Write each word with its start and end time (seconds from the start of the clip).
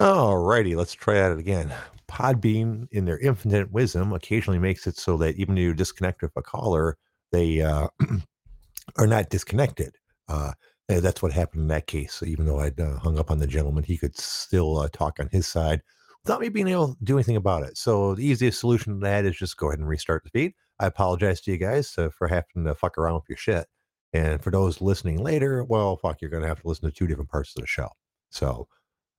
Alrighty, 0.00 0.76
let's 0.76 0.94
try 0.94 1.14
that 1.14 1.38
again. 1.38 1.72
Podbean, 2.08 2.88
in 2.90 3.04
their 3.04 3.18
infinite 3.18 3.72
wisdom, 3.72 4.12
occasionally 4.12 4.58
makes 4.58 4.86
it 4.86 4.96
so 4.96 5.16
that 5.18 5.36
even 5.36 5.56
if 5.56 5.62
you 5.62 5.74
disconnect 5.74 6.22
with 6.22 6.32
a 6.36 6.42
caller, 6.42 6.98
they 7.30 7.62
uh, 7.62 7.88
are 8.98 9.06
not 9.06 9.30
disconnected. 9.30 9.94
Uh, 10.28 10.52
that's 10.88 11.22
what 11.22 11.32
happened 11.32 11.62
in 11.62 11.68
that 11.68 11.86
case. 11.86 12.14
So 12.14 12.26
even 12.26 12.44
though 12.44 12.60
I'd 12.60 12.78
uh, 12.78 12.98
hung 12.98 13.18
up 13.18 13.30
on 13.30 13.38
the 13.38 13.46
gentleman, 13.46 13.84
he 13.84 13.96
could 13.96 14.18
still 14.18 14.78
uh, 14.78 14.88
talk 14.92 15.18
on 15.20 15.28
his 15.32 15.46
side 15.46 15.80
without 16.24 16.40
me 16.40 16.48
being 16.48 16.68
able 16.68 16.94
to 16.94 17.04
do 17.04 17.16
anything 17.16 17.36
about 17.36 17.62
it. 17.64 17.76
So 17.76 18.14
the 18.14 18.26
easiest 18.26 18.60
solution 18.60 18.94
to 18.94 19.00
that 19.00 19.24
is 19.24 19.36
just 19.36 19.56
go 19.56 19.68
ahead 19.68 19.78
and 19.78 19.88
restart 19.88 20.24
the 20.24 20.30
feed. 20.30 20.52
I 20.80 20.86
apologize 20.86 21.40
to 21.42 21.52
you 21.52 21.58
guys 21.58 21.96
uh, 21.96 22.10
for 22.10 22.28
having 22.28 22.64
to 22.64 22.74
fuck 22.74 22.98
around 22.98 23.14
with 23.14 23.28
your 23.28 23.38
shit. 23.38 23.66
And 24.12 24.42
for 24.42 24.50
those 24.50 24.80
listening 24.80 25.22
later, 25.22 25.64
well, 25.64 25.96
fuck, 25.96 26.20
you're 26.20 26.30
going 26.30 26.42
to 26.42 26.48
have 26.48 26.60
to 26.60 26.68
listen 26.68 26.90
to 26.90 26.94
two 26.94 27.06
different 27.06 27.30
parts 27.30 27.54
of 27.56 27.62
the 27.62 27.66
show. 27.66 27.88
So, 28.30 28.68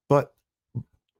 but 0.07 0.33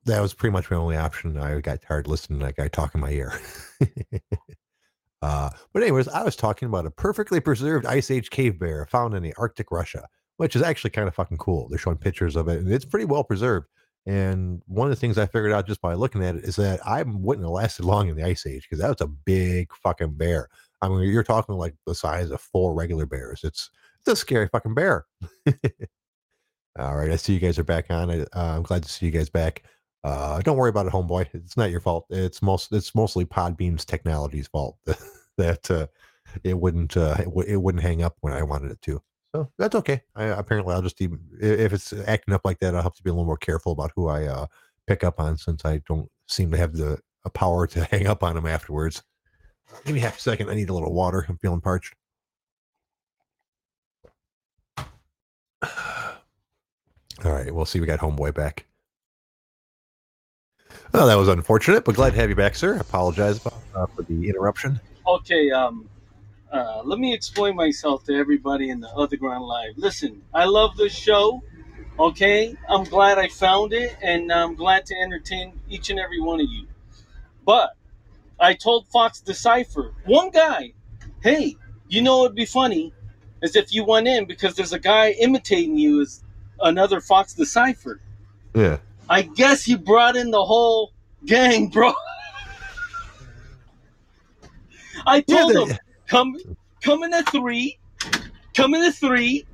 that 0.06 0.22
was 0.22 0.34
pretty 0.34 0.54
much 0.54 0.70
my 0.70 0.78
only 0.78 0.98
option. 0.98 1.38
I 1.38 1.60
got 1.62 1.82
tired 1.82 2.08
listening 2.08 2.40
to 2.40 2.46
that 2.46 2.56
guy 2.56 2.68
talk 2.68 2.96
in 2.96 3.02
my 3.02 3.12
ear. 3.12 3.40
uh, 5.22 5.50
but 5.74 5.84
anyways, 5.84 6.08
I 6.08 6.24
was 6.24 6.36
talking 6.36 6.68
about 6.68 6.86
a 6.86 6.92
perfectly 6.92 7.40
preserved 7.40 7.86
Ice 7.86 8.12
Age 8.12 8.30
cave 8.30 8.60
bear 8.60 8.86
found 8.86 9.14
in 9.14 9.24
the 9.24 9.34
Arctic 9.38 9.72
Russia, 9.72 10.08
which 10.38 10.56
is 10.56 10.62
actually 10.62 10.92
kind 10.92 11.08
of 11.08 11.16
fucking 11.16 11.38
cool. 11.38 11.68
They're 11.70 11.80
showing 11.80 11.98
pictures 11.98 12.36
of 12.36 12.48
it, 12.48 12.60
and 12.60 12.72
it's 12.72 12.86
pretty 12.86 13.06
well 13.06 13.24
preserved. 13.24 13.68
And 14.06 14.62
one 14.68 14.88
of 14.88 14.90
the 14.90 15.00
things 15.00 15.18
I 15.18 15.26
figured 15.26 15.54
out 15.54 15.66
just 15.66 15.82
by 15.82 15.94
looking 15.94 16.24
at 16.24 16.36
it 16.36 16.44
is 16.44 16.58
that 16.58 16.86
I 16.86 17.04
wouldn't 17.04 17.46
have 17.46 17.54
lasted 17.54 17.86
long 17.86 18.10
in 18.10 18.18
the 18.18 18.26
Ice 18.26 18.46
Age 18.46 18.64
because 18.64 18.80
that 18.80 18.90
was 18.90 19.02
a 19.02 19.08
big 19.08 19.72
fucking 19.82 20.16
bear. 20.16 20.50
I 20.82 20.90
mean, 20.90 21.10
you're 21.10 21.24
talking 21.24 21.56
like 21.56 21.76
the 21.88 21.96
size 21.96 22.30
of 22.30 22.42
four 22.42 22.74
regular 22.74 23.06
bears. 23.06 23.42
It's 23.44 23.70
it's 24.02 24.10
a 24.10 24.16
scary 24.18 24.50
fucking 24.50 24.74
bear. 24.74 25.06
All 26.80 26.98
right, 26.98 27.12
I 27.12 27.16
see 27.16 27.34
you 27.34 27.40
guys 27.40 27.58
are 27.58 27.64
back 27.64 27.86
on. 27.90 28.10
Uh, 28.10 28.26
I'm 28.34 28.64
glad 28.64 28.84
to 28.84 28.90
see 28.90 29.06
you 29.06 29.12
guys 29.12 29.30
back. 29.30 29.64
Uh, 30.04 30.42
don't 30.42 30.58
worry 30.58 30.70
about 30.70 30.86
it, 30.86 30.92
homeboy. 30.92 31.28
It's 31.34 31.56
not 31.56 31.72
your 31.72 31.80
fault. 31.80 32.06
It's 32.10 32.42
most 32.42 32.72
it's 32.74 32.94
mostly 32.94 33.26
Podbean's 33.26 33.86
technology's 33.86 34.48
fault 34.48 34.78
that 35.38 35.72
uh, 35.72 35.88
it 36.44 36.58
wouldn't 36.58 36.98
uh, 36.98 37.16
it, 37.20 37.26
w- 37.26 37.48
it, 37.48 37.58
wouldn't 37.58 37.84
hang 37.84 38.02
up 38.04 38.18
when 38.22 38.34
I 38.34 38.44
wanted 38.44 38.72
it 38.72 38.82
to. 38.84 39.02
So 39.34 39.50
that's 39.58 39.76
okay. 39.76 40.02
I, 40.16 40.26
apparently, 40.26 40.74
I'll 40.74 40.82
just 40.82 41.02
even 41.02 41.20
if 41.40 41.72
it's 41.72 41.94
acting 42.06 42.34
up 42.34 42.42
like 42.44 42.60
that, 42.60 42.76
I'll 42.76 42.84
have 42.84 42.96
to 42.96 43.04
be 43.04 43.10
a 43.10 43.14
little 43.14 43.26
more 43.26 43.38
careful 43.38 43.72
about 43.72 43.92
who 43.96 44.10
I 44.10 44.26
uh, 44.26 44.48
pick 44.88 45.04
up 45.04 45.20
on 45.20 45.38
since 45.38 45.64
I 45.64 45.82
don't 45.88 46.10
seem 46.28 46.52
to 46.52 46.58
have 46.58 46.74
the 46.74 47.00
power 47.34 47.66
to 47.68 47.84
hang 47.92 48.08
up 48.08 48.24
on 48.24 48.36
them 48.36 48.46
afterwards. 48.46 49.04
Give 49.86 49.96
me 49.96 50.02
half 50.02 50.18
a 50.18 50.22
second. 50.22 50.50
I 50.50 50.56
need 50.56 50.70
a 50.70 50.74
little 50.74 50.94
water. 50.94 51.26
I'm 51.28 51.38
feeling 51.38 51.62
parched. 51.62 51.96
All 57.24 57.32
right, 57.32 57.54
we'll 57.56 57.66
see. 57.66 57.80
We 57.80 57.88
got 57.88 58.00
homeboy 58.00 58.34
back. 58.34 58.66
Oh, 60.96 61.08
that 61.08 61.16
was 61.16 61.28
unfortunate, 61.28 61.86
but 61.86 61.96
glad 61.96 62.12
to 62.12 62.18
have 62.18 62.30
you 62.30 62.36
back, 62.36 62.56
sir. 62.56 62.76
I 62.76 62.80
apologize 62.80 63.44
uh, 63.46 63.88
for 63.88 64.04
the 64.04 64.30
interruption. 64.30 64.80
Okay, 65.08 65.50
um, 65.50 65.90
uh, 66.52 66.84
let 66.84 67.00
me 67.00 67.14
explain 67.14 67.56
myself 67.56 68.04
to 68.06 68.14
everybody 68.14 68.70
in 68.70 68.80
the 68.80 68.90
Other 68.90 69.18
Ground 69.18 69.44
Live. 69.46 69.74
Listen, 69.76 70.22
I 70.34 70.46
love 70.46 70.78
this 70.78 70.94
show. 70.94 71.42
Okay, 71.98 72.56
I'm 72.70 72.84
glad 72.84 73.18
I 73.18 73.28
found 73.28 73.74
it, 73.74 73.98
and 74.04 74.32
I'm 74.32 74.54
glad 74.54 74.86
to 74.88 74.96
entertain 74.96 75.60
each 75.68 75.90
and 75.90 76.00
every 76.00 76.22
one 76.22 76.40
of 76.40 76.48
you. 76.48 76.68
But 77.44 77.72
I 78.40 78.54
told 78.54 78.88
Fox 78.90 79.20
Decipher, 79.20 79.94
one 80.06 80.30
guy, 80.30 80.74
hey, 81.24 81.56
you 81.88 82.04
know 82.04 82.26
it'd 82.26 82.36
be 82.36 82.46
funny 82.46 82.94
as 83.42 83.56
if 83.56 83.74
you 83.74 83.84
went 83.84 84.08
in 84.08 84.26
because 84.26 84.56
there's 84.56 84.74
a 84.74 84.80
guy 84.80 85.12
imitating 85.12 85.76
you 85.76 86.02
as 86.02 86.24
another 86.62 87.02
Fox 87.02 87.34
Decipher. 87.34 88.00
Yeah. 88.54 88.78
I 89.10 89.24
guess 89.24 89.68
you 89.68 89.78
brought 89.78 90.16
in 90.16 90.32
the 90.32 90.44
whole 90.44 90.94
gang, 91.26 91.68
bro. 91.68 91.94
I 95.06 95.22
told 95.22 95.54
yeah, 95.54 95.66
him, 95.66 95.78
come 96.08 96.36
come 96.82 97.04
in 97.04 97.14
at 97.14 97.30
three, 97.30 97.78
come 98.54 98.74
in 98.74 98.84
at 98.84 98.96
three, 98.96 99.46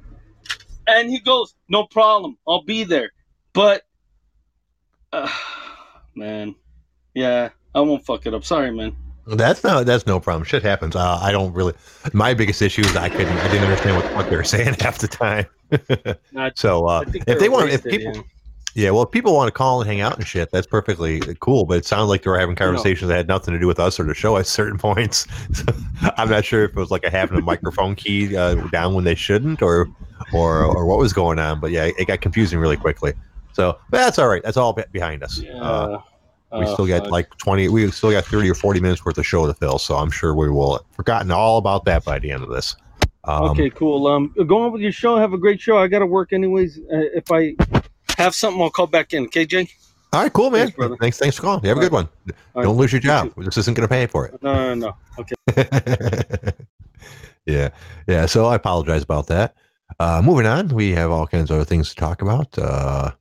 and 0.87 1.09
he 1.09 1.19
goes, 1.19 1.55
no 1.69 1.85
problem, 1.85 2.37
I'll 2.47 2.63
be 2.63 2.83
there. 2.83 3.11
But 3.53 3.83
uh, 5.11 5.29
man, 6.15 6.55
yeah, 7.13 7.49
I 7.73 7.81
won't 7.81 8.05
fuck 8.05 8.25
it 8.25 8.33
up. 8.33 8.43
Sorry, 8.43 8.71
man. 8.71 8.95
That's 9.25 9.63
no, 9.63 9.83
that's 9.83 10.07
no 10.07 10.19
problem. 10.19 10.43
Shit 10.43 10.63
happens. 10.63 10.95
Uh, 10.95 11.19
I 11.21 11.31
don't 11.31 11.53
really. 11.53 11.73
My 12.13 12.33
biggest 12.33 12.61
issue 12.61 12.81
is 12.81 12.95
I 12.95 13.09
couldn't, 13.09 13.37
I 13.37 13.47
didn't 13.47 13.63
understand 13.63 13.95
what, 13.97 14.15
what 14.15 14.29
they 14.29 14.35
were 14.35 14.43
saying 14.43 14.73
half 14.79 14.97
the 14.97 15.07
time. 15.07 15.45
so 16.55 16.87
uh, 16.87 17.03
if 17.27 17.39
they 17.39 17.49
want, 17.49 17.69
if 17.69 17.83
people, 17.83 18.15
yeah. 18.15 18.21
Yeah, 18.79 18.91
well, 18.91 19.03
if 19.03 19.11
people 19.11 19.35
want 19.35 19.49
to 19.49 19.51
call 19.51 19.81
and 19.81 19.89
hang 19.89 19.99
out 19.99 20.15
and 20.15 20.25
shit, 20.25 20.51
that's 20.51 20.65
perfectly 20.65 21.19
cool. 21.41 21.65
But 21.65 21.79
it 21.79 21.85
sounds 21.85 22.07
like 22.07 22.23
they 22.23 22.29
were 22.29 22.39
having 22.39 22.55
conversations 22.55 23.09
that 23.09 23.17
had 23.17 23.27
nothing 23.27 23.53
to 23.53 23.59
do 23.59 23.67
with 23.67 23.77
us 23.77 23.99
or 23.99 24.03
the 24.03 24.13
show 24.13 24.37
at 24.37 24.47
certain 24.47 24.77
points. 24.79 25.27
So 25.51 25.65
I'm 26.17 26.29
not 26.29 26.45
sure 26.45 26.63
if 26.63 26.71
it 26.71 26.77
was 26.77 26.89
like 26.89 27.03
a 27.03 27.09
having 27.09 27.37
a 27.37 27.41
microphone 27.41 27.93
key 27.93 28.37
uh, 28.37 28.55
down 28.69 28.93
when 28.93 29.03
they 29.03 29.15
shouldn't, 29.15 29.61
or 29.61 29.89
or 30.33 30.63
or 30.63 30.85
what 30.85 30.97
was 30.97 31.11
going 31.11 31.39
on. 31.39 31.59
But 31.59 31.71
yeah, 31.71 31.89
it 31.97 32.07
got 32.07 32.21
confusing 32.21 32.57
really 32.57 32.77
quickly. 32.77 33.11
So 33.51 33.77
that's 33.89 34.17
all 34.17 34.29
right. 34.29 34.41
That's 34.43 34.55
all 34.55 34.71
behind 34.93 35.23
us. 35.23 35.39
Yeah. 35.39 35.55
Uh, 35.55 36.01
we 36.57 36.65
still 36.67 36.87
got 36.87 37.01
fuck. 37.01 37.11
like 37.11 37.37
20 37.37 37.67
we 37.67 37.91
still 37.91 38.11
got 38.11 38.25
30 38.25 38.49
or 38.49 38.55
40 38.55 38.79
minutes 38.79 39.05
worth 39.05 39.19
of 39.19 39.25
show 39.27 39.45
to 39.45 39.53
fill 39.53 39.77
so 39.77 39.97
i'm 39.97 40.09
sure 40.09 40.33
we 40.33 40.49
will 40.49 40.77
have 40.77 40.85
forgotten 40.93 41.29
all 41.29 41.59
about 41.59 41.85
that 41.85 42.03
by 42.03 42.17
the 42.17 42.31
end 42.31 42.41
of 42.41 42.49
this 42.49 42.75
um, 43.25 43.51
okay 43.51 43.69
cool 43.69 44.07
um 44.07 44.33
go 44.47 44.63
on 44.63 44.71
with 44.71 44.81
your 44.81 44.91
show 44.91 45.15
have 45.17 45.33
a 45.33 45.37
great 45.37 45.61
show 45.61 45.77
i 45.77 45.85
gotta 45.85 46.07
work 46.07 46.33
anyways 46.33 46.79
uh, 46.91 47.05
if 47.13 47.31
i 47.31 47.55
have 48.19 48.35
something, 48.35 48.61
I'll 48.61 48.69
call 48.69 48.87
back 48.87 49.13
in. 49.13 49.25
Okay, 49.25 49.45
Jay? 49.45 49.67
All 50.11 50.21
right, 50.21 50.33
cool, 50.33 50.49
man. 50.49 50.67
Thanks, 50.67 50.75
brother. 50.75 50.97
thanks, 50.99 51.17
thanks 51.17 51.35
for 51.35 51.43
calling. 51.43 51.63
You 51.63 51.69
have 51.69 51.77
All 51.77 51.83
a 51.83 51.89
good 51.89 51.95
right. 51.95 52.05
one. 52.05 52.35
All 52.55 52.63
Don't 52.63 52.75
right. 52.75 52.79
lose 52.81 52.91
your 52.91 53.01
job. 53.01 53.31
This 53.37 53.57
isn't 53.57 53.75
going 53.75 53.87
to 53.87 53.91
pay 53.91 54.07
for 54.07 54.25
it. 54.25 54.41
No, 54.41 54.73
no, 54.73 54.73
no. 54.73 54.95
Okay. 55.19 56.51
yeah, 57.45 57.69
yeah. 58.07 58.25
So 58.25 58.47
I 58.47 58.55
apologize 58.55 59.03
about 59.03 59.27
that. 59.27 59.55
Uh, 59.99 60.21
moving 60.23 60.45
on, 60.45 60.69
we 60.69 60.91
have 60.91 61.11
all 61.11 61.27
kinds 61.27 61.49
of 61.49 61.55
other 61.55 61.65
things 61.65 61.89
to 61.89 61.95
talk 61.95 62.21
about. 62.21 62.57
Uh, 62.57 63.11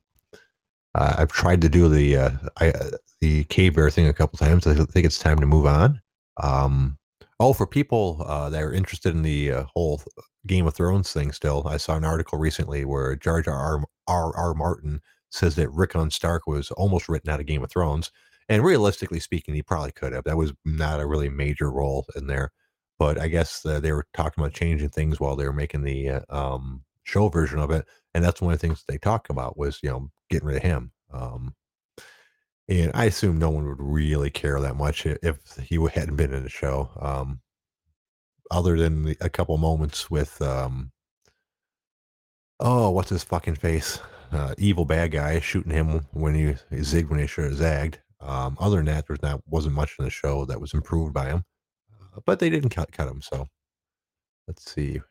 I've 0.95 1.31
tried 1.31 1.61
to 1.61 1.69
do 1.69 1.87
the 1.87 2.17
uh, 2.17 2.29
I, 2.59 2.73
the 3.21 3.43
cave 3.45 3.75
bear 3.75 3.89
thing 3.89 4.07
a 4.07 4.13
couple 4.13 4.37
times. 4.37 4.65
I 4.65 4.73
think 4.73 5.05
it's 5.05 5.19
time 5.19 5.39
to 5.39 5.45
move 5.45 5.65
on. 5.65 6.01
Um, 6.41 6.97
oh, 7.39 7.53
for 7.53 7.67
people 7.67 8.23
uh, 8.25 8.49
that 8.49 8.63
are 8.63 8.73
interested 8.73 9.13
in 9.13 9.21
the 9.21 9.51
uh, 9.51 9.63
whole 9.73 10.01
Game 10.47 10.67
of 10.67 10.73
Thrones 10.73 11.13
thing, 11.13 11.31
still, 11.31 11.67
I 11.67 11.77
saw 11.77 11.95
an 11.95 12.05
article 12.05 12.39
recently 12.39 12.85
where 12.85 13.15
Jar 13.15 13.41
Jar 13.41 13.83
R. 14.09 14.35
R. 14.35 14.53
Martin 14.53 15.01
says 15.29 15.55
that 15.55 15.69
Rickon 15.69 16.09
Stark 16.09 16.47
was 16.47 16.71
almost 16.71 17.07
written 17.07 17.29
out 17.29 17.39
of 17.39 17.45
Game 17.45 17.63
of 17.63 17.69
Thrones. 17.69 18.11
And 18.49 18.63
realistically 18.63 19.19
speaking, 19.19 19.53
he 19.53 19.61
probably 19.61 19.91
could 19.91 20.11
have. 20.11 20.23
That 20.23 20.37
was 20.37 20.53
not 20.65 20.99
a 20.99 21.05
really 21.05 21.29
major 21.29 21.71
role 21.71 22.05
in 22.15 22.25
there. 22.27 22.51
But 22.97 23.19
I 23.19 23.27
guess 23.27 23.65
uh, 23.65 23.79
they 23.79 23.91
were 23.91 24.07
talking 24.13 24.43
about 24.43 24.53
changing 24.53 24.89
things 24.89 25.19
while 25.19 25.35
they 25.35 25.45
were 25.45 25.53
making 25.53 25.83
the 25.83 26.09
uh, 26.09 26.21
um, 26.29 26.83
show 27.03 27.29
version 27.29 27.59
of 27.59 27.71
it. 27.71 27.85
And 28.13 28.23
that's 28.23 28.41
one 28.41 28.53
of 28.53 28.59
the 28.59 28.67
things 28.67 28.83
they 28.87 28.97
talked 28.97 29.29
about 29.29 29.57
was, 29.57 29.79
you 29.83 29.89
know, 29.89 30.09
getting 30.29 30.47
rid 30.47 30.57
of 30.57 30.63
him. 30.63 30.91
Um, 31.13 31.55
and 32.67 32.91
I 32.93 33.05
assume 33.05 33.39
no 33.39 33.49
one 33.49 33.67
would 33.67 33.79
really 33.79 34.29
care 34.29 34.59
that 34.59 34.75
much 34.75 35.05
if 35.05 35.37
he 35.63 35.75
hadn't 35.93 36.17
been 36.17 36.33
in 36.33 36.43
the 36.43 36.49
show, 36.49 36.89
um, 36.99 37.39
other 38.51 38.77
than 38.77 39.03
the, 39.03 39.17
a 39.21 39.29
couple 39.29 39.57
moments 39.57 40.11
with 40.11 40.41
um, 40.41 40.91
oh, 42.59 42.89
what's 42.91 43.09
his 43.09 43.23
fucking 43.23 43.55
face? 43.55 43.99
Uh, 44.31 44.53
evil 44.57 44.85
bad 44.85 45.11
guy 45.11 45.39
shooting 45.39 45.71
him 45.71 46.05
when 46.11 46.35
he, 46.35 46.45
he 46.69 46.81
zigged 46.81 47.09
when 47.09 47.19
he 47.19 47.27
should 47.27 47.45
have 47.45 47.55
zagged. 47.55 47.99
Um, 48.21 48.57
other 48.59 48.77
than 48.77 48.85
that, 48.85 49.07
there's 49.07 49.21
not 49.21 49.41
wasn't 49.47 49.75
much 49.75 49.95
in 49.97 50.05
the 50.05 50.11
show 50.11 50.45
that 50.45 50.59
was 50.61 50.73
improved 50.73 51.13
by 51.13 51.27
him, 51.27 51.45
uh, 52.15 52.19
but 52.25 52.39
they 52.39 52.49
didn't 52.49 52.69
cut 52.69 52.91
cut 52.91 53.07
him. 53.07 53.21
So 53.21 53.47
let's 54.47 54.69
see. 54.69 55.01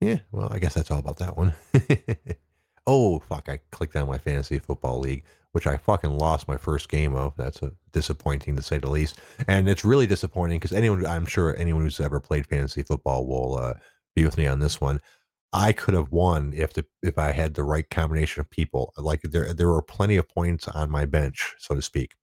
Yeah, 0.00 0.18
well, 0.30 0.52
I 0.52 0.58
guess 0.58 0.74
that's 0.74 0.90
all 0.90 0.98
about 0.98 1.18
that 1.18 1.36
one. 1.36 1.54
oh 2.86 3.20
fuck! 3.20 3.48
I 3.48 3.60
clicked 3.70 3.96
on 3.96 4.08
my 4.08 4.18
fantasy 4.18 4.58
football 4.58 4.98
league 5.00 5.24
which 5.52 5.66
I 5.66 5.76
fucking 5.76 6.18
lost 6.18 6.48
my 6.48 6.56
first 6.56 6.88
game 6.88 7.14
of. 7.14 7.34
That's 7.36 7.60
disappointing 7.92 8.56
to 8.56 8.62
say 8.62 8.78
the 8.78 8.90
least. 8.90 9.18
And 9.46 9.68
it's 9.68 9.84
really 9.84 10.06
disappointing 10.06 10.58
because 10.58 10.72
anyone, 10.72 11.06
I'm 11.06 11.26
sure 11.26 11.56
anyone 11.56 11.82
who's 11.82 12.00
ever 12.00 12.20
played 12.20 12.46
fantasy 12.46 12.82
football 12.82 13.26
will 13.26 13.58
uh, 13.58 13.74
be 14.14 14.24
with 14.24 14.38
me 14.38 14.46
on 14.46 14.58
this 14.58 14.80
one. 14.80 15.00
I 15.52 15.72
could 15.72 15.94
have 15.94 16.10
won 16.10 16.54
if 16.56 16.72
the 16.72 16.86
if 17.02 17.18
I 17.18 17.30
had 17.32 17.54
the 17.54 17.64
right 17.64 17.88
combination 17.90 18.40
of 18.40 18.50
people. 18.50 18.92
Like 18.96 19.20
there 19.22 19.52
there 19.52 19.68
were 19.68 19.82
plenty 19.82 20.16
of 20.16 20.28
points 20.28 20.66
on 20.68 20.90
my 20.90 21.04
bench, 21.04 21.54
so 21.58 21.74
to 21.74 21.82
speak. 21.82 22.14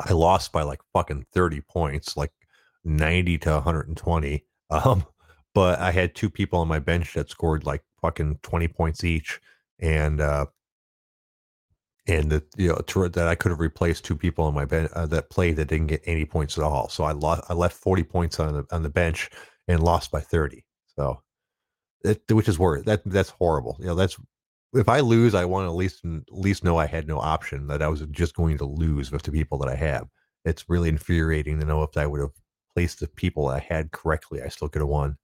I 0.00 0.12
lost 0.12 0.52
by 0.52 0.62
like 0.62 0.80
fucking 0.92 1.26
30 1.32 1.62
points, 1.62 2.16
like 2.16 2.32
90 2.84 3.38
to 3.38 3.50
120. 3.52 4.44
Um, 4.70 5.04
but 5.54 5.78
I 5.78 5.92
had 5.92 6.14
two 6.14 6.30
people 6.30 6.58
on 6.58 6.66
my 6.66 6.80
bench 6.80 7.14
that 7.14 7.30
scored 7.30 7.64
like 7.64 7.82
fucking 8.00 8.40
20 8.42 8.66
points 8.68 9.04
each. 9.04 9.38
And 9.78 10.20
uh, 10.20 10.46
and 12.06 12.30
that 12.30 12.44
you 12.56 12.68
know 12.68 12.76
to, 12.86 13.08
that 13.08 13.28
I 13.28 13.34
could 13.34 13.50
have 13.50 13.60
replaced 13.60 14.04
two 14.04 14.16
people 14.16 14.44
on 14.44 14.54
my 14.54 14.64
bench 14.64 14.90
uh, 14.94 15.06
that 15.06 15.30
played 15.30 15.56
that 15.56 15.68
didn't 15.68 15.86
get 15.86 16.02
any 16.04 16.24
points 16.24 16.58
at 16.58 16.64
all. 16.64 16.88
So 16.88 17.04
I 17.04 17.12
lost. 17.12 17.44
I 17.48 17.54
left 17.54 17.76
forty 17.76 18.02
points 18.02 18.38
on 18.40 18.54
the 18.54 18.66
on 18.70 18.82
the 18.82 18.90
bench 18.90 19.30
and 19.68 19.82
lost 19.82 20.10
by 20.10 20.20
thirty. 20.20 20.64
So, 20.96 21.22
it, 22.04 22.22
which 22.30 22.48
is 22.48 22.58
worse. 22.58 22.84
that 22.84 23.02
that's 23.06 23.30
horrible. 23.30 23.76
You 23.80 23.86
know 23.86 23.94
that's 23.94 24.18
if 24.74 24.88
I 24.88 25.00
lose, 25.00 25.34
I 25.34 25.44
want 25.44 25.66
to 25.66 25.70
at 25.70 25.76
least 25.76 26.04
at 26.04 26.32
least 26.32 26.64
know 26.64 26.76
I 26.76 26.86
had 26.86 27.06
no 27.06 27.18
option 27.18 27.66
that 27.68 27.82
I 27.82 27.88
was 27.88 28.00
just 28.10 28.34
going 28.34 28.58
to 28.58 28.64
lose 28.64 29.10
with 29.10 29.22
the 29.22 29.32
people 29.32 29.58
that 29.58 29.68
I 29.68 29.76
have. 29.76 30.08
It's 30.44 30.68
really 30.68 30.88
infuriating 30.88 31.58
to 31.60 31.66
know 31.66 31.82
if 31.84 31.96
I 31.96 32.06
would 32.06 32.20
have 32.20 32.32
placed 32.74 33.00
the 33.00 33.08
people 33.08 33.48
I 33.48 33.60
had 33.60 33.92
correctly, 33.92 34.42
I 34.42 34.48
still 34.48 34.68
could 34.68 34.82
have 34.82 34.88
won. 34.88 35.16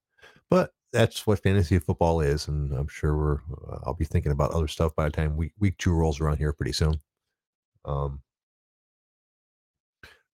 But 0.48 0.72
that's 0.92 1.26
what 1.26 1.42
fantasy 1.42 1.78
football 1.78 2.20
is, 2.20 2.48
and 2.48 2.72
I'm 2.72 2.88
sure 2.88 3.16
we're. 3.16 3.38
Uh, 3.70 3.78
I'll 3.84 3.94
be 3.94 4.04
thinking 4.04 4.32
about 4.32 4.52
other 4.52 4.68
stuff 4.68 4.94
by 4.94 5.04
the 5.04 5.10
time 5.10 5.36
week 5.36 5.52
week 5.58 5.78
two 5.78 5.92
rolls 5.92 6.20
around 6.20 6.38
here 6.38 6.52
pretty 6.52 6.72
soon. 6.72 7.00
Um, 7.84 8.22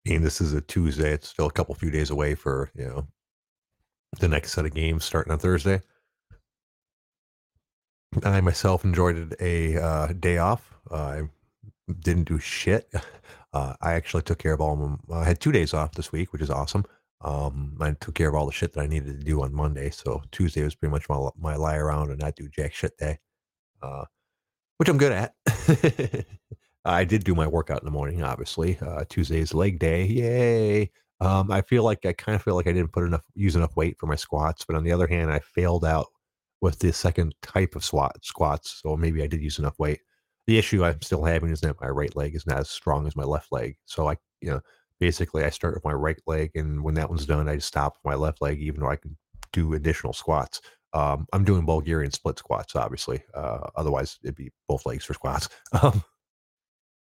this 0.04 0.40
is 0.40 0.52
a 0.52 0.60
Tuesday. 0.60 1.12
It's 1.12 1.28
still 1.28 1.46
a 1.46 1.52
couple 1.52 1.74
few 1.74 1.90
days 1.90 2.10
away 2.10 2.34
for 2.34 2.70
you 2.74 2.86
know 2.86 3.06
the 4.20 4.28
next 4.28 4.52
set 4.52 4.64
of 4.64 4.74
games 4.74 5.04
starting 5.04 5.32
on 5.32 5.38
Thursday. 5.38 5.82
I 8.24 8.40
myself 8.40 8.84
enjoyed 8.84 9.34
a 9.40 9.76
uh, 9.76 10.06
day 10.18 10.38
off. 10.38 10.74
Uh, 10.90 10.94
I 10.94 11.22
didn't 12.00 12.24
do 12.24 12.38
shit. 12.38 12.92
Uh, 13.52 13.74
I 13.80 13.92
actually 13.94 14.22
took 14.22 14.38
care 14.38 14.52
of 14.52 14.60
all 14.60 14.74
of 14.74 14.80
them. 14.80 15.00
I 15.10 15.24
had 15.24 15.40
two 15.40 15.50
days 15.50 15.72
off 15.72 15.92
this 15.92 16.12
week, 16.12 16.30
which 16.30 16.42
is 16.42 16.50
awesome. 16.50 16.84
Um, 17.22 17.76
I 17.80 17.92
took 17.92 18.14
care 18.14 18.28
of 18.28 18.34
all 18.34 18.46
the 18.46 18.52
shit 18.52 18.72
that 18.74 18.82
I 18.82 18.86
needed 18.86 19.18
to 19.18 19.24
do 19.24 19.42
on 19.42 19.54
Monday. 19.54 19.90
So 19.90 20.22
Tuesday 20.32 20.62
was 20.62 20.74
pretty 20.74 20.92
much 20.92 21.08
my, 21.08 21.28
my 21.38 21.56
lie 21.56 21.76
around 21.76 22.10
and 22.10 22.20
not 22.20 22.36
do 22.36 22.48
jack 22.48 22.74
shit 22.74 22.96
day, 22.98 23.18
uh, 23.82 24.04
which 24.76 24.88
I'm 24.88 24.98
good 24.98 25.12
at. 25.12 25.34
I 26.84 27.04
did 27.04 27.24
do 27.24 27.34
my 27.34 27.46
workout 27.46 27.80
in 27.80 27.84
the 27.84 27.90
morning, 27.90 28.22
obviously. 28.22 28.78
Uh, 28.80 29.04
Tuesday's 29.08 29.54
leg 29.54 29.78
day. 29.78 30.04
Yay. 30.04 30.90
Um, 31.20 31.50
I 31.50 31.62
feel 31.62 31.82
like 31.82 32.04
I 32.04 32.12
kind 32.12 32.36
of 32.36 32.42
feel 32.42 32.54
like 32.54 32.66
I 32.66 32.72
didn't 32.72 32.92
put 32.92 33.04
enough, 33.04 33.24
use 33.34 33.56
enough 33.56 33.74
weight 33.74 33.96
for 33.98 34.06
my 34.06 34.14
squats. 34.14 34.64
But 34.66 34.76
on 34.76 34.84
the 34.84 34.92
other 34.92 35.06
hand, 35.06 35.32
I 35.32 35.40
failed 35.40 35.84
out 35.84 36.06
with 36.60 36.78
the 36.78 36.92
second 36.92 37.34
type 37.42 37.74
of 37.74 37.84
squat, 37.84 38.16
squats. 38.22 38.80
So 38.82 38.96
maybe 38.96 39.22
I 39.22 39.26
did 39.26 39.40
use 39.40 39.58
enough 39.58 39.78
weight. 39.78 40.00
The 40.46 40.58
issue 40.58 40.84
I'm 40.84 41.02
still 41.02 41.24
having 41.24 41.50
is 41.50 41.60
that 41.62 41.80
my 41.80 41.88
right 41.88 42.14
leg 42.14 42.36
is 42.36 42.46
not 42.46 42.58
as 42.58 42.70
strong 42.70 43.06
as 43.06 43.16
my 43.16 43.24
left 43.24 43.50
leg. 43.50 43.76
So 43.86 44.08
I, 44.08 44.16
you 44.40 44.50
know, 44.50 44.60
basically 45.00 45.44
I 45.44 45.50
start 45.50 45.74
with 45.74 45.84
my 45.84 45.92
right 45.92 46.20
leg, 46.26 46.52
and 46.54 46.82
when 46.82 46.94
that 46.94 47.08
one's 47.08 47.26
done, 47.26 47.48
I 47.48 47.58
stop 47.58 47.94
with 47.94 48.10
my 48.10 48.14
left 48.16 48.40
leg, 48.40 48.60
even 48.60 48.80
though 48.80 48.90
I 48.90 48.96
can 48.96 49.16
do 49.52 49.74
additional 49.74 50.12
squats. 50.12 50.60
Um, 50.92 51.26
I'm 51.32 51.44
doing 51.44 51.66
Bulgarian 51.66 52.12
split 52.12 52.38
squats, 52.38 52.74
obviously. 52.74 53.22
Uh, 53.34 53.68
otherwise, 53.76 54.18
it'd 54.22 54.36
be 54.36 54.50
both 54.68 54.86
legs 54.86 55.04
for 55.04 55.14
squats. 55.14 55.48
Um, 55.82 56.02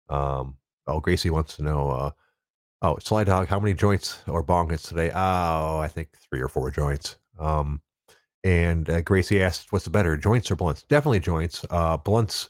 um, 0.10 0.58
oh, 0.88 1.00
Gracie 1.00 1.30
wants 1.30 1.56
to 1.56 1.64
know. 1.64 1.90
Uh, 1.90 2.12
oh, 2.82 2.98
Sly 3.00 3.24
Dog, 3.24 3.48
how 3.48 3.60
many 3.60 3.74
joints 3.74 4.20
or 4.28 4.44
bong 4.44 4.70
hits 4.70 4.90
today? 4.90 5.10
Oh, 5.14 5.80
I 5.80 5.88
think 5.88 6.10
three 6.30 6.42
or 6.42 6.50
four 6.50 6.70
joints. 6.70 7.16
Um, 7.40 7.82
and 8.44 8.90
uh, 8.90 9.02
Gracie 9.02 9.42
asked, 9.42 9.72
"What's 9.72 9.86
the 9.86 9.92
better, 9.92 10.18
joints 10.18 10.52
or 10.52 10.56
blunts?" 10.56 10.84
Definitely 10.84 11.22
joints. 11.22 11.66
Uh, 11.70 11.98
blunts 11.98 12.50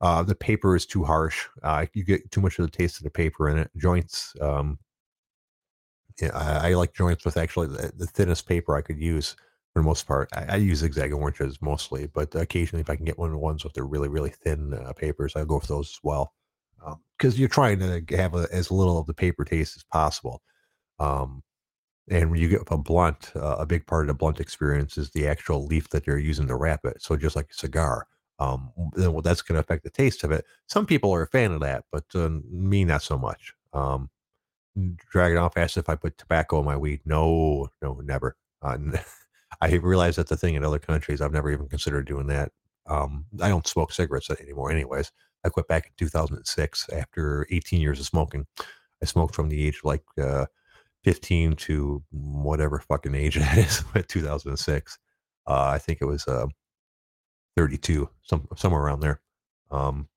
uh, 0.00 0.22
the 0.22 0.34
paper 0.34 0.76
is 0.76 0.86
too 0.86 1.04
harsh. 1.04 1.46
Uh, 1.62 1.86
you 1.94 2.04
get 2.04 2.30
too 2.30 2.40
much 2.40 2.58
of 2.58 2.64
the 2.64 2.76
taste 2.76 2.98
of 2.98 3.04
the 3.04 3.10
paper 3.10 3.48
in 3.48 3.58
it. 3.58 3.70
Joints, 3.76 4.34
um, 4.40 4.78
yeah, 6.20 6.30
I, 6.34 6.70
I, 6.70 6.74
like 6.74 6.94
joints 6.94 7.24
with 7.24 7.36
actually 7.36 7.68
the, 7.68 7.92
the, 7.96 8.06
thinnest 8.06 8.46
paper 8.46 8.74
I 8.74 8.82
could 8.82 8.98
use 8.98 9.36
for 9.72 9.80
the 9.80 9.86
most 9.86 10.06
part. 10.06 10.28
I, 10.34 10.54
I, 10.54 10.56
use 10.56 10.78
zigzag 10.78 11.12
oranges 11.12 11.60
mostly, 11.60 12.06
but 12.06 12.34
occasionally 12.34 12.80
if 12.80 12.90
I 12.90 12.96
can 12.96 13.04
get 13.04 13.18
one 13.18 13.28
of 13.28 13.32
the 13.32 13.38
ones 13.38 13.64
with 13.64 13.74
the 13.74 13.82
really, 13.82 14.08
really 14.08 14.30
thin 14.30 14.74
uh, 14.74 14.92
papers, 14.92 15.34
I'll 15.34 15.44
go 15.44 15.60
for 15.60 15.66
those 15.66 15.90
as 15.90 16.00
well. 16.02 16.32
Because 17.18 17.34
um, 17.34 17.40
you're 17.40 17.48
trying 17.48 17.78
to 17.80 18.16
have 18.16 18.34
a, 18.34 18.46
as 18.52 18.70
little 18.70 18.98
of 18.98 19.06
the 19.06 19.14
paper 19.14 19.44
taste 19.44 19.76
as 19.76 19.84
possible. 19.84 20.42
Um, 20.98 21.42
and 22.08 22.30
when 22.30 22.40
you 22.40 22.48
get 22.48 22.62
a 22.68 22.76
blunt, 22.76 23.32
uh, 23.34 23.56
a 23.58 23.66
big 23.66 23.86
part 23.86 24.04
of 24.04 24.08
the 24.08 24.14
blunt 24.14 24.40
experience 24.40 24.96
is 24.96 25.10
the 25.10 25.26
actual 25.26 25.66
leaf 25.66 25.88
that 25.90 26.04
they're 26.04 26.18
using 26.18 26.46
to 26.46 26.54
wrap 26.54 26.84
it. 26.84 27.02
So 27.02 27.16
just 27.16 27.34
like 27.34 27.48
a 27.50 27.54
cigar, 27.54 28.06
um, 28.38 28.70
then 28.94 29.12
well, 29.12 29.22
that's 29.22 29.42
going 29.42 29.56
to 29.56 29.60
affect 29.60 29.84
the 29.84 29.90
taste 29.90 30.24
of 30.24 30.32
it. 30.32 30.44
Some 30.66 30.86
people 30.86 31.12
are 31.14 31.22
a 31.22 31.26
fan 31.26 31.52
of 31.52 31.60
that, 31.60 31.84
but 31.90 32.04
uh, 32.14 32.30
me 32.50 32.84
not 32.84 33.02
so 33.02 33.16
much. 33.16 33.54
Um, 33.72 34.10
dragging 35.10 35.38
off 35.38 35.56
asked 35.56 35.76
if 35.76 35.88
I 35.88 35.94
put 35.94 36.18
tobacco 36.18 36.58
in 36.58 36.64
my 36.64 36.76
weed. 36.76 37.00
No, 37.04 37.68
no, 37.82 38.00
never. 38.04 38.36
Uh, 38.62 38.78
I 39.60 39.74
realize 39.74 40.16
that's 40.16 40.30
a 40.30 40.36
thing 40.36 40.54
in 40.54 40.64
other 40.64 40.78
countries. 40.78 41.20
I've 41.20 41.32
never 41.32 41.50
even 41.50 41.68
considered 41.68 42.06
doing 42.06 42.26
that. 42.26 42.52
Um, 42.86 43.24
I 43.40 43.48
don't 43.48 43.66
smoke 43.66 43.92
cigarettes 43.92 44.30
anymore, 44.30 44.70
anyways. 44.70 45.12
I 45.44 45.48
quit 45.48 45.68
back 45.68 45.86
in 45.86 45.92
2006 45.96 46.88
after 46.90 47.46
18 47.50 47.80
years 47.80 48.00
of 48.00 48.06
smoking. 48.06 48.46
I 49.02 49.06
smoked 49.06 49.34
from 49.34 49.48
the 49.48 49.66
age 49.66 49.78
of 49.78 49.84
like 49.84 50.04
uh, 50.20 50.46
15 51.04 51.54
to 51.54 52.02
whatever 52.10 52.80
fucking 52.80 53.14
age 53.14 53.36
it 53.36 53.42
is, 53.58 53.84
2006. 54.08 54.98
Uh, 55.46 55.70
I 55.72 55.78
think 55.78 55.98
it 56.00 56.06
was 56.06 56.26
uh, 56.26 56.46
32, 57.56 58.08
some 58.22 58.46
somewhere 58.56 58.82
around 58.82 59.00
there. 59.00 59.20
Um, 59.70 60.08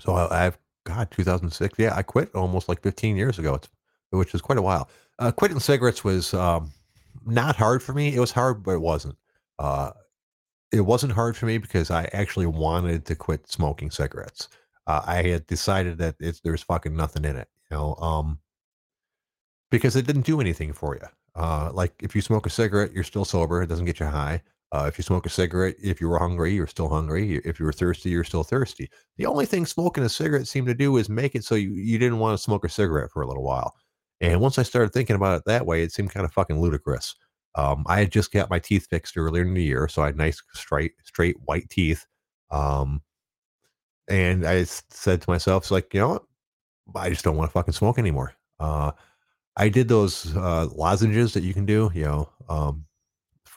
so 0.00 0.14
I, 0.14 0.44
have 0.44 0.58
God, 0.84 1.10
2006. 1.10 1.78
Yeah, 1.78 1.94
I 1.96 2.02
quit 2.02 2.34
almost 2.34 2.68
like 2.68 2.82
15 2.82 3.16
years 3.16 3.38
ago, 3.38 3.54
it's, 3.54 3.68
which 4.10 4.34
is 4.34 4.40
quite 4.40 4.58
a 4.58 4.62
while. 4.62 4.88
Uh, 5.18 5.32
quitting 5.32 5.58
cigarettes 5.58 6.04
was 6.04 6.32
um, 6.34 6.70
not 7.26 7.56
hard 7.56 7.82
for 7.82 7.92
me. 7.92 8.14
It 8.14 8.20
was 8.20 8.30
hard, 8.30 8.62
but 8.62 8.72
it 8.72 8.80
wasn't. 8.80 9.16
Uh, 9.58 9.90
it 10.70 10.82
wasn't 10.82 11.12
hard 11.12 11.36
for 11.36 11.46
me 11.46 11.58
because 11.58 11.90
I 11.90 12.08
actually 12.12 12.46
wanted 12.46 13.06
to 13.06 13.16
quit 13.16 13.50
smoking 13.50 13.90
cigarettes. 13.90 14.48
Uh, 14.86 15.02
I 15.06 15.22
had 15.22 15.46
decided 15.46 15.98
that 15.98 16.16
it's, 16.20 16.40
there's 16.40 16.62
fucking 16.62 16.94
nothing 16.94 17.24
in 17.24 17.36
it, 17.36 17.48
you 17.70 17.76
know, 17.76 17.94
um, 17.96 18.38
because 19.70 19.96
it 19.96 20.06
didn't 20.06 20.26
do 20.26 20.40
anything 20.40 20.72
for 20.72 20.94
you. 20.94 21.06
Uh, 21.34 21.70
like 21.72 21.94
if 22.02 22.14
you 22.14 22.20
smoke 22.20 22.46
a 22.46 22.50
cigarette, 22.50 22.92
you're 22.92 23.04
still 23.04 23.24
sober. 23.24 23.62
It 23.62 23.68
doesn't 23.68 23.84
get 23.86 24.00
you 24.00 24.06
high. 24.06 24.42
Uh, 24.70 24.84
if 24.86 24.98
you 24.98 25.02
smoke 25.04 25.24
a 25.24 25.30
cigarette, 25.30 25.76
if 25.82 26.00
you 26.00 26.08
were 26.08 26.18
hungry, 26.18 26.52
you're 26.52 26.66
still 26.66 26.88
hungry. 26.88 27.36
If 27.44 27.58
you 27.58 27.64
were 27.64 27.72
thirsty, 27.72 28.10
you're 28.10 28.24
still 28.24 28.44
thirsty. 28.44 28.90
The 29.16 29.24
only 29.26 29.46
thing 29.46 29.64
smoking 29.64 30.04
a 30.04 30.08
cigarette 30.08 30.46
seemed 30.46 30.66
to 30.66 30.74
do 30.74 30.98
is 30.98 31.08
make 31.08 31.34
it 31.34 31.44
so 31.44 31.54
you, 31.54 31.72
you 31.72 31.98
didn't 31.98 32.18
want 32.18 32.36
to 32.36 32.42
smoke 32.42 32.64
a 32.64 32.68
cigarette 32.68 33.10
for 33.10 33.22
a 33.22 33.26
little 33.26 33.44
while. 33.44 33.74
And 34.20 34.40
once 34.40 34.58
I 34.58 34.62
started 34.64 34.92
thinking 34.92 35.16
about 35.16 35.38
it 35.38 35.42
that 35.46 35.64
way, 35.64 35.82
it 35.82 35.92
seemed 35.92 36.10
kind 36.10 36.26
of 36.26 36.32
fucking 36.32 36.60
ludicrous. 36.60 37.14
Um, 37.54 37.84
I 37.88 37.98
had 38.00 38.12
just 38.12 38.30
got 38.32 38.50
my 38.50 38.58
teeth 38.58 38.86
fixed 38.90 39.16
earlier 39.16 39.42
in 39.42 39.54
the 39.54 39.62
year, 39.62 39.88
so 39.88 40.02
I 40.02 40.06
had 40.06 40.16
nice, 40.16 40.42
straight, 40.54 40.92
straight 41.04 41.36
white 41.44 41.68
teeth. 41.70 42.04
Um, 42.50 43.02
and 44.08 44.46
I 44.46 44.64
said 44.64 45.22
to 45.22 45.30
myself, 45.30 45.64
"It's 45.64 45.70
like 45.70 45.92
you 45.94 46.00
know, 46.00 46.08
what? 46.08 46.24
I 46.96 47.10
just 47.10 47.24
don't 47.24 47.36
want 47.36 47.50
to 47.50 47.52
fucking 47.52 47.74
smoke 47.74 47.98
anymore." 47.98 48.34
Uh, 48.60 48.92
I 49.56 49.68
did 49.68 49.88
those 49.88 50.34
uh, 50.36 50.68
lozenges 50.74 51.34
that 51.34 51.42
you 51.42 51.54
can 51.54 51.66
do, 51.66 51.90
you 51.94 52.04
know, 52.04 52.30
um, 52.48 52.86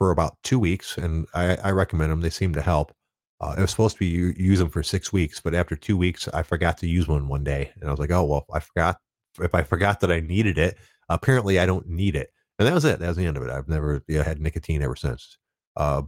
for 0.02 0.10
about 0.10 0.36
two 0.42 0.58
weeks, 0.58 0.98
and 0.98 1.28
I, 1.36 1.58
I 1.58 1.70
recommend 1.70 2.12
them. 2.12 2.22
They 2.22 2.32
seem 2.32 2.54
to 2.54 2.62
help. 2.64 2.92
Uh, 3.40 3.54
it 3.56 3.62
was 3.62 3.70
supposed 3.70 3.98
to 3.98 4.00
be 4.00 4.08
you 4.08 4.34
use 4.36 4.58
them 4.58 4.72
for 4.72 4.82
six 4.82 5.14
weeks, 5.14 5.40
but 5.40 5.54
after 5.54 5.76
two 5.76 5.96
weeks, 5.96 6.28
I 6.30 6.42
forgot 6.42 6.80
to 6.80 6.88
use 6.88 7.08
one 7.08 7.28
one 7.28 7.44
day, 7.44 7.72
and 7.80 7.88
I 7.88 7.92
was 7.92 8.00
like, 8.00 8.10
"Oh 8.10 8.24
well, 8.24 8.48
I 8.52 8.62
forgot. 8.62 8.98
If 9.40 9.54
I 9.54 9.62
forgot 9.62 10.00
that 10.00 10.12
I 10.12 10.20
needed 10.20 10.58
it, 10.58 10.80
apparently 11.10 11.60
I 11.60 11.68
don't 11.68 11.88
need 11.88 12.16
it." 12.16 12.34
And 12.58 12.68
that 12.68 12.74
was 12.74 12.84
it. 12.84 12.98
That 12.98 13.10
was 13.10 13.18
the 13.18 13.28
end 13.28 13.38
of 13.38 13.44
it. 13.44 13.52
I've 13.52 13.70
never 13.70 14.04
you 14.08 14.18
know, 14.18 14.24
had 14.24 14.42
nicotine 14.42 14.82
ever 14.82 14.96
since. 14.96 15.38
Uh, 15.78 16.02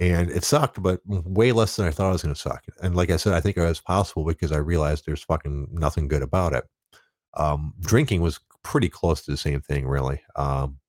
and 0.00 0.28
it 0.28 0.42
sucked, 0.42 0.82
but 0.82 0.98
way 1.06 1.52
less 1.52 1.76
than 1.76 1.86
I 1.86 1.92
thought 1.92 2.08
it 2.08 2.14
was 2.14 2.22
going 2.24 2.34
to 2.34 2.40
suck. 2.40 2.64
And 2.82 2.96
like 2.96 3.10
I 3.10 3.18
said, 3.18 3.34
I 3.34 3.40
think 3.40 3.56
it 3.56 3.60
was 3.60 3.80
possible 3.80 4.24
because 4.24 4.50
I 4.50 4.56
realized 4.56 5.06
there's 5.06 5.22
fucking 5.22 5.68
nothing 5.70 6.08
good 6.08 6.22
about 6.22 6.54
it. 6.54 6.64
Um, 7.36 7.72
drinking 7.78 8.20
was 8.20 8.40
pretty 8.64 8.88
close 8.88 9.22
to 9.26 9.30
the 9.30 9.36
same 9.36 9.60
thing, 9.60 9.86
really. 9.86 10.20
Um, 10.34 10.80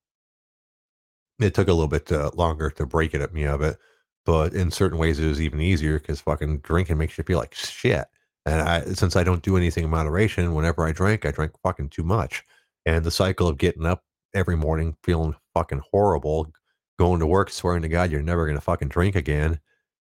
it 1.44 1.54
took 1.54 1.68
a 1.68 1.74
little 1.74 1.88
bit 1.88 2.12
uh, 2.12 2.32
longer 2.36 2.70
to 2.72 2.86
break 2.86 3.14
it 3.14 3.22
at 3.22 3.34
me 3.34 3.44
of 3.44 3.62
it, 3.62 3.78
but 4.26 4.54
in 4.54 4.72
certain 4.72 4.98
ways 4.98 5.20
it 5.20 5.28
was 5.28 5.42
even 5.42 5.62
easier 5.62 6.00
because 6.00 6.22
fucking 6.22 6.60
drinking 6.60 6.98
makes 6.98 7.18
you 7.18 7.24
feel 7.24 7.40
like 7.40 7.54
shit. 7.54 8.06
And 8.46 8.62
I, 8.62 8.82
since 8.94 9.16
I 9.16 9.24
don't 9.24 9.44
do 9.44 9.58
anything 9.58 9.84
in 9.84 9.90
moderation, 9.90 10.54
whenever 10.54 10.86
I 10.86 10.92
drank, 10.92 11.26
I 11.26 11.32
drank 11.32 11.52
fucking 11.62 11.90
too 11.90 12.04
much. 12.04 12.44
And 12.86 13.04
the 13.04 13.12
cycle 13.12 13.48
of 13.48 13.58
getting 13.58 13.86
up 13.86 14.04
every 14.34 14.56
morning 14.58 14.96
feeling 15.04 15.36
fucking 15.54 15.82
horrible, 15.92 16.52
going 16.98 17.20
to 17.20 17.28
work 17.28 17.50
swearing 17.50 17.82
to 17.84 17.90
God 17.90 18.12
you're 18.12 18.22
never 18.22 18.48
gonna 18.48 18.62
fucking 18.62 18.88
drink 18.90 19.16
again, 19.16 19.60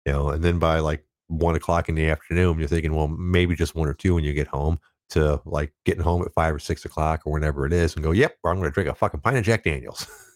you 0.05 0.11
know, 0.13 0.29
and 0.29 0.43
then 0.43 0.59
by 0.59 0.79
like 0.79 1.05
one 1.27 1.55
o'clock 1.55 1.89
in 1.89 1.95
the 1.95 2.09
afternoon, 2.09 2.59
you're 2.59 2.67
thinking, 2.67 2.93
well, 2.93 3.07
maybe 3.07 3.55
just 3.55 3.75
one 3.75 3.87
or 3.87 3.93
two 3.93 4.15
when 4.15 4.23
you 4.23 4.33
get 4.33 4.47
home. 4.47 4.79
To 5.11 5.39
like 5.45 5.71
getting 5.85 6.01
home 6.01 6.23
at 6.23 6.33
five 6.33 6.55
or 6.55 6.57
six 6.57 6.83
o'clock 6.83 7.21
or 7.25 7.33
whenever 7.33 7.67
it 7.67 7.73
is, 7.73 7.93
and 7.93 8.03
go, 8.03 8.09
yep, 8.09 8.37
I'm 8.43 8.57
gonna 8.57 8.71
drink 8.71 8.89
a 8.89 8.95
fucking 8.95 9.19
pint 9.19 9.37
of 9.37 9.43
Jack 9.43 9.63
Daniels. 9.63 10.07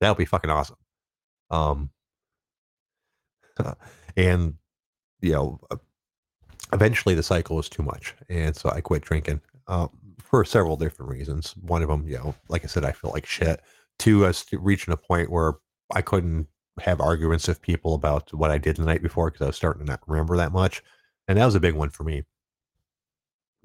That 0.00 0.10
would 0.10 0.18
be 0.18 0.24
fucking 0.24 0.50
awesome. 0.50 0.76
Um, 1.50 1.90
and 4.16 4.54
you 5.20 5.32
know, 5.32 5.60
uh, 5.70 5.76
eventually 6.72 7.14
the 7.14 7.22
cycle 7.22 7.56
was 7.56 7.68
too 7.68 7.82
much, 7.82 8.14
and 8.28 8.56
so 8.56 8.70
I 8.70 8.80
quit 8.80 9.02
drinking 9.02 9.40
um, 9.66 9.90
for 10.18 10.44
several 10.44 10.76
different 10.76 11.10
reasons. 11.10 11.54
One 11.60 11.82
of 11.82 11.88
them, 11.88 12.06
you 12.06 12.16
know, 12.16 12.34
like 12.48 12.64
I 12.64 12.68
said, 12.68 12.84
I 12.84 12.92
feel 12.92 13.10
like 13.10 13.26
shit. 13.26 13.60
Two, 13.98 14.24
I 14.24 14.28
was 14.28 14.44
reaching 14.52 14.94
a 14.94 14.96
point 14.96 15.30
where 15.30 15.54
I 15.94 16.00
couldn't 16.02 16.46
have 16.80 17.00
arguments 17.00 17.46
with 17.48 17.60
people 17.60 17.94
about 17.94 18.32
what 18.32 18.50
I 18.50 18.56
did 18.56 18.76
the 18.76 18.84
night 18.84 19.02
before 19.02 19.30
because 19.30 19.44
I 19.44 19.48
was 19.48 19.56
starting 19.56 19.84
to 19.84 19.90
not 19.90 20.00
remember 20.06 20.36
that 20.38 20.52
much, 20.52 20.82
and 21.28 21.38
that 21.38 21.44
was 21.44 21.54
a 21.54 21.60
big 21.60 21.74
one 21.74 21.90
for 21.90 22.04
me. 22.04 22.24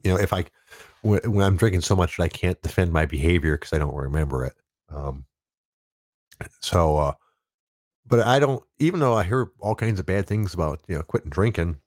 You 0.04 0.12
know, 0.12 0.18
if 0.20 0.34
I 0.34 0.46
when, 1.01 1.20
when 1.32 1.46
I'm 1.46 1.58
drinking 1.58 1.82
so 1.82 1.96
much 1.96 2.18
that 2.18 2.24
I 2.24 2.30
can't 2.30 2.62
defend 2.62 2.92
my 2.92 3.06
behavior 3.06 3.58
because 3.58 3.72
I 3.74 3.77
don't 3.77 3.96
remember 3.96 4.46
it. 4.46 4.54
Um, 4.89 5.25
so 6.62 6.98
uh, 6.98 7.13
but 8.08 8.22
I 8.22 8.39
don't. 8.39 8.63
Even 8.80 9.00
though 9.00 9.15
I 9.15 9.24
hear 9.24 9.51
all 9.60 9.75
kinds 9.75 10.00
of 10.00 10.06
bad 10.06 10.27
things 10.27 10.54
about 10.54 10.82
you 10.88 10.96
know 10.96 11.04
quitting 11.04 11.30
drinking, 11.30 11.77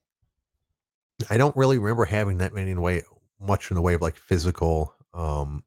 I 1.30 1.36
don't 1.36 1.56
really 1.56 1.78
remember 1.78 2.04
having 2.04 2.38
that 2.38 2.54
many 2.54 2.70
in 2.70 2.76
the 2.76 2.82
way 2.82 3.02
much 3.40 3.70
in 3.70 3.76
the 3.76 3.82
way 3.82 3.94
of 3.94 4.02
like 4.02 4.16
physical 4.16 4.94
um 5.14 5.62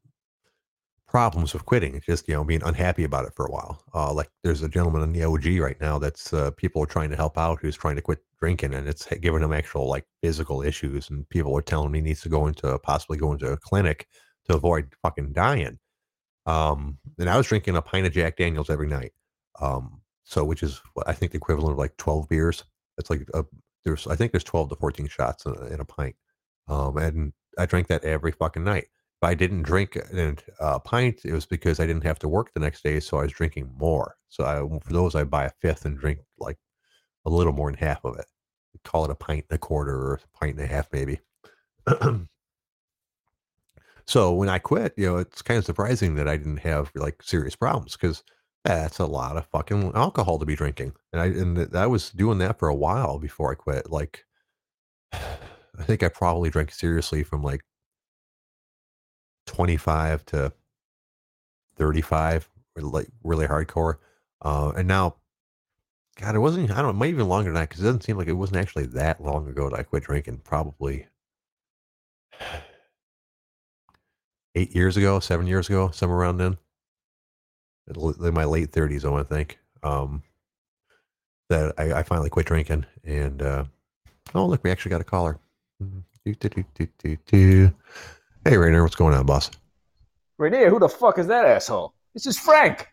problems 1.12 1.52
with 1.52 1.66
quitting. 1.66 1.94
It's 1.94 2.06
just 2.06 2.26
you 2.28 2.34
know 2.34 2.44
being 2.44 2.62
unhappy 2.64 3.04
about 3.04 3.26
it 3.26 3.34
for 3.34 3.46
a 3.46 3.50
while. 3.50 3.82
Uh, 3.94 4.12
like 4.12 4.30
there's 4.42 4.62
a 4.62 4.68
gentleman 4.68 5.02
in 5.02 5.12
the 5.12 5.24
OG 5.24 5.46
right 5.60 5.80
now 5.80 5.98
that's 5.98 6.32
uh, 6.32 6.50
people 6.52 6.82
are 6.82 6.86
trying 6.86 7.10
to 7.10 7.16
help 7.16 7.36
out 7.38 7.60
who's 7.60 7.76
trying 7.76 7.96
to 7.96 8.02
quit 8.02 8.20
drinking, 8.40 8.74
and 8.74 8.88
it's 8.88 9.06
giving 9.20 9.42
him 9.42 9.52
actual 9.52 9.88
like 9.88 10.06
physical 10.22 10.62
issues, 10.62 11.10
and 11.10 11.28
people 11.28 11.56
are 11.56 11.62
telling 11.62 11.88
him 11.88 11.94
he 11.94 12.00
needs 12.00 12.22
to 12.22 12.28
go 12.30 12.46
into 12.46 12.78
possibly 12.78 13.18
go 13.18 13.32
into 13.32 13.52
a 13.52 13.56
clinic 13.58 14.08
to 14.48 14.56
avoid 14.56 14.92
fucking 15.02 15.32
dying. 15.32 15.78
Um, 16.46 16.98
and 17.18 17.30
I 17.30 17.36
was 17.36 17.46
drinking 17.46 17.76
a 17.76 17.82
pint 17.82 18.06
of 18.06 18.12
Jack 18.12 18.36
Daniels 18.36 18.70
every 18.70 18.88
night. 18.88 19.12
Um, 19.60 20.00
so 20.24 20.44
which 20.44 20.62
is 20.62 20.80
what 20.94 21.08
I 21.08 21.12
think 21.12 21.32
the 21.32 21.38
equivalent 21.38 21.72
of 21.72 21.78
like 21.78 21.96
12 21.96 22.28
beers. 22.28 22.64
It's 22.98 23.10
like 23.10 23.26
a, 23.34 23.44
there's 23.84 24.06
I 24.06 24.16
think 24.16 24.32
there's 24.32 24.44
12 24.44 24.70
to 24.70 24.76
14 24.76 25.08
shots 25.08 25.46
in 25.46 25.54
a, 25.56 25.66
in 25.66 25.80
a 25.80 25.84
pint. 25.84 26.16
Um, 26.68 26.96
and 26.96 27.32
I 27.58 27.66
drank 27.66 27.88
that 27.88 28.04
every 28.04 28.32
fucking 28.32 28.64
night. 28.64 28.86
If 29.22 29.28
I 29.28 29.34
didn't 29.34 29.62
drink 29.62 29.96
a 30.58 30.80
pint, 30.80 31.20
it 31.24 31.32
was 31.32 31.46
because 31.46 31.78
I 31.78 31.86
didn't 31.86 32.04
have 32.04 32.18
to 32.20 32.28
work 32.28 32.52
the 32.52 32.60
next 32.60 32.82
day, 32.82 32.98
so 32.98 33.18
I 33.18 33.22
was 33.22 33.32
drinking 33.32 33.70
more. 33.76 34.16
So 34.28 34.44
I, 34.44 34.80
for 34.84 34.92
those, 34.92 35.14
I 35.14 35.22
buy 35.22 35.44
a 35.44 35.50
fifth 35.60 35.84
and 35.84 35.96
drink 35.96 36.18
like 36.38 36.58
a 37.24 37.30
little 37.30 37.52
more 37.52 37.70
than 37.70 37.78
half 37.78 38.04
of 38.04 38.18
it. 38.18 38.26
Call 38.84 39.04
it 39.04 39.12
a 39.12 39.14
pint 39.14 39.44
and 39.48 39.56
a 39.56 39.58
quarter 39.58 39.94
or 39.94 40.14
a 40.14 40.38
pint 40.38 40.56
and 40.56 40.64
a 40.64 40.66
half, 40.66 40.88
maybe. 40.92 41.20
so 44.06 44.32
when 44.32 44.48
I 44.48 44.58
quit, 44.58 44.94
you 44.96 45.06
know, 45.06 45.16
it's 45.18 45.42
kind 45.42 45.58
of 45.58 45.64
surprising 45.64 46.14
that 46.16 46.28
I 46.28 46.36
didn't 46.36 46.58
have 46.58 46.90
like 46.94 47.22
serious 47.22 47.56
problems 47.56 47.92
because 47.92 48.22
that's 48.64 48.98
a 48.98 49.06
lot 49.06 49.36
of 49.36 49.46
fucking 49.46 49.92
alcohol 49.94 50.38
to 50.38 50.46
be 50.46 50.56
drinking. 50.56 50.92
And 51.12 51.22
I 51.22 51.26
and 51.26 51.76
I 51.76 51.86
was 51.86 52.10
doing 52.10 52.38
that 52.38 52.58
for 52.58 52.68
a 52.68 52.74
while 52.74 53.18
before 53.18 53.52
I 53.52 53.54
quit. 53.54 53.90
Like 53.90 54.24
I 55.12 55.82
think 55.84 56.02
I 56.02 56.08
probably 56.08 56.50
drank 56.50 56.72
seriously 56.72 57.22
from 57.24 57.42
like 57.42 57.62
25 59.46 60.24
to 60.26 60.52
35, 61.76 62.48
like 62.76 63.08
really 63.22 63.46
hardcore. 63.46 63.96
Uh, 64.42 64.72
and 64.76 64.88
now, 64.88 65.16
God, 66.20 66.34
it 66.34 66.40
wasn't, 66.40 66.70
I 66.70 66.76
don't 66.76 66.84
know, 66.84 66.90
it 66.90 66.94
might 66.94 67.10
even 67.10 67.28
longer 67.28 67.50
than 67.50 67.54
that 67.54 67.68
because 67.68 67.82
it 67.82 67.86
doesn't 67.86 68.02
seem 68.02 68.16
like 68.18 68.28
it 68.28 68.32
wasn't 68.32 68.58
actually 68.58 68.86
that 68.86 69.22
long 69.22 69.48
ago 69.48 69.70
that 69.70 69.78
I 69.78 69.82
quit 69.82 70.04
drinking. 70.04 70.42
Probably 70.44 71.06
eight 74.54 74.74
years 74.74 74.96
ago, 74.96 75.20
seven 75.20 75.46
years 75.46 75.68
ago, 75.68 75.90
somewhere 75.90 76.18
around 76.18 76.38
then 76.38 76.56
in 77.88 78.34
my 78.34 78.44
late 78.44 78.72
30s, 78.72 79.04
I 79.04 79.08
want 79.08 79.28
to 79.28 79.34
think, 79.34 79.58
um, 79.82 80.22
that 81.48 81.74
I, 81.78 81.92
I, 81.94 82.02
finally 82.02 82.30
quit 82.30 82.46
drinking. 82.46 82.86
And 83.04 83.42
uh, 83.42 83.64
oh, 84.34 84.46
look, 84.46 84.62
we 84.62 84.70
actually 84.70 84.90
got 84.90 85.00
a 85.00 85.04
caller. 85.04 85.38
Do, 86.24 86.34
do, 86.34 87.18
do, 87.26 87.72
hey, 88.44 88.56
Rainer, 88.56 88.82
what's 88.82 88.94
going 88.94 89.14
on, 89.14 89.26
boss? 89.26 89.50
Rainier, 90.38 90.70
who 90.70 90.78
the 90.78 90.88
fuck 90.88 91.18
is 91.18 91.26
that 91.26 91.44
asshole? 91.44 91.94
This 92.14 92.26
is 92.26 92.38
Frank. 92.38 92.86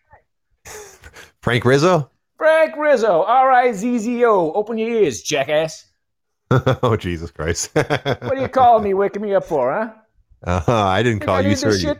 Frank 1.41 1.63
Rizzo? 1.63 2.09
Frank 2.37 2.75
Rizzo, 2.75 3.23
R 3.23 3.51
I 3.51 3.71
Z 3.71 3.99
Z 3.99 4.25
O. 4.25 4.51
Open 4.53 4.77
your 4.77 4.89
ears, 4.89 5.21
jackass. 5.21 5.85
oh, 6.51 6.95
Jesus 6.95 7.29
Christ. 7.29 7.69
what 7.73 8.23
are 8.23 8.41
you 8.41 8.47
calling 8.47 8.83
me, 8.83 8.93
waking 8.95 9.21
me 9.21 9.35
up 9.35 9.43
for, 9.43 9.71
huh? 9.71 9.93
Uh, 10.43 10.61
I 10.67 11.03
didn't 11.03 11.21
call 11.21 11.35
I 11.35 11.41
you, 11.41 11.55
sir. 11.55 11.75
You, 11.75 11.95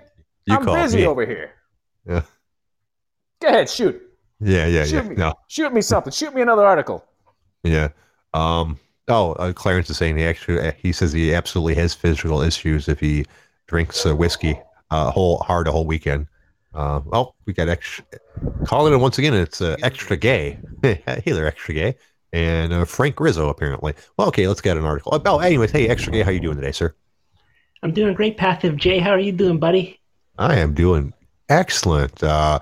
you 0.46 0.56
I'm 0.56 0.66
busy 0.66 1.00
me. 1.00 1.08
over 1.08 1.26
here. 1.26 1.52
Yeah. 2.08 2.24
Go 3.42 3.48
ahead, 3.48 3.70
shoot. 3.70 4.02
Yeah, 4.40 4.66
yeah, 4.68 4.86
shoot 4.86 5.04
yeah. 5.04 5.10
Me. 5.10 5.16
No. 5.16 5.34
Shoot 5.48 5.74
me 5.74 5.82
something. 5.82 6.12
Shoot 6.12 6.34
me 6.34 6.42
another 6.42 6.66
article. 6.66 7.06
Yeah. 7.64 7.90
Um. 8.34 8.80
Oh, 9.08 9.34
uh, 9.34 9.52
Clarence 9.54 9.90
is 9.90 9.98
saying 9.98 10.18
he 10.18 10.24
actually 10.24 10.60
uh, 10.60 10.72
he 10.78 10.92
says 10.92 11.12
he 11.12 11.34
absolutely 11.34 11.76
has 11.76 11.94
physical 11.94 12.42
issues 12.42 12.88
if 12.88 13.00
he 13.00 13.26
drinks 13.68 14.06
uh, 14.06 14.16
whiskey 14.16 14.60
uh, 14.92 15.12
whole 15.12 15.40
hard 15.40 15.68
a 15.68 15.72
whole 15.72 15.86
weekend. 15.86 16.28
Uh, 16.74 17.02
well, 17.06 17.36
we 17.46 17.54
got 17.54 17.68
extra. 17.68 18.06
Calling 18.66 18.94
it 18.94 18.98
once 18.98 19.18
again. 19.18 19.34
It's 19.34 19.62
uh, 19.62 19.76
extra 19.84 20.16
gay. 20.16 20.60
hey 20.84 21.22
there, 21.26 21.48
extra 21.48 21.74
gay, 21.74 21.96
and 22.32 22.72
uh, 22.72 22.86
Frank 22.86 23.20
Rizzo 23.20 23.50
apparently. 23.50 23.94
Well, 24.18 24.28
okay, 24.28 24.48
let's 24.48 24.62
get 24.62 24.78
an 24.78 24.86
article. 24.86 25.20
Oh, 25.26 25.40
anyways, 25.40 25.72
hey, 25.72 25.88
extra 25.88 26.12
gay, 26.12 26.22
how 26.22 26.32
you 26.32 26.40
doing 26.40 26.56
today, 26.56 26.72
sir? 26.72 26.96
I'm 27.82 27.94
doing 27.94 28.14
great, 28.14 28.38
Passive 28.38 28.76
Jay. 28.76 29.00
How 29.00 29.12
are 29.12 29.20
you 29.20 29.32
doing, 29.32 29.58
buddy? 29.58 30.00
I 30.38 30.58
am 30.58 30.74
doing 30.74 31.14
excellent. 31.48 32.22
Uh, 32.22 32.60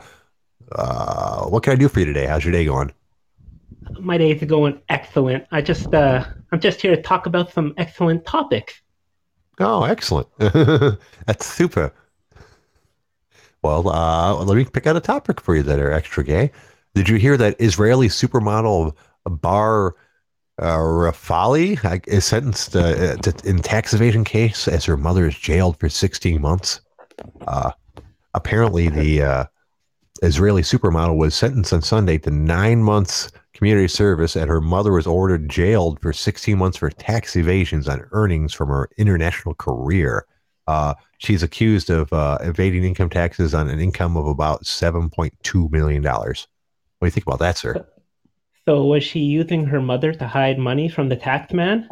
uh, 0.72 1.46
what 1.46 1.64
can 1.64 1.74
I 1.74 1.76
do 1.76 1.88
for 1.90 2.00
you 2.00 2.06
today? 2.06 2.28
How's 2.28 2.46
your 2.46 2.52
day 2.52 2.66
going? 2.66 2.92
My 4.00 4.18
day 4.18 4.32
is 4.32 4.44
going 4.44 4.80
excellent. 4.90 5.46
I 5.52 5.62
just 5.62 5.94
uh, 5.94 6.26
I'm 6.52 6.60
just 6.60 6.82
here 6.82 6.96
to 6.96 7.02
talk 7.02 7.26
about 7.26 7.52
some 7.52 7.74
excellent 7.78 8.26
topics. 8.26 8.82
Oh, 9.60 9.84
excellent! 9.84 10.28
That's 10.38 11.46
super. 11.46 11.92
Well, 13.64 13.90
uh, 13.90 14.36
let 14.44 14.56
me 14.56 14.66
pick 14.66 14.86
out 14.86 14.96
a 14.98 15.02
topic 15.02 15.42
for 15.42 15.56
you 15.56 15.64
that 15.64 15.80
are 15.80 15.92
extra 15.92 16.24
gay. 16.24 16.52
Did 16.94 17.10
you 17.10 17.16
hear 17.16 17.38
that 17.38 17.56
Israeli 17.60 18.08
supermodel 18.08 18.96
Bar 19.26 19.96
uh, 20.60 20.78
Refaeli 20.78 22.08
is 22.08 22.26
sentenced 22.26 22.76
uh, 22.76 23.16
in 23.44 23.60
tax 23.60 23.94
evasion 23.94 24.24
case 24.24 24.68
as 24.68 24.86
her 24.86 24.98
mother 24.98 25.28
is 25.28 25.38
jailed 25.38 25.80
for 25.80 25.90
16 25.90 26.42
months? 26.42 26.82
Uh, 27.48 27.72
apparently, 28.34 28.90
the 28.90 29.22
uh, 29.22 29.46
Israeli 30.24 30.64
supermodel 30.64 31.18
was 31.18 31.36
sentenced 31.36 31.74
on 31.74 31.82
Sunday 31.82 32.18
to 32.20 32.32
nine 32.32 32.84
months 32.84 33.32
community 33.54 33.88
service, 33.88 34.36
and 34.36 34.50
her 34.50 34.62
mother 34.62 34.92
was 34.92 35.08
ordered 35.08 35.50
jailed 35.50 36.00
for 36.00 36.14
16 36.14 36.58
months 36.58 36.78
for 36.78 36.92
tax 36.92 37.36
evasions 37.36 37.88
on 37.88 38.06
earnings 38.12 38.54
from 38.54 38.70
her 38.70 38.90
international 38.98 39.56
career. 39.56 40.28
Uh, 40.68 40.94
she's 41.18 41.42
accused 41.42 41.90
of 41.90 42.12
uh, 42.14 42.38
evading 42.42 42.84
income 42.84 43.10
taxes 43.10 43.56
on 43.56 43.68
an 43.68 43.80
income 43.80 44.16
of 44.16 44.28
about 44.28 44.64
$7.2 44.64 45.72
million. 45.72 46.04
What 46.04 46.36
do 46.36 47.06
you 47.06 47.12
think 47.12 47.26
about 47.26 47.40
that, 47.40 47.58
sir? 47.58 47.88
So, 48.68 48.84
was 48.84 49.02
she 49.02 49.20
using 49.20 49.66
her 49.66 49.82
mother 49.82 50.14
to 50.14 50.28
hide 50.28 50.60
money 50.60 50.90
from 50.90 51.08
the 51.08 51.16
tax 51.16 51.54
man? 51.54 51.88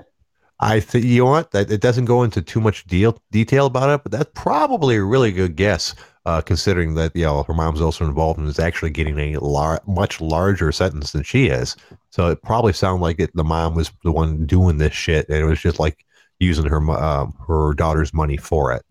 I 0.60 0.82
think 0.82 1.06
you 1.06 1.24
know 1.24 1.32
what 1.32 1.52
that 1.52 1.72
it 1.72 1.80
doesn't 1.80 2.04
go 2.06 2.24
into 2.24 2.42
too 2.42 2.60
much 2.60 2.86
deal 2.86 3.18
detail 3.32 3.66
about 3.68 3.90
it, 3.90 4.04
but 4.04 4.12
that's 4.12 4.32
probably 4.36 4.98
a 4.98 5.04
really 5.04 5.32
good 5.32 5.56
guess 5.56 5.96
uh, 6.26 6.42
considering 6.42 6.96
that 6.96 7.16
you 7.16 7.24
know 7.24 7.44
her 7.44 7.54
mom's 7.54 7.80
also 7.80 8.06
involved 8.06 8.40
and 8.40 8.48
is 8.50 8.60
actually 8.60 8.90
getting 8.90 9.18
a 9.18 9.40
lar- 9.40 9.82
much 9.88 10.20
larger 10.20 10.72
sentence 10.74 11.14
than 11.14 11.24
she 11.24 11.48
is. 11.48 11.78
So 12.10 12.28
it 12.28 12.42
probably 12.42 12.74
sounded 12.74 13.02
like 13.02 13.20
it, 13.20 13.32
the 13.36 13.44
mom 13.44 13.76
was 13.76 13.92
the 14.04 14.12
one 14.12 14.46
doing 14.46 14.78
this 14.78 14.94
shit, 14.94 15.30
and 15.30 15.38
it 15.38 15.46
was 15.46 15.62
just 15.62 15.80
like 15.80 16.06
using 16.40 16.66
her 16.66 16.92
um, 16.92 17.34
her 17.48 17.74
daughter's 17.74 18.14
money 18.14 18.36
for 18.36 18.74
it. 18.74 18.84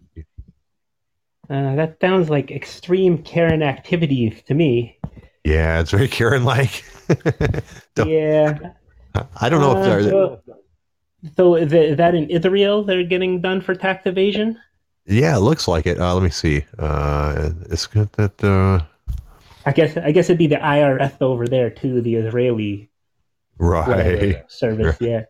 Uh, 1.51 1.75
that 1.75 1.99
sounds 2.01 2.31
like 2.31 2.51
extreme 2.51 3.19
Karen 3.19 3.63
activities 3.63 4.43
to 4.47 4.55
me. 4.55 4.99
Yeah, 5.45 5.81
it's 5.81 5.91
very 5.91 6.09
Karen 6.09 6.45
like. 6.45 6.83
yeah. 8.07 8.73
I 9.37 9.49
don't 9.49 9.61
know 9.61 9.77
uh, 9.77 9.79
if 9.79 9.85
they're. 9.85 10.03
So, 10.03 10.43
so 11.37 11.55
is, 11.55 11.73
it, 11.73 11.83
is 11.91 11.97
that 11.97 12.15
in 12.15 12.29
Israel 12.31 12.85
they're 12.85 13.05
getting 13.05 13.41
done 13.41 13.61
for 13.61 13.75
tax 13.75 14.07
evasion? 14.07 14.59
Yeah, 15.07 15.37
it 15.37 15.41
looks 15.41 15.69
like 15.69 15.87
it. 15.87 16.01
Uh, 16.01 16.15
let 16.15 16.23
me 16.23 16.31
see. 16.31 16.65
Uh, 16.79 17.51
it's 17.71 17.87
got 17.87 18.13
that. 18.13 18.43
Uh... 18.43 18.85
I 19.67 19.73
guess 19.73 19.97
I 19.97 20.13
guess 20.13 20.27
it'd 20.27 20.39
be 20.39 20.47
the 20.47 20.57
IRS 20.57 21.21
over 21.21 21.47
there 21.47 21.71
too, 21.71 22.01
the 22.01 22.17
Israeli 22.17 22.91
right 23.59 24.43
service. 24.49 24.97
Yeah. 25.01 25.25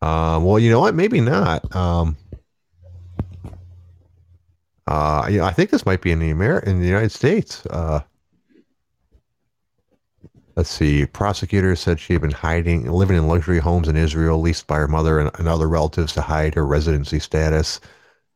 Um, 0.00 0.44
well, 0.44 0.58
you 0.58 0.70
know 0.70 0.80
what? 0.80 0.94
Maybe 0.94 1.20
not. 1.20 1.74
Um, 1.76 2.16
uh, 4.86 5.28
you 5.30 5.38
know, 5.38 5.44
I 5.44 5.52
think 5.52 5.70
this 5.70 5.86
might 5.86 6.00
be 6.00 6.10
in 6.10 6.18
the 6.18 6.30
Amer- 6.30 6.58
in 6.60 6.80
the 6.80 6.86
United 6.86 7.12
States. 7.12 7.64
Uh, 7.66 8.00
let's 10.56 10.70
see. 10.70 11.06
Prosecutors 11.06 11.80
said 11.80 12.00
she 12.00 12.12
had 12.12 12.22
been 12.22 12.30
hiding, 12.30 12.90
living 12.90 13.16
in 13.16 13.26
luxury 13.26 13.58
homes 13.58 13.88
in 13.88 13.96
Israel, 13.96 14.40
leased 14.40 14.66
by 14.66 14.76
her 14.76 14.88
mother 14.88 15.18
and, 15.18 15.30
and 15.38 15.48
other 15.48 15.68
relatives 15.68 16.12
to 16.14 16.20
hide 16.20 16.54
her 16.54 16.66
residency 16.66 17.18
status. 17.18 17.80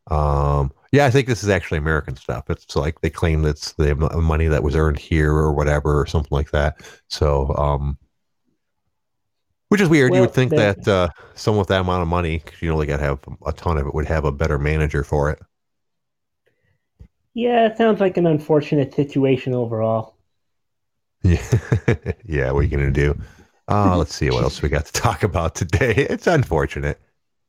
Um, 0.08 0.72
yeah, 0.92 1.06
I 1.06 1.10
think 1.10 1.26
this 1.26 1.42
is 1.42 1.48
actually 1.48 1.78
American 1.78 2.16
stuff. 2.16 2.48
It's 2.48 2.76
like 2.76 3.00
they 3.00 3.10
claim 3.10 3.42
that's 3.42 3.72
the 3.72 3.94
money 3.94 4.46
that 4.46 4.62
was 4.62 4.76
earned 4.76 4.98
here 4.98 5.32
or 5.32 5.52
whatever 5.52 6.00
or 6.00 6.06
something 6.06 6.34
like 6.34 6.50
that. 6.52 6.80
So, 7.08 7.54
um, 7.56 7.98
which 9.68 9.80
is 9.80 9.88
weird. 9.88 10.12
Well, 10.12 10.18
you 10.18 10.22
would 10.22 10.34
think 10.34 10.52
that 10.52 10.86
uh, 10.86 11.08
someone 11.34 11.58
with 11.60 11.68
that 11.68 11.80
amount 11.80 12.02
of 12.02 12.08
money, 12.08 12.42
you 12.60 12.70
know, 12.70 12.78
they 12.78 12.86
got 12.86 12.98
to 12.98 13.02
have 13.02 13.18
a 13.44 13.52
ton 13.52 13.78
of 13.78 13.86
it, 13.86 13.94
would 13.94 14.06
have 14.06 14.24
a 14.24 14.32
better 14.32 14.58
manager 14.58 15.02
for 15.02 15.30
it. 15.30 15.40
Yeah, 17.34 17.66
it 17.66 17.76
sounds 17.76 18.00
like 18.00 18.16
an 18.16 18.26
unfortunate 18.26 18.94
situation 18.94 19.52
overall. 19.52 20.15
Yeah, 21.26 21.94
yeah. 22.24 22.50
What 22.50 22.60
are 22.60 22.62
you 22.62 22.68
gonna 22.76 22.90
do? 22.90 23.18
Uh, 23.68 23.96
let's 23.96 24.14
see 24.14 24.30
what 24.30 24.44
else 24.44 24.62
we 24.62 24.68
got 24.68 24.86
to 24.86 24.92
talk 24.92 25.22
about 25.22 25.54
today. 25.54 25.94
It's 26.10 26.26
unfortunate. 26.26 27.00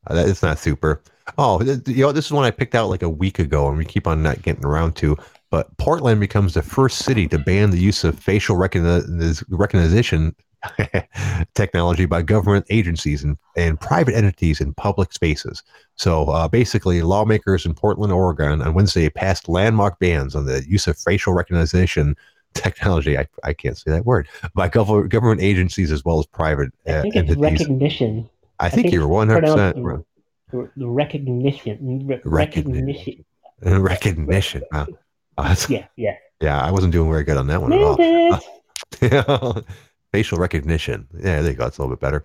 Uh, 0.09 0.23
it's 0.25 0.41
not 0.41 0.57
super. 0.57 1.01
Oh, 1.37 1.61
you 1.61 2.03
know, 2.03 2.11
this 2.11 2.25
is 2.25 2.31
one 2.31 2.45
I 2.45 2.51
picked 2.51 2.73
out 2.73 2.89
like 2.89 3.03
a 3.03 3.09
week 3.09 3.39
ago, 3.39 3.67
and 3.67 3.77
we 3.77 3.85
keep 3.85 4.07
on 4.07 4.23
not 4.23 4.41
getting 4.41 4.65
around 4.65 4.95
to. 4.97 5.17
But 5.51 5.77
Portland 5.77 6.19
becomes 6.19 6.53
the 6.53 6.61
first 6.61 6.99
city 6.99 7.27
to 7.27 7.37
ban 7.37 7.69
the 7.69 7.79
use 7.79 8.03
of 8.03 8.17
facial 8.19 8.55
recognition 8.57 10.35
technology 11.55 12.05
by 12.05 12.21
government 12.21 12.65
agencies 12.69 13.23
and, 13.23 13.37
and 13.55 13.79
private 13.79 14.15
entities 14.15 14.59
in 14.59 14.73
public 14.73 15.13
spaces. 15.13 15.63
So 15.95 16.29
uh, 16.29 16.47
basically, 16.47 17.01
lawmakers 17.01 17.65
in 17.65 17.73
Portland, 17.75 18.11
Oregon 18.11 18.61
on 18.61 18.73
Wednesday 18.73 19.09
passed 19.09 19.47
landmark 19.47 19.99
bans 19.99 20.35
on 20.35 20.45
the 20.45 20.65
use 20.67 20.87
of 20.87 20.97
facial 20.97 21.33
recognition 21.33 22.15
technology. 22.57 23.17
I, 23.17 23.27
I 23.43 23.53
can't 23.53 23.77
say 23.77 23.91
that 23.91 24.05
word 24.05 24.27
by 24.53 24.69
gov- 24.69 25.09
government 25.09 25.41
agencies 25.41 25.91
as 25.91 26.03
well 26.05 26.19
as 26.19 26.25
private 26.25 26.71
I 26.87 26.91
uh, 26.91 27.01
think 27.01 27.15
it's 27.15 27.29
entities. 27.31 27.59
recognition. 27.59 28.29
I 28.59 28.69
think 28.69 28.85
think 28.85 28.93
you're 28.93 29.07
100% 29.07 29.83
right. 29.83 30.69
Recognition. 30.77 32.07
Re- 32.07 32.21
Recognition. 32.23 33.25
recognition. 33.61 33.81
recognition. 33.83 34.63
Wow. 34.71 34.87
Uh, 35.39 35.55
Yeah, 35.69 35.85
yeah. 35.97 36.15
yeah, 36.41 36.59
I 36.59 36.71
wasn't 36.71 36.91
doing 36.93 37.11
very 37.11 37.23
good 37.23 37.37
on 37.37 37.45
that 37.45 37.61
one 37.61 37.71
at 37.71 37.79
all. 37.79 37.95
Nailed 37.95 39.65
facial 40.11 40.39
recognition. 40.39 41.05
Yeah, 41.13 41.43
there 41.43 41.51
you 41.51 41.53
go. 41.57 41.65
That's 41.65 41.77
a 41.77 41.81
little 41.83 41.95
bit 41.95 42.01
better. 42.01 42.23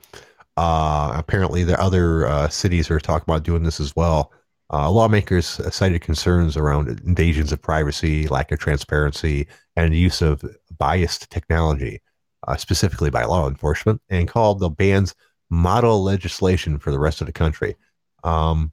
Uh, 0.57 1.13
apparently, 1.15 1.63
the 1.63 1.79
other 1.79 2.27
uh, 2.27 2.49
cities 2.49 2.91
are 2.91 2.99
talking 2.99 3.25
about 3.31 3.43
doing 3.43 3.65
this 3.65 3.81
as 3.81 3.95
well. 3.95 4.33
Uh, 4.73 4.91
lawmakers 4.91 5.61
cited 5.71 6.01
concerns 6.01 6.57
around 6.57 6.89
invasions 7.05 7.53
of 7.53 7.61
privacy, 7.61 8.27
lack 8.29 8.51
of 8.51 8.59
transparency, 8.59 9.47
and 9.77 9.95
use 9.95 10.23
of 10.23 10.43
biased 10.79 11.31
technology, 11.31 12.01
uh, 12.49 12.57
specifically 12.57 13.11
by 13.11 13.25
law 13.25 13.47
enforcement, 13.49 14.01
and 14.09 14.29
called 14.29 14.61
the 14.61 14.71
bans 14.71 15.15
model 15.51 16.03
legislation 16.03 16.79
for 16.79 16.91
the 16.91 16.99
rest 16.99 17.21
of 17.21 17.27
the 17.27 17.33
country. 17.33 17.77
Um, 18.25 18.73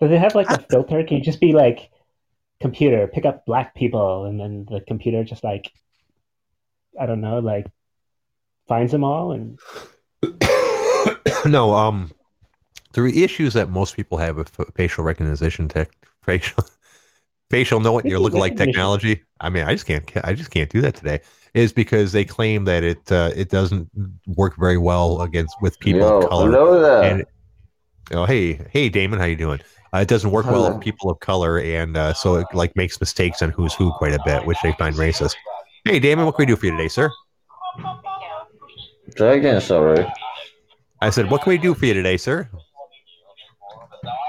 Does 0.00 0.10
it 0.10 0.18
have 0.18 0.34
like 0.34 0.50
a 0.50 0.60
filter? 0.70 1.02
Can 1.02 1.16
you 1.16 1.22
just 1.22 1.40
be 1.40 1.52
like, 1.52 1.90
computer, 2.60 3.08
pick 3.08 3.24
up 3.24 3.46
black 3.46 3.74
people, 3.74 4.26
and 4.26 4.38
then 4.38 4.66
the 4.70 4.82
computer 4.82 5.24
just 5.24 5.42
like, 5.42 5.72
I 7.00 7.06
don't 7.06 7.22
know, 7.22 7.38
like 7.38 7.66
finds 8.68 8.92
them 8.92 9.04
all 9.04 9.32
and 9.32 9.58
no, 11.46 11.74
um, 11.74 12.10
the 12.92 13.24
issues 13.24 13.54
that 13.54 13.70
most 13.70 13.96
people 13.96 14.18
have 14.18 14.36
with 14.36 14.50
facial 14.74 15.04
recognition 15.04 15.68
tech, 15.68 15.90
facial, 16.22 16.64
facial 17.50 17.80
know 17.80 17.92
what 17.92 18.04
you're 18.04 18.12
Facial 18.18 18.22
looking 18.22 18.40
like 18.40 18.56
technology. 18.56 19.22
I 19.40 19.50
mean, 19.50 19.64
I 19.64 19.72
just 19.72 19.86
can't, 19.86 20.10
I 20.24 20.34
just 20.34 20.50
can't 20.50 20.70
do 20.70 20.80
that 20.82 20.94
today. 20.94 21.20
Is 21.54 21.72
because 21.72 22.12
they 22.12 22.24
claim 22.24 22.64
that 22.64 22.82
it 22.82 23.12
uh, 23.12 23.30
it 23.36 23.50
doesn't 23.50 23.90
work 24.26 24.56
very 24.58 24.78
well 24.78 25.20
against 25.20 25.54
with 25.60 25.78
people 25.80 26.00
Yo, 26.00 26.20
of 26.20 26.28
color. 26.30 26.50
hello 26.50 26.80
there. 26.80 27.02
And 27.02 27.24
oh, 28.12 28.24
hey, 28.24 28.58
hey, 28.70 28.88
Damon, 28.88 29.18
how 29.18 29.26
you 29.26 29.36
doing? 29.36 29.60
Uh, 29.94 29.98
it 29.98 30.08
doesn't 30.08 30.30
work 30.30 30.46
well 30.46 30.72
with 30.72 30.82
people 30.82 31.10
of 31.10 31.20
color, 31.20 31.58
and 31.58 31.98
uh, 31.98 32.14
so 32.14 32.36
it 32.36 32.46
like 32.54 32.74
makes 32.74 32.98
mistakes 32.98 33.42
on 33.42 33.50
who's 33.50 33.74
who 33.74 33.92
quite 33.92 34.14
a 34.14 34.20
bit, 34.24 34.46
which 34.46 34.56
they 34.62 34.72
find 34.72 34.96
racist. 34.96 35.34
Hey, 35.84 35.98
Damon, 35.98 36.24
what 36.24 36.36
can 36.36 36.44
we 36.44 36.46
do 36.46 36.56
for 36.56 36.64
you 36.64 36.72
today, 36.72 36.88
sir? 36.88 37.10
Say 39.18 39.38
again, 39.38 39.60
sorry. 39.60 40.06
I 41.02 41.10
said, 41.10 41.30
what 41.30 41.42
can 41.42 41.50
we 41.50 41.58
do 41.58 41.74
for 41.74 41.84
you 41.84 41.92
today, 41.92 42.16
sir? 42.16 42.48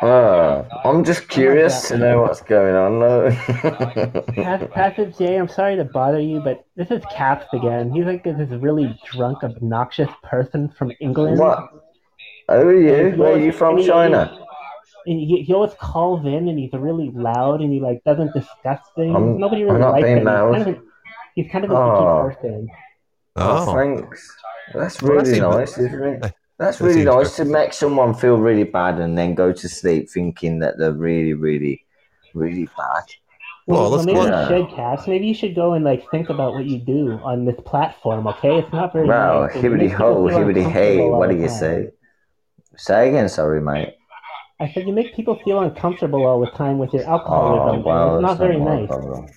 Uh, 0.04 0.68
I'm 0.84 1.04
just 1.06 1.30
curious 1.30 1.88
to 1.88 1.98
know 1.98 2.22
what's 2.24 2.42
going 2.42 2.76
on 2.76 3.00
though. 3.00 3.32
Pass- 4.34 4.68
Passive 4.74 5.18
J, 5.18 5.38
I'm 5.38 5.48
sorry 5.48 5.78
to 5.78 5.86
bother 5.86 6.20
you, 6.20 6.42
but 6.42 6.66
this 6.76 6.92
is 6.92 7.02
Caps 7.16 7.46
again. 7.54 7.94
He's 7.94 8.04
like 8.06 8.24
this 8.26 8.50
really 8.50 9.00
drunk, 9.12 9.44
obnoxious 9.44 10.10
person 10.24 10.68
from 10.78 10.92
England. 11.00 11.40
what? 11.40 11.70
Who 12.50 12.54
are 12.56 12.74
you? 12.74 13.16
Where 13.18 13.34
are 13.36 13.40
you 13.40 13.54
from, 13.54 13.82
China? 13.82 14.38
And 15.06 15.20
he, 15.20 15.44
he 15.44 15.54
always 15.54 15.74
calls 15.76 16.26
in 16.26 16.50
and 16.50 16.60
he's 16.60 16.74
really 16.74 17.10
loud 17.14 17.62
and 17.62 17.72
he 17.72 17.80
like 17.80 18.04
doesn't 18.04 18.34
discuss 18.34 18.80
things. 18.96 19.16
I'm- 19.16 19.38
Nobody 19.40 19.62
I'm 19.62 19.68
really 19.70 19.80
not 19.80 19.92
likes 19.94 20.04
being 20.04 20.18
him. 20.18 20.26
He's 20.28 20.58
kind 20.58 20.68
of 20.68 20.68
a, 20.68 20.82
he's 21.36 21.52
kind 21.52 21.66
of 21.66 21.72
a 21.72 21.76
Oh. 21.76 22.30
person. 22.30 22.68
Oh, 23.38 23.66
Oh, 23.70 23.74
thanks. 23.76 24.36
That's 24.74 25.02
Well, 25.02 25.12
that 25.12 25.18
really 25.24 25.34
seems- 25.40 25.42
nice, 25.56 25.78
isn't 25.78 26.04
it? 26.26 26.34
That's 26.64 26.80
really 26.80 27.04
nice 27.04 27.36
good. 27.36 27.46
to 27.46 27.52
make 27.52 27.74
someone 27.74 28.14
feel 28.14 28.38
really 28.38 28.64
bad 28.64 29.00
and 29.00 29.18
then 29.18 29.36
go 29.36 29.52
to 29.52 29.68
sleep 29.70 30.10
thinking 30.10 30.60
that 30.60 30.78
they're 30.78 30.94
really, 30.94 31.34
really, 31.34 31.86
really 32.34 32.66
bad. 32.78 33.04
Well, 33.68 33.82
Well, 33.82 33.90
let's 33.92 34.06
maybe 34.06 34.20
go- 34.20 34.40
you 34.40 34.48
should, 34.48 34.76
Caps. 34.76 35.08
Maybe 35.08 35.28
you 35.28 35.34
should 35.34 35.56
go 35.56 35.74
and 35.74 35.84
like 35.84 36.10
think 36.10 36.30
about 36.30 36.54
what 36.54 36.66
you 36.66 36.80
do 36.80 37.20
on 37.24 37.46
this 37.46 37.60
platform. 37.66 38.28
Okay, 38.28 38.60
it's 38.60 38.72
not 38.72 38.94
very. 38.94 39.08
Wow, 39.08 39.42
nice. 39.46 39.56
It 39.56 39.62
hibbity 39.64 39.90
ho, 39.92 40.28
feel 40.30 40.38
hibbity 40.38 40.70
hey, 40.72 41.00
what 41.00 41.30
do 41.30 41.36
you 41.36 41.48
time. 41.48 41.60
say? 41.60 41.90
Say 42.78 43.10
again, 43.10 43.28
sorry, 43.30 43.62
mate. 43.62 43.96
I 44.60 44.72
said 44.72 44.88
you 44.88 44.94
make 44.94 45.14
people 45.16 45.40
feel 45.44 45.60
uncomfortable 45.60 46.26
all 46.26 46.40
the 46.40 46.52
time 46.52 46.78
with 46.78 46.94
your 46.94 47.04
Oh, 47.04 47.14
alcoholism. 47.14 47.76
and 47.76 47.84
wow, 47.84 48.16
it's 48.16 48.22
not 48.22 48.38
that's 48.38 48.40
very 48.40 48.60
not 48.60 48.80
nice. 48.80 48.88
problem. 48.88 49.28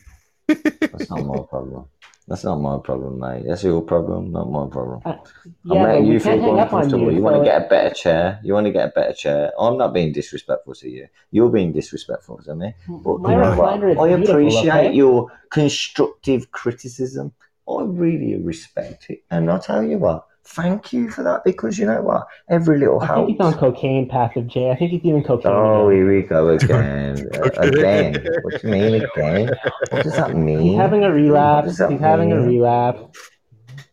That's 0.48 1.10
not 1.10 1.24
my 1.26 1.40
problem. 1.50 1.86
That's 2.28 2.42
not 2.42 2.56
my 2.56 2.78
problem, 2.82 3.20
mate. 3.20 3.44
That's 3.46 3.62
your 3.62 3.82
problem, 3.82 4.32
not 4.32 4.50
my 4.50 4.66
problem. 4.66 5.00
Uh, 5.04 5.10
I'm 5.10 5.54
yeah, 5.64 5.84
but 5.84 5.88
making 5.88 6.06
you 6.06 6.18
feel 6.18 6.32
can't 6.32 6.42
hang 6.42 6.58
up 6.58 6.72
on 6.72 6.82
uncomfortable. 6.82 7.12
you. 7.12 7.18
You 7.18 7.22
want 7.22 7.36
to 7.36 7.44
get 7.44 7.62
a 7.62 7.68
better 7.68 7.94
chair. 7.94 8.40
You 8.42 8.52
want 8.52 8.66
to 8.66 8.72
get 8.72 8.88
a 8.88 8.92
better 8.92 9.12
chair. 9.12 9.52
I'm 9.56 9.78
not 9.78 9.94
being 9.94 10.12
disrespectful 10.12 10.74
to 10.74 10.90
you. 10.90 11.06
You're 11.30 11.50
being 11.50 11.72
disrespectful 11.72 12.38
to 12.38 12.56
me. 12.56 12.74
But 12.88 13.20
my 13.20 13.32
you 13.32 13.38
know 13.38 13.56
what? 13.56 14.00
I 14.00 14.08
appreciate 14.08 14.86
okay? 14.86 14.92
your 14.92 15.30
constructive 15.50 16.50
criticism. 16.50 17.32
I 17.68 17.82
really 17.82 18.36
respect 18.42 19.08
it. 19.08 19.22
And 19.30 19.48
I'll 19.48 19.60
tell 19.60 19.84
you 19.84 19.98
what, 19.98 20.26
thank 20.46 20.92
you 20.92 21.10
for 21.10 21.22
that 21.22 21.42
because 21.44 21.78
you 21.78 21.86
know 21.86 22.02
what? 22.02 22.26
Every 22.48 22.78
little 22.78 23.00
I 23.00 23.08
think 23.14 23.28
he's 23.30 23.40
on 23.40 23.52
helps. 23.52 23.58
cocaine, 23.58 24.08
passive 24.08 24.46
J. 24.46 24.70
I 24.70 24.76
think 24.76 24.92
he's 24.92 25.02
doing 25.02 25.22
cocaine. 25.24 25.52
Oh, 25.52 25.88
again. 25.88 25.96
here 25.98 26.14
we 26.16 26.22
go 26.22 26.48
again. 26.58 27.28
Again. 27.56 28.26
What 28.42 28.60
do 28.60 28.68
you 28.68 28.72
mean 28.72 28.94
again? 29.02 29.50
What 29.90 30.04
does 30.04 30.16
that 30.16 30.34
mean? 30.36 30.60
He's 30.60 30.76
having 30.76 31.04
a 31.04 31.12
relapse. 31.12 31.68
does 31.68 31.78
that 31.78 31.90
He's 31.90 32.00
having 32.00 32.32
a 32.32 32.40
relapse. 32.40 33.18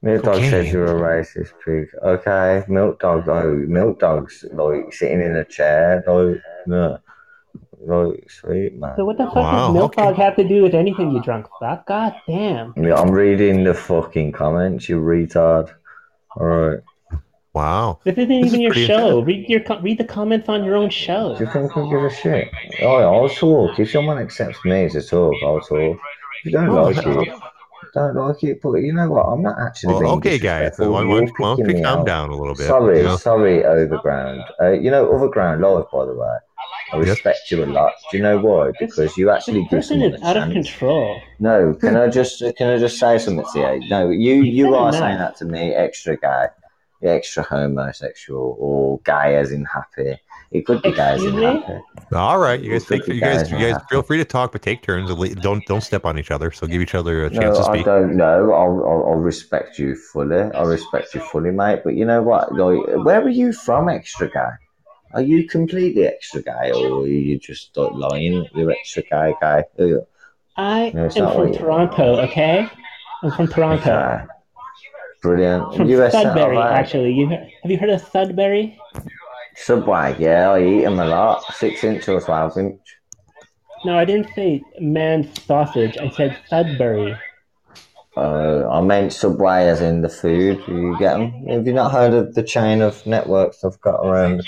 Milk 0.01 0.23
dog 0.23 0.33
Cocaine. 0.35 0.49
says 0.51 0.71
you're 0.73 0.85
a 0.85 0.99
racist 0.99 1.53
pig. 1.63 1.87
Okay, 2.03 2.63
milk 2.67 2.99
dog 2.99 3.25
though. 3.25 3.53
Milk 3.55 3.99
dog's 3.99 4.43
like 4.51 4.91
sitting 4.93 5.21
in 5.21 5.35
a 5.37 5.45
chair, 5.45 6.03
like 6.05 6.41
no, 6.67 6.97
like 7.79 8.29
sweet 8.29 8.75
man. 8.75 8.95
So 8.97 9.05
what 9.05 9.17
the 9.17 9.25
fuck 9.27 9.35
Wow, 9.35 9.67
does 9.67 9.73
Milk 9.73 9.93
okay. 9.97 10.03
Dog 10.03 10.15
have 10.17 10.35
to 10.35 10.43
do 10.47 10.61
with 10.63 10.73
anything, 10.75 11.11
you 11.11 11.21
drunk 11.21 11.47
fuck? 11.59 11.85
God 11.87 12.13
damn. 12.27 12.73
Yeah, 12.75 12.95
I'm 12.95 13.11
reading 13.11 13.63
the 13.63 13.73
fucking 13.73 14.33
comments, 14.33 14.89
you 14.89 14.99
retard. 14.99 15.73
All 16.37 16.45
right, 16.47 16.79
wow. 17.53 17.99
This 18.03 18.17
isn't 18.17 18.29
This 18.29 18.53
even 18.53 18.61
is 18.61 18.77
your 18.77 18.87
show. 18.87 19.19
Read 19.21 19.47
your 19.49 19.61
read 19.81 19.97
the 19.97 20.03
comments 20.05 20.49
on 20.49 20.63
your 20.63 20.75
own 20.75 20.89
show. 20.89 21.35
do 21.37 21.43
you 21.45 21.51
think 21.51 21.75
I 21.77 21.89
give 21.89 22.03
a 22.03 22.09
shit? 22.09 22.47
Oh, 22.81 22.95
I'll 22.97 23.29
talk. 23.29 23.79
If 23.79 23.91
someone 23.91 24.17
accepts 24.17 24.63
me 24.65 24.85
as 24.85 24.95
a 24.95 25.03
talk, 25.03 25.33
I'll 25.43 25.59
talk. 25.61 25.69
If 25.79 26.45
you 26.45 26.51
don't 26.51 26.69
Oh, 26.69 26.83
like 26.85 26.97
it, 27.05 27.29
don't 27.93 28.15
like 28.15 28.43
it. 28.43 28.59
But 28.61 28.73
you 28.77 28.93
know 28.93 29.09
what? 29.11 29.23
I'm 29.25 29.41
not 29.43 29.59
actually 29.59 29.93
Well, 29.93 30.01
being 30.01 30.13
okay, 30.15 30.39
guys. 30.39 30.71
disrespectful. 30.71 30.93
Why 30.93 31.01
You're 31.03 31.19
don't 31.25 31.39
why 31.39 31.55
don't 31.55 31.69
you 31.77 31.83
calm 31.83 31.99
out. 31.99 32.05
down 32.07 32.29
a 32.29 32.35
little 32.35 32.55
bit? 32.55 32.65
Sorry, 32.67 32.97
you 32.97 33.03
know? 33.03 33.17
sorry, 33.17 33.63
Overground. 33.63 34.41
Uh, 34.59 34.71
you 34.71 34.89
know, 34.89 35.07
Overground 35.11 35.61
Live, 35.61 35.85
by 35.91 36.05
the 36.05 36.15
way. 36.15 36.37
I 36.93 36.97
Yes. 37.01 37.19
respect 37.19 37.51
you 37.51 37.63
a 37.63 37.67
lot. 37.67 37.93
Do 38.11 38.17
you 38.17 38.23
know 38.23 38.37
why? 38.39 38.71
Because 38.79 39.17
you 39.17 39.29
actually 39.31 39.61
This 39.61 39.69
give 39.69 39.69
person 39.79 40.01
someone 40.01 40.13
is 40.13 40.21
a 40.21 40.25
out 40.25 40.37
of 40.37 40.51
control. 40.51 41.21
No, 41.39 41.73
can 41.73 41.95
I 41.97 42.07
just 42.09 42.41
can 42.57 42.69
I 42.69 42.77
just 42.77 42.99
say 42.99 43.17
something 43.17 43.45
to 43.53 43.59
you? 43.59 43.89
No, 43.89 44.09
you 44.09 44.35
You 44.43 44.43
you 44.43 44.75
are 44.75 44.89
enough. 44.89 45.01
saying 45.01 45.17
that 45.17 45.35
to 45.37 45.45
me, 45.45 45.73
extra 45.73 46.17
gay, 46.17 46.47
extra 47.01 47.43
homosexual, 47.43 48.55
or 48.59 48.99
gay 49.01 49.35
as 49.37 49.51
in 49.51 49.65
happy. 49.65 50.17
It 50.51 50.61
could 50.65 50.81
be 50.81 50.91
gay 50.91 51.13
as 51.17 51.25
in 51.25 51.35
happy. 51.35 51.79
All 52.13 52.37
right, 52.37 52.59
you 52.61 52.71
guys 52.71 52.85
We'll 52.85 52.85
take 52.85 53.01
take 53.01 53.07
you 53.07 53.15
you 53.15 53.21
guys 53.21 53.43
guys 53.43 53.51
you 53.51 53.57
guys 53.57 53.75
half. 53.75 53.83
feel 53.89 54.01
free 54.03 54.17
to 54.17 54.25
talk, 54.25 54.51
but 54.51 54.61
take 54.61 54.81
turns. 54.81 55.09
Don't 55.41 55.65
don't 55.65 55.81
step 55.81 56.05
on 56.05 56.17
each 56.19 56.31
other. 56.31 56.51
So 56.51 56.67
give 56.67 56.81
each 56.81 56.95
other 56.95 57.25
a 57.25 57.29
No, 57.29 57.39
chance 57.39 57.57
to 57.57 57.63
speak. 57.63 57.81
I 57.81 57.83
don't 57.83 58.15
know. 58.17 58.53
I'll, 58.53 58.83
I'll, 58.85 59.03
I'll 59.09 59.15
respect 59.19 59.79
you 59.79 59.95
fully. 59.95 60.37
I 60.41 60.63
respect 60.63 61.13
you 61.15 61.21
fully, 61.21 61.51
mate. 61.51 61.81
But 61.83 61.95
you 61.95 62.05
know 62.05 62.21
what? 62.21 62.53
Like, 62.53 63.03
where 63.05 63.21
are 63.21 63.29
you 63.29 63.51
from, 63.53 63.89
extra 63.89 64.29
guy? 64.29 64.51
Are 65.13 65.21
you 65.21 65.47
completely 65.47 66.07
extra 66.07 66.41
guy, 66.41 66.71
or 66.71 67.03
are 67.03 67.07
you 67.07 67.37
just 67.37 67.77
like 67.77 67.93
lying? 67.93 68.47
You're 68.55 68.71
extra 68.71 69.03
guy, 69.03 69.35
guy. 69.39 69.63
You? 69.77 70.07
I 70.57 70.91
am 70.95 71.09
from 71.11 71.53
Toronto, 71.53 72.19
okay? 72.21 72.67
I'm 73.21 73.31
from 73.31 73.47
Toronto. 73.47 73.91
Okay. 73.91 74.25
Brilliant. 75.21 75.75
From 75.75 75.89
US 75.89 76.11
Sudbury, 76.11 76.57
actually. 76.57 77.13
You 77.13 77.29
have 77.29 77.71
you 77.71 77.77
heard 77.77 77.91
of 77.91 78.01
Sudbury? 78.01 78.77
Subway, 79.55 80.15
yeah, 80.19 80.49
I 80.49 80.63
eat 80.63 80.81
them 80.81 80.99
a 80.99 81.05
lot. 81.05 81.43
Six 81.53 81.83
inch 81.83 82.07
or 82.09 82.19
twelve 82.19 82.57
inch. 82.57 82.81
No, 83.85 83.97
I 83.97 84.05
didn't 84.05 84.29
say 84.33 84.63
man's 84.79 85.41
sausage. 85.43 85.97
I 85.97 86.09
said 86.09 86.39
Sudbury. 86.49 87.15
Uh, 88.15 88.67
I 88.69 88.81
meant 88.81 89.11
Subway 89.13 89.67
as 89.67 89.81
in 89.81 90.01
the 90.01 90.09
food. 90.09 90.61
You 90.67 90.95
get 90.99 91.17
them? 91.17 91.47
Have 91.47 91.65
you 91.65 91.73
not 91.73 91.91
heard 91.91 92.13
of 92.13 92.35
the 92.35 92.43
chain 92.43 92.81
of 92.81 93.05
networks 93.05 93.63
I've 93.63 93.79
got 93.81 94.05
around? 94.05 94.43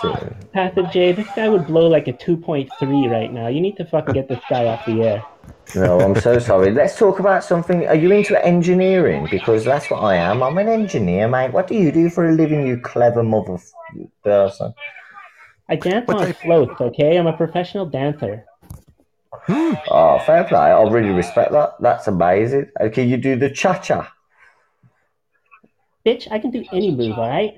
The 0.00 0.16
city? 0.18 0.36
Passive 0.52 0.90
J, 0.92 1.12
this 1.12 1.28
guy 1.34 1.48
would 1.48 1.66
blow 1.66 1.86
like 1.88 2.08
a 2.08 2.12
2.3 2.12 3.10
right 3.10 3.32
now. 3.32 3.48
You 3.48 3.60
need 3.60 3.76
to 3.76 3.84
fucking 3.84 4.14
get 4.14 4.28
this 4.28 4.40
guy 4.48 4.66
off 4.66 4.84
the 4.86 5.02
air. 5.02 5.24
No, 5.74 6.00
I'm 6.00 6.14
so 6.20 6.38
sorry. 6.38 6.70
Let's 6.72 6.96
talk 6.98 7.18
about 7.18 7.44
something. 7.44 7.86
Are 7.86 7.94
you 7.94 8.10
into 8.12 8.42
engineering? 8.44 9.26
Because 9.30 9.64
that's 9.64 9.90
what 9.90 9.98
I 10.02 10.16
am. 10.16 10.42
I'm 10.42 10.56
an 10.58 10.68
engineer, 10.68 11.28
mate. 11.28 11.52
What 11.52 11.66
do 11.66 11.74
you 11.74 11.90
do 11.92 12.08
for 12.10 12.28
a 12.28 12.32
living, 12.32 12.66
you 12.66 12.78
clever 12.78 13.22
mother 13.22 13.54
f- 13.54 13.72
person? 14.22 14.74
I 15.68 15.76
dance 15.76 16.06
What 16.06 16.18
on 16.18 16.26
type- 16.26 16.36
floats, 16.38 16.80
okay? 16.80 17.16
I'm 17.18 17.26
a 17.26 17.36
professional 17.36 17.86
dancer. 17.86 18.44
Oh, 19.48 20.18
fair 20.26 20.44
play. 20.44 20.58
I 20.58 20.82
really 20.82 21.10
respect 21.10 21.52
that. 21.52 21.74
That's 21.80 22.06
amazing. 22.08 22.70
Can 22.92 23.08
you 23.08 23.16
do 23.16 23.36
the 23.36 23.50
cha 23.50 23.78
cha? 23.78 24.12
Bitch, 26.04 26.26
I 26.30 26.38
can 26.38 26.50
do 26.50 26.64
any 26.72 26.90
move, 26.94 27.18
all 27.18 27.28
right? 27.28 27.54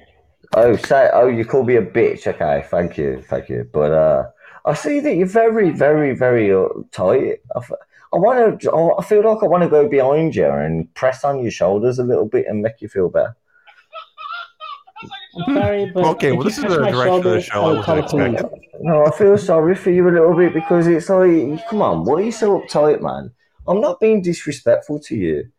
Oh, 0.55 0.77
say, 0.77 1.11
oh, 1.13 1.29
you 1.29 1.45
call 1.45 1.65
me 1.65 1.77
a 1.77 1.83
bitch. 1.83 2.27
Okay, 2.27 2.65
thank 2.71 2.97
you, 2.97 3.23
thank 3.29 3.49
you. 3.49 3.69
But 3.73 3.93
uh, 3.93 4.25
I 4.65 4.75
see 4.75 5.01
that 5.01 5.15
you're 5.15 5.27
very, 5.27 5.71
very, 5.71 6.15
very 6.15 6.53
uh, 6.53 6.69
tight. 6.91 7.41
I 8.13 8.17
want 8.17 8.61
to. 8.63 8.95
I 8.99 9.05
feel 9.05 9.23
like 9.23 9.43
I 9.43 9.47
want 9.47 9.63
to 9.65 9.69
go 9.69 9.89
behind 9.89 10.35
you 10.35 10.49
and 10.49 10.93
press 10.95 11.25
on 11.25 11.43
your 11.43 11.51
shoulders 11.51 11.99
a 11.99 12.05
little 12.05 12.27
bit 12.27 12.47
and 12.47 12.63
make 12.63 12.81
you 12.81 12.89
feel 12.89 13.11
better. 13.11 13.37
I'm 15.37 15.55
sorry, 15.55 15.91
but 15.93 16.05
Okay, 16.05 16.29
if 16.31 16.35
well, 16.37 16.45
this 16.45 16.59
is 16.59 16.65
touch 16.65 16.73
the 16.73 16.81
my 16.81 16.91
direction 16.91 17.15
of 17.19 17.23
the 17.23 17.41
shoulders, 17.41 17.45
show 17.45 17.61
I 17.61 17.65
I 17.65 17.73
would 17.73 17.85
call 17.85 18.03
wasn't 18.03 18.35
expecting. 18.35 18.71
No, 18.81 19.05
I 19.05 19.11
feel 19.11 19.39
sorry 19.39 19.75
for 19.75 19.91
you 19.91 20.09
a 20.09 20.11
little 20.11 20.35
bit 20.35 20.55
because 20.55 20.87
it's 20.87 21.09
like, 21.09 21.69
come 21.69 21.83
on, 21.83 22.05
why 22.05 22.15
are 22.15 22.23
you 22.23 22.33
so 22.33 22.61
uptight, 22.61 23.03
man? 23.03 23.31
I'm 23.67 23.81
not 23.81 24.01
being 24.01 24.23
disrespectful 24.23 25.01
to 25.01 25.17
you. 25.17 25.51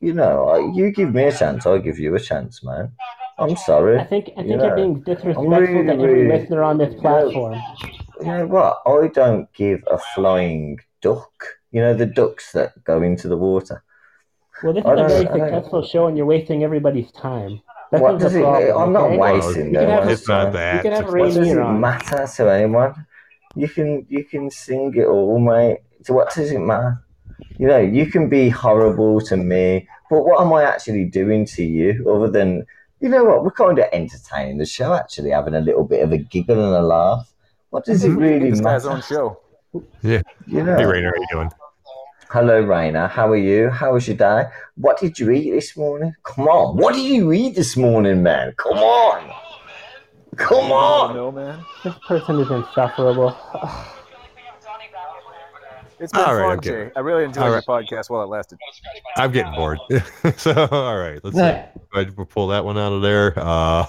You 0.00 0.14
know, 0.14 0.72
you 0.74 0.90
give 0.90 1.14
me 1.14 1.24
a 1.24 1.32
chance, 1.32 1.66
I 1.66 1.78
give 1.78 1.98
you 1.98 2.14
a 2.14 2.20
chance, 2.20 2.64
man. 2.64 2.92
I'm 3.38 3.56
sorry. 3.56 3.98
I 3.98 4.04
think 4.04 4.30
I 4.36 4.42
You 4.42 4.48
think 4.48 4.58
know, 4.60 4.66
you're 4.66 4.76
being 4.76 5.00
disrespectful 5.00 5.48
really, 5.48 5.86
to 5.86 5.92
every 5.92 6.12
really- 6.22 6.38
listener 6.38 6.62
on 6.62 6.78
this 6.78 6.94
platform. 6.94 7.54
You 8.20 8.26
know 8.26 8.46
what? 8.46 8.80
I 8.86 9.08
don't 9.08 9.52
give 9.52 9.84
a 9.90 9.98
flying 10.14 10.78
duck. 11.02 11.32
You 11.70 11.82
know 11.82 11.92
the 11.94 12.06
ducks 12.06 12.52
that 12.52 12.82
go 12.84 13.02
into 13.02 13.28
the 13.28 13.36
water. 13.36 13.82
Well, 14.62 14.72
this 14.72 14.86
I 14.86 14.92
is 14.94 14.94
a 14.94 14.96
don't- 14.96 15.08
very 15.10 15.20
I 15.20 15.24
don't- 15.24 15.38
successful 15.54 15.82
show, 15.82 16.06
and 16.06 16.16
you're 16.16 16.24
wasting 16.26 16.64
everybody's 16.64 17.12
time. 17.12 17.60
That's 17.90 18.02
what 18.02 18.18
does 18.18 18.34
it? 18.34 18.40
problem. 18.42 18.78
I'm 18.82 18.92
not 18.92 19.04
okay? 19.04 19.18
wasting 19.18 19.66
You 19.74 19.78
can 19.80 19.88
have- 19.90 20.08
It's 20.08 20.26
not 20.26 20.44
time. 20.44 20.52
that. 20.54 20.74
You 20.76 20.82
can 20.90 20.92
have 20.92 21.12
What 21.12 21.18
does 21.26 21.38
Rainier 21.38 21.60
it 21.60 21.62
on. 21.62 21.80
matter 21.80 22.26
to 22.36 22.50
anyone? 22.52 23.06
You 23.54 23.68
can 23.68 24.06
you 24.08 24.24
can 24.24 24.50
sing 24.50 24.92
it 24.96 25.04
all, 25.06 25.38
mate. 25.38 25.80
So 26.04 26.14
what 26.14 26.32
does 26.34 26.50
it 26.50 26.58
matter? 26.58 27.02
You 27.58 27.66
know, 27.68 27.78
you 27.78 28.06
can 28.06 28.28
be 28.28 28.48
horrible 28.48 29.20
to 29.22 29.36
me, 29.36 29.86
but 30.10 30.22
what 30.24 30.40
am 30.40 30.52
I 30.54 30.64
actually 30.64 31.04
doing 31.04 31.44
to 31.56 31.62
you 31.64 32.10
other 32.10 32.28
than 32.30 32.66
you 33.00 33.08
know 33.08 33.24
what? 33.24 33.44
We're 33.44 33.50
kind 33.50 33.78
of 33.78 33.86
entertaining 33.92 34.58
the 34.58 34.66
show, 34.66 34.94
actually, 34.94 35.30
having 35.30 35.54
a 35.54 35.60
little 35.60 35.84
bit 35.84 36.02
of 36.02 36.12
a 36.12 36.18
giggle 36.18 36.64
and 36.64 36.74
a 36.74 36.82
laugh. 36.86 37.32
What 37.70 37.84
does 37.84 38.04
it 38.04 38.10
Mhm. 38.12 38.18
really 38.20 38.50
This 38.50 38.60
guy's 38.60 38.84
matter? 38.84 38.96
own 38.96 39.02
show. 39.02 39.38
Yeah. 40.02 40.22
You 40.46 40.62
know. 40.62 40.76
Hey, 40.76 40.84
Rainer, 40.86 41.10
how 41.14 41.20
you 41.20 41.26
doing? 41.30 41.50
Hello, 42.30 42.60
Rainer. 42.60 43.06
How 43.06 43.28
are 43.30 43.36
you? 43.36 43.68
How 43.70 43.92
was 43.92 44.08
your 44.08 44.16
day? 44.16 44.46
What 44.76 44.98
did 44.98 45.18
you 45.18 45.30
eat 45.30 45.50
this 45.50 45.76
morning? 45.76 46.14
Come 46.24 46.48
on. 46.48 46.76
What 46.76 46.94
did 46.94 47.04
you 47.04 47.32
eat 47.32 47.54
this 47.54 47.76
morning, 47.76 48.22
man? 48.22 48.52
Come 48.56 48.78
on. 48.78 49.30
Come 50.36 50.72
on. 50.72 51.14
No, 51.14 51.30
man. 51.30 51.60
This 51.84 51.94
person 52.06 52.40
is 52.40 52.50
insufferable. 52.50 53.36
It's 55.98 56.12
been 56.12 56.22
All 56.22 56.34
right, 56.34 56.48
fun, 56.48 56.58
okay. 56.58 56.88
Jay. 56.88 56.90
I 56.94 57.00
really 57.00 57.24
enjoyed 57.24 57.44
All 57.44 57.50
your 57.50 57.62
podcast 57.62 58.10
while 58.10 58.22
it 58.22 58.26
lasted. 58.26 58.58
I'm 59.16 59.32
getting 59.32 59.52
bored. 59.54 59.78
so, 60.36 60.68
all 60.70 60.98
right, 60.98 61.18
let's 61.24 61.36
see. 61.36 61.42
No, 61.42 61.68
Go 61.92 62.00
ahead 62.00 62.14
and 62.16 62.28
pull 62.28 62.48
that 62.48 62.64
one 62.64 62.76
out 62.76 62.92
of 62.92 63.02
there. 63.02 63.32
Uh, 63.36 63.86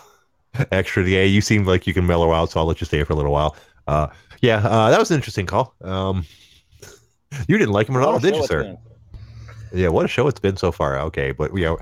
extra 0.72 1.04
DA, 1.04 1.28
you 1.28 1.42
seem 1.42 1.66
like 1.66 1.86
you 1.86 1.94
can 1.94 2.08
mellow 2.08 2.32
out, 2.32 2.52
so 2.52 2.60
I'll 2.60 2.66
let 2.66 2.80
you 2.80 2.86
stay 2.86 3.04
for 3.04 3.14
a 3.14 3.16
little 3.16 3.34
while. 3.34 3.56
Uh, 3.88 4.08
yeah, 4.42 4.58
uh, 4.58 4.90
that 4.90 5.00
was 5.00 5.12
an 5.12 5.16
interesting 5.16 5.46
call. 5.46 5.76
Um, 5.82 6.26
you 7.48 7.58
didn't 7.58 7.74
like 7.74 7.90
him 7.90 7.98
at 7.98 8.04
all, 8.04 8.20
did 8.20 8.36
you, 8.36 8.46
sir? 8.46 8.78
Yeah, 9.74 9.90
what 9.90 10.06
a 10.06 10.08
show 10.08 10.28
it's 10.28 10.40
been 10.40 10.56
so 10.56 10.72
far. 10.72 11.00
Okay, 11.00 11.32
but 11.32 11.54
you 11.54 11.66
know, 11.66 11.78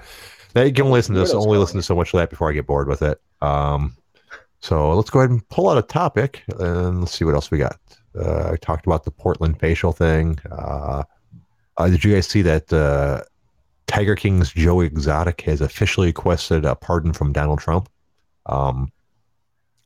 now 0.55 0.63
you 0.63 0.73
can 0.73 0.89
listen 0.89 1.13
to 1.13 1.21
this, 1.21 1.33
only 1.33 1.45
calling 1.45 1.59
listen 1.59 1.77
to 1.77 1.83
so 1.83 1.95
much 1.95 2.13
of 2.13 2.17
that 2.19 2.29
before 2.29 2.49
I 2.49 2.53
get 2.53 2.65
bored 2.65 2.87
with 2.87 3.03
it. 3.03 3.21
Um, 3.41 3.95
so 4.61 4.95
let's 4.95 5.11
go 5.11 5.19
ahead 5.19 5.29
and 5.29 5.47
pull 5.49 5.69
out 5.69 5.77
a 5.77 5.83
topic 5.83 6.43
and 6.59 7.01
let's 7.01 7.11
see 7.11 7.25
what 7.25 7.35
else 7.35 7.51
we 7.51 7.59
got. 7.59 7.77
Uh, 8.17 8.51
I 8.53 8.55
talked 8.57 8.85
about 8.85 9.03
the 9.03 9.11
Portland 9.11 9.59
facial 9.59 9.91
thing. 9.91 10.39
Uh, 10.51 11.03
uh, 11.77 11.89
did 11.89 12.03
you 12.03 12.13
guys 12.13 12.27
see 12.27 12.41
that 12.43 12.71
uh, 12.71 13.23
Tiger 13.87 14.15
King's 14.15 14.51
Joe 14.51 14.81
Exotic 14.81 15.41
has 15.41 15.61
officially 15.61 16.07
requested 16.07 16.65
a 16.65 16.75
pardon 16.75 17.13
from 17.13 17.33
Donald 17.33 17.59
Trump? 17.59 17.89
Um, 18.45 18.91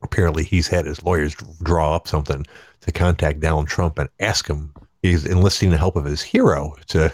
apparently, 0.01 0.43
he's 0.43 0.67
had 0.67 0.85
his 0.85 1.03
lawyers 1.03 1.35
draw 1.63 1.95
up 1.95 2.07
something 2.07 2.45
to 2.81 2.91
contact 2.91 3.39
Donald 3.39 3.67
Trump 3.67 3.97
and 3.99 4.09
ask 4.19 4.47
him. 4.47 4.73
He's 5.01 5.25
enlisting 5.25 5.69
the 5.69 5.77
help 5.77 5.95
of 5.95 6.05
his 6.05 6.21
hero 6.21 6.75
to 6.87 7.11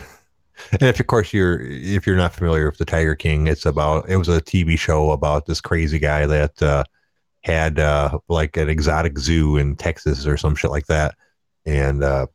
and 0.71 0.83
if 0.83 0.99
of 0.99 1.07
course 1.07 1.33
you're 1.33 1.61
if 1.61 2.07
you're 2.07 2.15
not 2.15 2.33
familiar 2.33 2.67
with 2.67 2.77
the 2.77 2.85
Tiger 2.85 3.15
King, 3.15 3.47
it's 3.47 3.65
about 3.65 4.09
it 4.09 4.17
was 4.17 4.29
a 4.29 4.41
TV 4.41 4.77
show 4.77 5.11
about 5.11 5.45
this 5.45 5.61
crazy 5.61 5.99
guy 5.99 6.25
that 6.25 6.61
uh, 6.61 6.83
had 7.45 7.77
uh, 7.79 8.17
like 8.27 8.57
an 8.57 8.69
exotic 8.69 9.19
zoo 9.19 9.55
in 9.55 9.75
Texas 9.75 10.25
or 10.25 10.35
some 10.35 10.55
shit 10.55 10.71
like 10.71 10.87
that, 10.87 11.13
and 11.63 12.03
uh, 12.03 12.25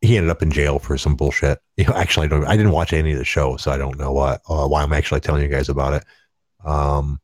he 0.00 0.16
ended 0.16 0.30
up 0.30 0.42
in 0.42 0.52
jail 0.52 0.78
for 0.78 0.96
some 0.96 1.16
bullshit. 1.16 1.58
You 1.78 1.86
know, 1.86 1.94
actually, 1.94 2.26
I 2.26 2.28
don't. 2.28 2.44
I 2.44 2.56
didn't 2.56 2.72
watch 2.72 2.92
any 2.92 3.12
of 3.12 3.18
the 3.18 3.24
show, 3.24 3.56
so 3.56 3.72
I 3.72 3.78
don't 3.78 3.98
know 3.98 4.12
what 4.12 4.42
uh, 4.48 4.68
why 4.68 4.82
I'm 4.82 4.92
actually 4.92 5.20
telling 5.20 5.42
you 5.42 5.48
guys 5.48 5.70
about 5.70 5.94
it. 5.94 6.04
Um, 6.64 7.18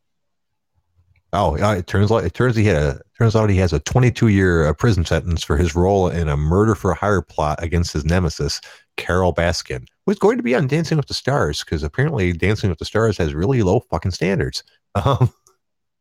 oh, 1.35 1.55
it 1.55 1.87
turns 1.87 2.11
out 2.11 2.25
it 2.25 2.33
turns 2.33 2.57
he 2.57 2.65
had 2.65 2.77
a 2.77 3.01
turns 3.19 3.37
out 3.37 3.51
he 3.51 3.59
has 3.59 3.75
a 3.75 3.79
22 3.81 4.29
year 4.29 4.67
uh, 4.67 4.73
prison 4.73 5.05
sentence 5.05 5.45
for 5.45 5.59
his 5.59 5.75
role 5.77 6.09
in 6.09 6.29
a 6.29 6.37
murder 6.37 6.75
for 6.75 6.95
hire 6.95 7.21
plot 7.21 7.63
against 7.63 7.93
his 7.93 8.07
nemesis 8.07 8.61
Carole 8.97 9.35
Baskin, 9.35 9.87
who's 10.07 10.19
going 10.19 10.39
to 10.39 10.43
be 10.43 10.55
on 10.55 10.67
Dancing 10.67 10.97
with 10.97 11.07
the 11.07 11.15
Stars 11.15 11.63
because 11.63 11.83
apparently 11.83 12.33
Dancing 12.33 12.71
with 12.71 12.79
the 12.79 12.87
Stars 12.87 13.19
has 13.19 13.35
really 13.35 13.63
low 13.63 13.81
fucking 13.91 14.13
standards. 14.13 14.65
Um, 14.95 15.31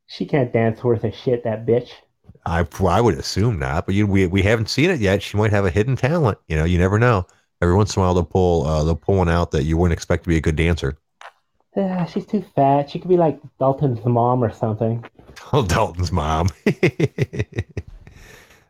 she 0.08 0.26
can't 0.26 0.52
dance 0.52 0.84
worth 0.84 1.04
a 1.04 1.12
shit, 1.12 1.44
that 1.44 1.66
bitch. 1.66 1.92
I 2.46 2.66
I 2.86 3.02
would 3.02 3.16
assume 3.16 3.60
not, 3.60 3.86
but 3.86 3.96
you, 3.96 4.08
we 4.08 4.26
we 4.28 4.42
haven't 4.42 4.70
seen 4.70 4.90
it 4.90 5.00
yet. 5.00 5.22
She 5.22 5.38
might 5.38 5.52
have 5.52 5.66
a 5.66 5.70
hidden 5.70 5.96
talent. 5.96 6.38
You 6.48 6.58
know, 6.58 6.66
you 6.66 6.78
never 6.78 6.98
know. 6.98 7.26
Every 7.62 7.76
once 7.76 7.96
in 7.96 8.02
a 8.02 8.06
while, 8.06 8.14
they'll 8.14 8.24
pull 8.26 8.66
uh, 8.66 8.84
they'll 8.84 8.96
pull 8.96 9.18
one 9.18 9.30
out 9.30 9.52
that 9.52 9.64
you 9.64 9.78
wouldn't 9.78 9.94
expect 9.98 10.24
to 10.24 10.30
be 10.30 10.38
a 10.38 10.42
good 10.42 10.56
dancer. 10.56 10.98
Ah, 11.78 12.04
she's 12.04 12.26
too 12.26 12.42
fat. 12.42 12.90
She 12.90 13.00
could 13.00 13.08
be 13.08 13.16
like 13.16 13.40
Dalton's 13.58 14.04
mom 14.06 14.44
or 14.44 14.52
something. 14.52 15.06
Oh, 15.54 15.66
Dalton's 15.66 16.12
mom. 16.12 16.50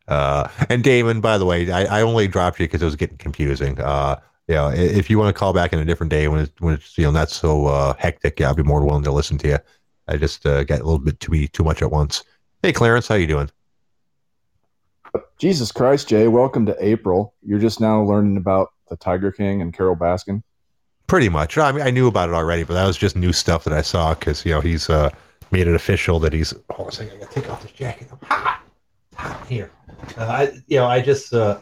uh, 0.08 0.48
and 0.70 0.84
Damon, 0.84 1.22
by 1.22 1.38
the 1.38 1.46
way, 1.46 1.72
I, 1.72 2.00
I 2.00 2.02
only 2.02 2.28
dropped 2.28 2.60
you 2.60 2.66
because 2.68 2.82
it 2.82 2.86
was 2.86 2.96
getting 2.96 3.18
confusing. 3.18 3.80
Uh, 3.80 4.20
yeah, 4.48 4.66
i- 4.68 4.74
if 4.76 5.10
you 5.10 5.20
want 5.20 5.34
to 5.36 5.38
call 5.38 5.54
back 5.54 5.74
in 5.74 5.80
a 5.80 5.86
different 5.86 6.10
day 6.10 6.28
when 6.28 6.42
it's 6.42 6.62
when 6.62 6.76
it's 6.76 6.98
you 6.98 7.04
know 7.04 7.12
not 7.12 7.30
so 7.30 7.66
uh, 7.68 7.94
hectic, 7.98 8.40
yeah, 8.40 8.48
I'll 8.48 8.56
be 8.56 8.64
more 8.64 8.86
willing 8.86 9.04
to 9.04 9.12
listen 9.12 9.38
to 9.40 9.48
you. 9.48 9.58
I 10.08 10.18
just 10.18 10.46
uh, 10.46 10.64
got 10.64 10.80
a 10.80 10.84
little 10.84 11.00
bit 11.00 11.20
too 11.20 11.48
too 11.48 11.64
much 11.64 11.82
at 11.82 11.92
once. 11.92 12.24
Hey, 12.64 12.74
Clarence, 12.74 13.08
how 13.08 13.16
you 13.16 13.28
doing? 13.28 13.50
Jesus 15.38 15.72
Christ, 15.72 16.08
Jay, 16.08 16.28
welcome 16.28 16.66
to 16.66 16.76
April. 16.80 17.34
You're 17.44 17.60
just 17.60 17.80
now 17.80 18.02
learning 18.02 18.38
about 18.38 18.70
the 18.90 18.98
Tiger 18.98 19.32
King 19.32 19.62
and 19.62 19.74
Carole 19.74 19.96
Baskin. 19.96 20.44
Pretty 21.08 21.30
much. 21.30 21.58
I 21.58 21.72
mean, 21.72 21.86
I 21.86 21.90
knew 21.90 22.08
about 22.08 22.30
it 22.30 22.36
already, 22.36 22.64
but 22.64 22.74
that 22.74 22.86
was 22.86 22.98
just 22.98 23.16
new 23.16 23.32
stuff 23.32 23.64
that 23.64 23.74
I 23.74 23.82
saw 23.82 24.14
because 24.14 24.46
you 24.46 24.52
know 24.52 24.62
he's 24.62 24.90
uh, 24.90 25.10
made 25.52 25.68
it 25.68 25.76
official 25.76 26.20
that 26.20 26.34
he's. 26.34 26.54
Hold 26.72 26.88
on 26.88 26.90
a 26.90 26.92
second, 26.92 27.18
I 27.18 27.20
got 27.20 27.32
to 27.32 27.42
take 27.42 27.50
off 27.50 27.62
this 27.62 27.72
jacket. 27.72 28.10
I'm 28.12 28.28
hot, 28.28 28.62
hot 29.16 29.48
here. 29.48 29.72
Uh, 30.18 30.26
I, 30.26 30.62
you 30.68 30.78
know, 30.78 30.86
I 30.86 31.02
just 31.02 31.34
uh, 31.34 31.60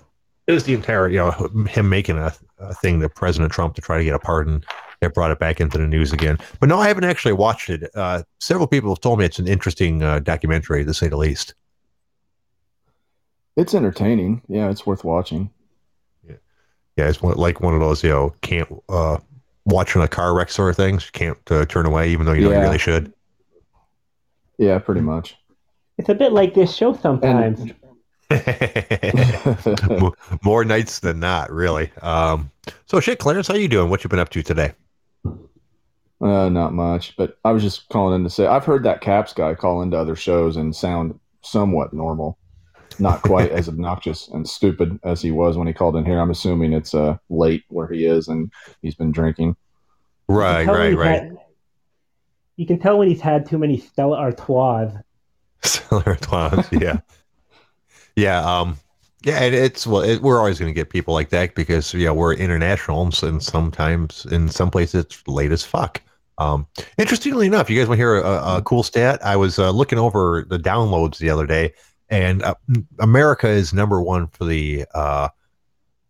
it 0.47 0.51
was 0.51 0.63
the 0.63 0.73
entire 0.73 1.09
you 1.09 1.17
know 1.17 1.31
him 1.67 1.89
making 1.89 2.17
a, 2.17 2.33
a 2.59 2.73
thing 2.73 2.99
to 3.01 3.09
President 3.09 3.51
Trump 3.51 3.75
to 3.75 3.81
try 3.81 3.97
to 3.97 4.03
get 4.03 4.13
a 4.13 4.19
pardon. 4.19 4.63
That 5.05 5.13
brought 5.13 5.29
it 5.29 5.37
back 5.37 5.61
into 5.61 5.77
the 5.77 5.85
news 5.85 6.11
again. 6.11 6.39
But 6.59 6.67
no, 6.67 6.79
I 6.79 6.87
haven't 6.87 7.03
actually 7.03 7.33
watched 7.33 7.69
it. 7.69 7.91
Uh, 7.93 8.23
several 8.39 8.65
people 8.65 8.89
have 8.89 9.01
told 9.01 9.19
me 9.19 9.25
it's 9.25 9.37
an 9.37 9.47
interesting 9.47 10.01
uh, 10.01 10.17
documentary, 10.17 10.83
to 10.83 10.95
say 10.95 11.07
the 11.09 11.15
least. 11.15 11.53
It's 13.55 13.75
entertaining. 13.75 14.41
Yeah, 14.47 14.71
it's 14.71 14.87
worth 14.87 15.03
watching. 15.03 15.51
Yeah, 16.27 16.37
yeah 16.97 17.07
it's 17.07 17.21
one, 17.21 17.35
like 17.35 17.61
one 17.61 17.75
of 17.75 17.81
those 17.81 18.03
you 18.03 18.09
know 18.09 18.33
can't 18.41 18.67
uh, 18.89 19.19
watching 19.65 20.01
a 20.01 20.07
car 20.07 20.33
wreck 20.33 20.49
sort 20.49 20.71
of 20.71 20.75
things. 20.75 21.05
You 21.05 21.11
Can't 21.13 21.51
uh, 21.51 21.65
turn 21.65 21.85
away, 21.85 22.09
even 22.09 22.25
though 22.25 22.33
you 22.33 22.49
know 22.49 22.55
you 22.55 22.61
really 22.61 22.79
should. 22.79 23.13
Yeah, 24.57 24.79
pretty 24.79 25.01
much. 25.01 25.37
It's 25.99 26.09
a 26.09 26.15
bit 26.15 26.31
like 26.31 26.55
this 26.55 26.75
show 26.75 26.95
sometimes. 26.95 27.61
Mo- 29.87 30.15
More 30.41 30.65
nights 30.65 30.97
than 30.97 31.19
not, 31.19 31.51
really. 31.51 31.91
Um, 32.01 32.49
so 32.87 32.99
shit, 32.99 33.19
Clarence, 33.19 33.47
how 33.47 33.53
you 33.53 33.67
doing? 33.67 33.91
What 33.91 34.03
you 34.03 34.09
been 34.09 34.17
up 34.17 34.29
to 34.29 34.41
today? 34.41 34.73
Uh, 36.25 36.49
not 36.49 36.73
much, 36.73 37.15
but 37.17 37.37
I 37.45 37.51
was 37.51 37.61
just 37.61 37.87
calling 37.89 38.15
in 38.15 38.23
to 38.23 38.31
say 38.31 38.47
I've 38.47 38.65
heard 38.65 38.81
that 38.81 38.99
Caps 38.99 39.31
guy 39.31 39.53
call 39.53 39.83
into 39.83 39.95
other 39.95 40.15
shows 40.15 40.57
and 40.57 40.75
sound 40.75 41.19
somewhat 41.43 41.93
normal, 41.93 42.39
not 42.97 43.21
quite 43.21 43.51
as 43.51 43.69
obnoxious 43.69 44.27
and 44.29 44.49
stupid 44.49 44.99
as 45.03 45.21
he 45.21 45.29
was 45.29 45.55
when 45.55 45.67
he 45.67 45.73
called 45.73 45.95
in 45.95 46.03
here. 46.03 46.19
I'm 46.19 46.31
assuming 46.31 46.73
it's 46.73 46.95
uh 46.95 47.17
late 47.29 47.63
where 47.67 47.87
he 47.87 48.05
is 48.05 48.27
and 48.27 48.51
he's 48.81 48.95
been 48.95 49.11
drinking. 49.11 49.55
Right, 50.27 50.65
right, 50.65 50.97
right. 50.97 51.21
had- 51.21 51.37
you 52.55 52.65
can 52.65 52.79
tell 52.79 52.97
when 52.97 53.07
he's 53.07 53.21
had 53.21 53.45
too 53.45 53.59
many 53.59 53.77
Stella 53.77 54.17
Artois. 54.17 54.93
Stella 55.61 56.03
Artois, 56.07 56.63
yeah, 56.71 57.01
yeah, 58.15 58.39
um, 58.39 58.77
yeah. 59.21 59.43
And 59.43 59.53
it's 59.53 59.85
well, 59.85 60.01
it, 60.01 60.23
we're 60.23 60.39
always 60.39 60.57
going 60.57 60.73
to 60.73 60.75
get 60.75 60.89
people 60.89 61.13
like 61.13 61.29
that 61.29 61.53
because 61.53 61.93
yeah, 61.93 62.09
we're 62.09 62.33
international, 62.33 63.11
and 63.21 63.43
sometimes 63.43 64.25
in 64.31 64.49
some 64.49 64.71
places 64.71 65.05
it's 65.05 65.27
late 65.27 65.51
as 65.51 65.63
fuck. 65.63 66.01
Um, 66.37 66.67
interestingly 66.97 67.47
enough, 67.47 67.69
you 67.69 67.79
guys 67.79 67.87
want 67.87 67.97
to 67.97 68.01
hear 68.01 68.17
a, 68.17 68.57
a 68.57 68.61
cool 68.63 68.83
stat? 68.83 69.23
I 69.25 69.35
was 69.35 69.57
uh, 69.59 69.71
looking 69.71 69.99
over 69.99 70.45
the 70.49 70.57
downloads 70.57 71.17
the 71.17 71.29
other 71.29 71.45
day, 71.45 71.73
and 72.09 72.43
uh, 72.43 72.55
America 72.99 73.47
is 73.47 73.73
number 73.73 74.01
one 74.01 74.27
for 74.27 74.45
the 74.45 74.85
uh, 74.93 75.29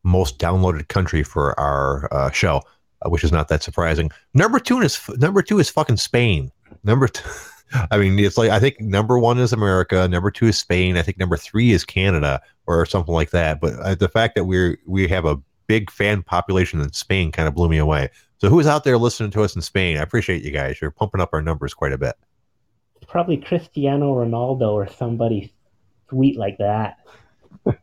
most 0.03 0.39
downloaded 0.39 0.87
country 0.87 1.23
for 1.23 1.59
our 1.59 2.11
uh, 2.13 2.31
show, 2.31 2.61
uh, 3.01 3.09
which 3.09 3.23
is 3.23 3.31
not 3.31 3.47
that 3.49 3.63
surprising. 3.63 4.11
Number 4.33 4.59
two 4.59 4.81
is 4.81 4.99
number 5.17 5.41
two 5.41 5.59
is 5.59 5.69
fucking 5.69 5.97
Spain. 5.97 6.51
Number 6.83 7.07
two. 7.07 7.29
I 7.91 7.97
mean, 7.97 8.17
it's 8.19 8.37
like 8.37 8.51
I 8.51 8.59
think 8.59 8.79
number 8.79 9.19
one 9.19 9.39
is 9.39 9.51
America, 9.51 10.07
number 10.07 10.31
two 10.31 10.47
is 10.47 10.57
Spain. 10.57 10.97
I 10.97 11.01
think 11.01 11.17
number 11.17 11.35
three 11.35 11.71
is 11.71 11.83
Canada 11.83 12.41
or 12.67 12.85
something 12.85 13.13
like 13.13 13.31
that. 13.31 13.59
But 13.59 13.73
uh, 13.79 13.95
the 13.95 14.07
fact 14.07 14.35
that 14.35 14.45
we're 14.45 14.77
we 14.85 15.07
have 15.07 15.25
a 15.25 15.39
big 15.67 15.89
fan 15.89 16.23
population 16.23 16.79
in 16.81 16.93
Spain 16.93 17.31
kind 17.31 17.47
of 17.47 17.55
blew 17.55 17.67
me 17.67 17.77
away. 17.77 18.09
So 18.45 18.49
who's 18.51 18.67
out 18.67 18.83
there 18.83 18.99
listening 18.99 19.31
to 19.31 19.41
us 19.41 19.55
in 19.55 19.63
Spain? 19.63 19.97
I 19.97 20.03
appreciate 20.03 20.43
you 20.43 20.51
guys. 20.51 20.79
You're 20.79 20.91
pumping 20.91 21.19
up 21.19 21.31
our 21.33 21.41
numbers 21.41 21.73
quite 21.73 21.93
a 21.93 21.97
bit. 21.97 22.13
Probably 23.07 23.37
Cristiano 23.37 24.13
Ronaldo 24.13 24.71
or 24.71 24.87
somebody 24.87 25.51
sweet 26.09 26.37
like 26.37 26.59
that. 26.59 26.99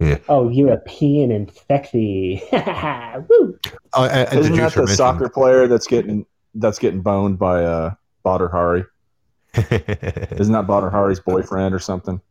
Yeah. 0.00 0.18
Oh, 0.28 0.48
European 0.48 1.30
and 1.30 1.52
sexy. 1.68 2.42
Woo! 2.52 3.58
Oh, 3.92 4.04
and, 4.04 4.28
and 4.30 4.38
Isn't 4.38 4.52
the 4.52 4.60
that 4.62 4.72
the 4.72 4.80
mentioned- 4.80 4.88
soccer 4.90 5.28
player 5.28 5.66
that's 5.66 5.86
getting 5.86 6.24
that's 6.54 6.78
getting 6.78 7.02
boned 7.02 7.38
by 7.38 7.62
uh, 7.62 7.94
Badr 8.22 8.46
Hari? 8.46 8.84
Isn't 9.54 10.52
that 10.52 10.66
Badr 10.66 10.88
Hari's 10.88 11.20
boyfriend 11.20 11.74
or 11.74 11.78
something? 11.78 12.22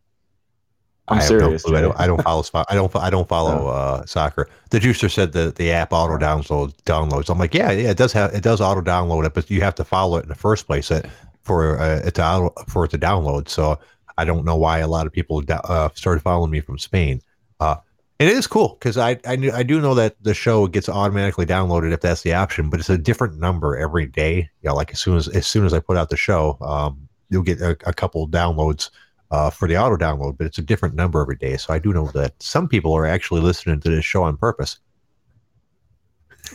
I'm 1.10 1.18
I 1.18 1.22
have 1.22 1.32
no 1.32 1.38
serious. 1.58 1.66
I 1.68 1.82
don't. 1.82 2.00
I 2.00 2.08
don't 2.08 2.22
follow. 2.22 2.44
I 2.70 2.76
don't. 2.76 2.96
I 2.96 3.10
don't 3.10 3.28
follow 3.28 3.68
uh, 3.68 4.06
soccer. 4.06 4.48
The 4.70 4.80
juicer 4.80 5.12
said 5.12 5.34
that 5.34 5.58
the 5.58 5.72
app 5.72 5.92
auto 5.92 6.18
downloads. 6.18 6.76
Downloads. 6.86 7.30
I'm 7.30 7.38
like, 7.38 7.54
yeah, 7.54 7.72
yeah, 7.72 7.90
it 7.90 7.98
does 7.98 8.14
have. 8.14 8.34
It 8.34 8.42
does 8.42 8.62
auto 8.62 8.82
download 8.82 9.26
it, 9.26 9.34
but 9.34 9.50
you 9.50 9.60
have 9.62 9.76
to 9.76 9.84
follow 9.84 10.18
it 10.18 10.24
in 10.24 10.30
the 10.30 10.36
first 10.36 10.66
place 10.66 10.92
it, 10.92 11.06
for 11.42 11.78
uh, 11.78 12.02
it 12.06 12.16
to 12.16 12.24
auto, 12.26 12.54
for 12.68 12.86
it 12.86 12.92
to 12.92 12.98
download. 12.98 13.50
So 13.50 13.80
I 14.18 14.24
don't 14.24 14.46
know 14.46 14.56
why 14.56 14.80
a 14.80 14.88
lot 14.88 15.06
of 15.06 15.12
people 15.12 15.44
uh, 15.50 15.90
started 15.94 16.22
following 16.22 16.52
me 16.52 16.62
from 16.62 16.78
Spain. 16.78 17.22
Uh, 17.60 17.76
it 18.20 18.30
is 18.30 18.48
cool 18.48 18.78
because 18.80 18.98
I 18.98 19.20
I, 19.28 19.36
knew, 19.36 19.52
I 19.52 19.64
do 19.64 19.82
know 19.82 19.96
that 19.96 20.16
the 20.24 20.34
show 20.34 20.68
gets 20.68 20.88
automatically 20.88 21.46
downloaded 21.46 21.92
if 21.92 22.00
that's 22.00 22.22
the 22.22 22.34
option, 22.34 22.70
but 22.70 22.80
it's 22.80 22.90
a 22.90 22.98
different 22.98 23.40
number 23.40 23.76
every 23.76 24.06
day. 24.06 24.50
You 24.62 24.70
know, 24.70 24.76
like 24.76 24.92
as 24.94 25.02
soon 25.02 25.18
as 25.18 25.28
as 25.28 25.48
soon 25.48 25.66
as 25.66 25.74
I 25.74 25.82
put 25.82 25.98
out 25.98 26.10
the 26.10 26.16
show, 26.16 26.58
um, 26.62 27.10
you'll 27.30 27.44
get 27.44 27.60
a, 27.60 27.72
a 27.86 27.94
couple 27.94 28.26
downloads 28.30 28.90
uh, 29.34 29.50
for 29.50 29.68
the 29.68 29.76
auto 29.76 29.98
download, 29.98 30.38
but 30.38 30.46
it's 30.46 30.60
a 30.60 30.62
different 30.62 30.94
number 30.94 31.20
every 31.20 31.36
day. 31.36 31.58
So 31.58 31.74
I 31.74 31.80
do 31.80 31.92
know 31.92 32.08
that 32.14 32.42
some 32.42 32.68
people 32.68 32.94
are 32.94 33.08
actually 33.08 33.42
listening 33.42 33.80
to 33.82 33.90
this 33.90 34.06
show 34.06 34.22
on 34.22 34.38
purpose. 34.38 34.78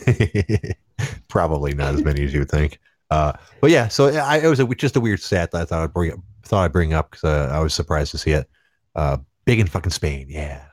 Probably 1.27 1.73
not 1.73 1.93
as 1.93 2.03
many 2.03 2.23
as 2.23 2.33
you 2.33 2.39
would 2.39 2.49
think. 2.49 2.79
Uh, 3.11 3.33
but 3.59 3.69
yeah, 3.69 3.89
so 3.89 4.07
I, 4.07 4.37
it 4.37 4.47
was 4.47 4.61
a, 4.61 4.67
just 4.67 4.95
a 4.95 5.01
weird 5.01 5.19
stat 5.19 5.51
that 5.51 5.61
I 5.61 5.65
thought 5.65 5.83
I'd 5.83 5.93
bring 5.93 6.13
up, 6.13 6.19
thought 6.43 6.63
I'd 6.63 6.71
bring 6.71 6.93
up 6.93 7.11
because 7.11 7.25
uh, 7.25 7.53
I 7.53 7.59
was 7.59 7.73
surprised 7.73 8.11
to 8.11 8.17
see 8.17 8.31
it. 8.31 8.49
Uh, 8.95 9.17
big 9.43 9.59
in 9.59 9.67
fucking 9.67 9.91
Spain, 9.91 10.27
yeah. 10.29 10.63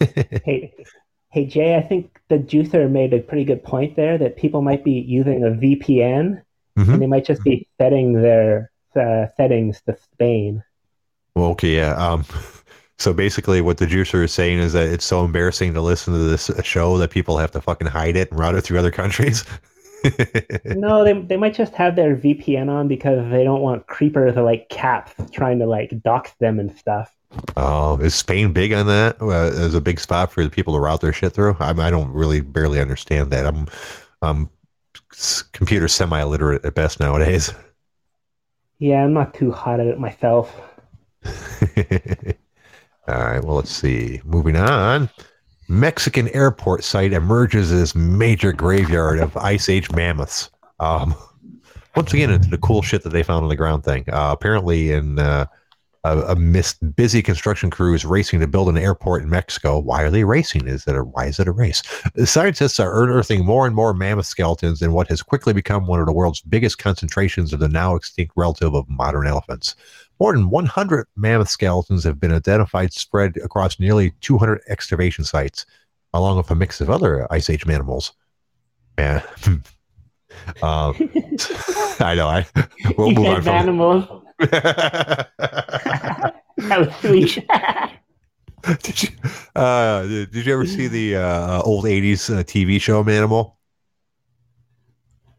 Hey, 0.44 0.74
hey 1.30 1.46
Jay, 1.46 1.76
I 1.76 1.80
think 1.80 2.20
the 2.28 2.38
juicer 2.38 2.90
made 2.90 3.14
a 3.14 3.20
pretty 3.20 3.44
good 3.44 3.64
point 3.64 3.96
there 3.96 4.18
that 4.18 4.36
people 4.36 4.60
might 4.60 4.84
be 4.84 4.92
using 4.92 5.42
a 5.44 5.50
VPN 5.50 6.42
Mhm. 6.76 6.92
and 6.92 7.02
they 7.02 7.06
might 7.06 7.24
just 7.24 7.42
be 7.44 7.66
setting 7.80 8.20
their 8.20 8.70
uh, 8.96 9.26
settings 9.36 9.80
to 9.82 9.96
Spain. 10.12 10.62
Well, 11.34 11.46
okay, 11.50 11.76
yeah. 11.76 11.94
Um, 11.94 12.24
so 12.98 13.12
basically, 13.12 13.60
what 13.60 13.78
the 13.78 13.86
juicer 13.86 14.24
is 14.24 14.32
saying 14.32 14.58
is 14.58 14.72
that 14.72 14.88
it's 14.88 15.04
so 15.04 15.24
embarrassing 15.24 15.74
to 15.74 15.80
listen 15.80 16.14
to 16.14 16.20
this 16.20 16.50
show 16.62 16.98
that 16.98 17.10
people 17.10 17.38
have 17.38 17.50
to 17.52 17.60
fucking 17.60 17.88
hide 17.88 18.16
it 18.16 18.30
and 18.30 18.38
route 18.38 18.54
it 18.54 18.62
through 18.62 18.78
other 18.78 18.90
countries. 18.90 19.44
No, 20.66 21.02
they 21.02 21.14
they 21.14 21.38
might 21.38 21.54
just 21.54 21.72
have 21.74 21.96
their 21.96 22.14
VPN 22.14 22.68
on 22.68 22.88
because 22.88 23.30
they 23.30 23.42
don't 23.42 23.62
want 23.62 23.86
creepers 23.86 24.36
or 24.36 24.42
like 24.42 24.68
cats 24.68 25.14
trying 25.32 25.58
to 25.60 25.66
like 25.66 26.02
dox 26.02 26.34
them 26.40 26.60
and 26.60 26.76
stuff. 26.76 27.14
Oh, 27.56 27.96
is 27.98 28.14
Spain 28.14 28.52
big 28.52 28.72
on 28.72 28.86
that? 28.86 29.16
Uh, 29.20 29.30
as 29.30 29.74
a 29.74 29.80
big 29.80 29.98
spot 29.98 30.30
for 30.30 30.44
the 30.44 30.50
people 30.50 30.74
to 30.74 30.80
route 30.80 31.00
their 31.00 31.12
shit 31.12 31.32
through? 31.32 31.56
I, 31.58 31.70
I 31.70 31.90
don't 31.90 32.12
really 32.12 32.40
barely 32.40 32.80
understand 32.80 33.30
that. 33.30 33.46
I'm, 33.46 33.66
I'm 34.22 34.50
computer 35.52 35.88
semi 35.88 36.20
illiterate 36.20 36.64
at 36.64 36.74
best 36.74 37.00
nowadays. 37.00 37.52
Yeah, 38.78 39.04
I'm 39.04 39.12
not 39.12 39.34
too 39.34 39.50
hot 39.50 39.80
at 39.80 39.86
it 39.86 39.98
myself. 39.98 40.54
All 43.08 43.22
right. 43.22 43.44
Well, 43.44 43.56
let's 43.56 43.70
see. 43.70 44.20
Moving 44.24 44.56
on. 44.56 45.10
Mexican 45.68 46.28
airport 46.28 46.84
site 46.84 47.12
emerges 47.12 47.72
as 47.72 47.94
major 47.94 48.52
graveyard 48.52 49.18
of 49.18 49.36
ice 49.36 49.68
age 49.68 49.90
mammoths. 49.92 50.50
Um, 50.80 51.14
once 51.96 52.12
again, 52.12 52.30
it's 52.30 52.48
the 52.48 52.58
cool 52.58 52.82
shit 52.82 53.02
that 53.02 53.10
they 53.10 53.22
found 53.22 53.42
on 53.42 53.48
the 53.48 53.56
ground 53.56 53.84
thing. 53.84 54.04
Uh, 54.08 54.30
apparently, 54.32 54.92
in 54.92 55.18
uh, 55.18 55.46
a, 56.04 56.18
a 56.20 56.36
mis- 56.36 56.74
busy 56.74 57.22
construction 57.22 57.70
crew 57.70 57.94
is 57.94 58.04
racing 58.04 58.40
to 58.40 58.46
build 58.46 58.68
an 58.68 58.76
airport 58.76 59.22
in 59.22 59.30
Mexico. 59.30 59.78
Why 59.78 60.02
are 60.02 60.10
they 60.10 60.24
racing? 60.24 60.68
Is 60.68 60.84
that 60.84 60.96
a 60.96 61.02
why 61.02 61.26
is 61.26 61.40
it 61.40 61.48
a 61.48 61.52
race? 61.52 61.82
The 62.14 62.26
scientists 62.26 62.78
are 62.78 63.02
unearthing 63.02 63.44
more 63.44 63.66
and 63.66 63.74
more 63.74 63.94
mammoth 63.94 64.26
skeletons 64.26 64.82
in 64.82 64.92
what 64.92 65.08
has 65.08 65.22
quickly 65.22 65.52
become 65.52 65.86
one 65.86 66.00
of 66.00 66.06
the 66.06 66.12
world's 66.12 66.42
biggest 66.42 66.78
concentrations 66.78 67.52
of 67.52 67.60
the 67.60 67.68
now 67.68 67.94
extinct 67.94 68.32
relative 68.36 68.74
of 68.74 68.88
modern 68.88 69.26
elephants. 69.26 69.74
More 70.20 70.32
than 70.32 70.50
100 70.50 71.06
mammoth 71.16 71.48
skeletons 71.48 72.04
have 72.04 72.20
been 72.20 72.32
identified 72.32 72.92
spread 72.92 73.36
across 73.38 73.80
nearly 73.80 74.12
200 74.20 74.60
excavation 74.68 75.24
sites, 75.24 75.66
along 76.12 76.36
with 76.36 76.50
a 76.50 76.54
mix 76.54 76.80
of 76.80 76.88
other 76.88 77.26
Ice 77.32 77.50
Age 77.50 77.66
mammals. 77.66 78.12
Yeah. 78.98 79.22
um, 80.62 80.94
I 82.00 82.14
know. 82.16 82.28
I 82.28 82.46
we'll 82.96 83.08
You 83.08 83.14
move 83.14 83.26
on 83.26 83.42
from 83.42 83.48
animals. 83.54 84.04
That 86.56 86.78
was 86.78 86.94
sweet. 87.00 87.44
did 88.82 89.02
you 89.02 89.08
uh, 89.56 90.02
did 90.02 90.46
you 90.46 90.52
ever 90.52 90.66
see 90.66 90.86
the 90.86 91.16
uh, 91.16 91.62
old 91.62 91.84
80s 91.84 92.32
uh, 92.32 92.42
TV 92.44 92.80
show 92.80 93.02
Manimal? 93.04 93.54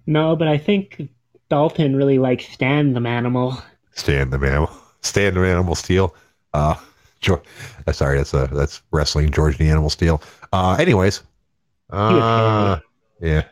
no, 0.05 0.35
but 0.35 0.47
I 0.47 0.57
think 0.57 1.09
Dalton 1.49 1.95
really 1.95 2.19
likes 2.19 2.47
Stan 2.47 2.93
the 2.93 3.07
animal. 3.07 3.57
Stand 3.95 4.31
the 4.31 4.37
Manimal. 4.37 4.71
Stand 5.01 5.35
the 5.35 5.41
Animal 5.41 5.75
Steele. 5.75 6.15
Uh, 6.53 6.75
George, 7.21 7.41
uh, 7.87 7.91
sorry, 7.91 8.17
that's 8.17 8.33
uh, 8.33 8.47
that's 8.47 8.81
wrestling. 8.91 9.31
George 9.31 9.57
the 9.57 9.69
Animal 9.69 9.89
Steele. 9.89 10.21
Uh, 10.53 10.75
anyways, 10.79 11.23
uh, 11.89 12.79
yeah. 13.19 13.43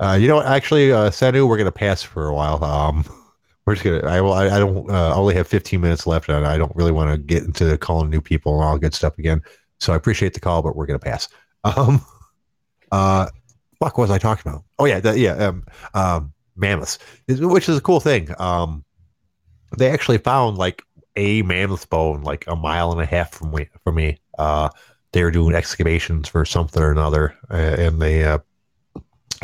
Uh, 0.00 0.18
you 0.20 0.26
know 0.26 0.36
what? 0.36 0.46
Actually, 0.46 0.92
uh, 0.92 1.10
Sanu, 1.10 1.46
we're 1.46 1.58
gonna 1.58 1.70
pass 1.70 2.02
for 2.02 2.26
a 2.26 2.34
while. 2.34 2.62
Um, 2.64 3.04
we're 3.66 3.74
just 3.74 3.84
gonna. 3.84 4.06
I 4.06 4.20
will. 4.20 4.32
I, 4.32 4.46
I 4.46 4.58
don't. 4.58 4.90
Uh, 4.90 5.10
I 5.10 5.14
only 5.14 5.34
have 5.34 5.46
15 5.46 5.80
minutes 5.80 6.06
left, 6.06 6.28
and 6.28 6.46
I 6.46 6.56
don't 6.56 6.74
really 6.74 6.92
want 6.92 7.12
to 7.12 7.18
get 7.18 7.44
into 7.44 7.76
calling 7.78 8.10
new 8.10 8.20
people 8.20 8.54
and 8.54 8.64
all 8.64 8.78
good 8.78 8.94
stuff 8.94 9.18
again. 9.18 9.42
So 9.78 9.92
I 9.92 9.96
appreciate 9.96 10.34
the 10.34 10.40
call, 10.40 10.62
but 10.62 10.74
we're 10.74 10.86
gonna 10.86 10.98
pass. 10.98 11.28
Um, 11.64 12.04
uh, 12.90 13.28
fuck, 13.78 13.96
what 13.96 14.08
was 14.08 14.10
I 14.10 14.18
talking 14.18 14.50
about? 14.50 14.64
Oh 14.80 14.84
yeah, 14.84 14.98
the, 14.98 15.16
yeah. 15.16 15.34
Um, 15.34 15.64
um, 15.94 16.32
mammoths, 16.56 16.98
which 17.28 17.68
is 17.68 17.78
a 17.78 17.80
cool 17.80 18.00
thing. 18.00 18.34
Um, 18.40 18.84
they 19.76 19.90
actually 19.90 20.18
found 20.18 20.58
like 20.58 20.82
a 21.16 21.42
mammoth 21.42 21.88
bone 21.90 22.22
like 22.22 22.44
a 22.46 22.56
mile 22.56 22.92
and 22.92 23.00
a 23.00 23.06
half 23.06 23.32
from 23.32 23.52
me. 23.52 23.68
From 23.84 23.96
me, 23.96 24.18
uh, 24.38 24.70
they 25.12 25.22
were 25.22 25.30
doing 25.30 25.54
excavations 25.54 26.28
for 26.28 26.44
something 26.44 26.82
or 26.82 26.90
another, 26.90 27.36
and 27.50 28.00
they 28.00 28.24
uh, 28.24 28.38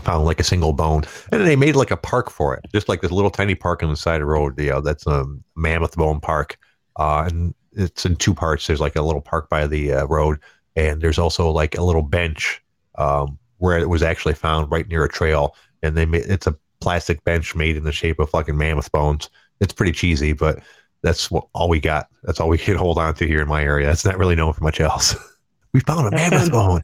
found 0.02 0.24
like 0.24 0.40
a 0.40 0.44
single 0.44 0.72
bone, 0.72 1.04
and 1.30 1.46
they 1.46 1.56
made 1.56 1.76
like 1.76 1.90
a 1.90 1.96
park 1.96 2.30
for 2.30 2.54
it, 2.54 2.64
just 2.72 2.88
like 2.88 3.00
this 3.00 3.10
little 3.10 3.30
tiny 3.30 3.54
park 3.54 3.82
on 3.82 3.90
the 3.90 3.96
side 3.96 4.16
of 4.16 4.20
the 4.20 4.26
road. 4.26 4.58
You 4.58 4.70
know, 4.70 4.80
that's 4.80 5.06
a 5.06 5.24
mammoth 5.56 5.96
bone 5.96 6.20
park, 6.20 6.58
uh, 6.96 7.28
and 7.30 7.54
it's 7.72 8.06
in 8.06 8.16
two 8.16 8.34
parts. 8.34 8.66
There's 8.66 8.80
like 8.80 8.96
a 8.96 9.02
little 9.02 9.20
park 9.20 9.48
by 9.50 9.66
the 9.66 9.92
uh, 9.92 10.06
road, 10.06 10.38
and 10.76 11.00
there's 11.00 11.18
also 11.18 11.50
like 11.50 11.76
a 11.76 11.84
little 11.84 12.02
bench 12.02 12.62
um, 12.96 13.38
where 13.58 13.78
it 13.78 13.88
was 13.88 14.02
actually 14.02 14.34
found 14.34 14.70
right 14.70 14.88
near 14.88 15.04
a 15.04 15.08
trail, 15.08 15.54
and 15.82 15.96
they 15.96 16.06
made 16.06 16.24
it's 16.26 16.46
a 16.46 16.56
plastic 16.80 17.22
bench 17.24 17.54
made 17.54 17.76
in 17.76 17.84
the 17.84 17.92
shape 17.92 18.18
of 18.18 18.30
fucking 18.30 18.56
mammoth 18.56 18.90
bones. 18.92 19.28
It's 19.60 19.72
pretty 19.72 19.92
cheesy, 19.92 20.32
but 20.32 20.60
that's 21.02 21.30
what, 21.30 21.46
all 21.54 21.68
we 21.68 21.80
got. 21.80 22.08
That's 22.24 22.40
all 22.40 22.48
we 22.48 22.58
can 22.66 22.76
hold 22.76 22.98
on 22.98 23.14
to 23.14 23.26
here 23.26 23.40
in 23.42 23.48
my 23.48 23.62
area. 23.62 23.90
It's 23.90 24.04
not 24.04 24.18
really 24.18 24.34
known 24.36 24.52
for 24.52 24.62
much 24.64 24.80
else. 24.80 25.14
we 25.72 25.80
found 25.80 26.06
a 26.06 26.10
That 26.10 26.16
mammoth 26.16 26.38
sounds- 26.40 26.50
bone. 26.50 26.82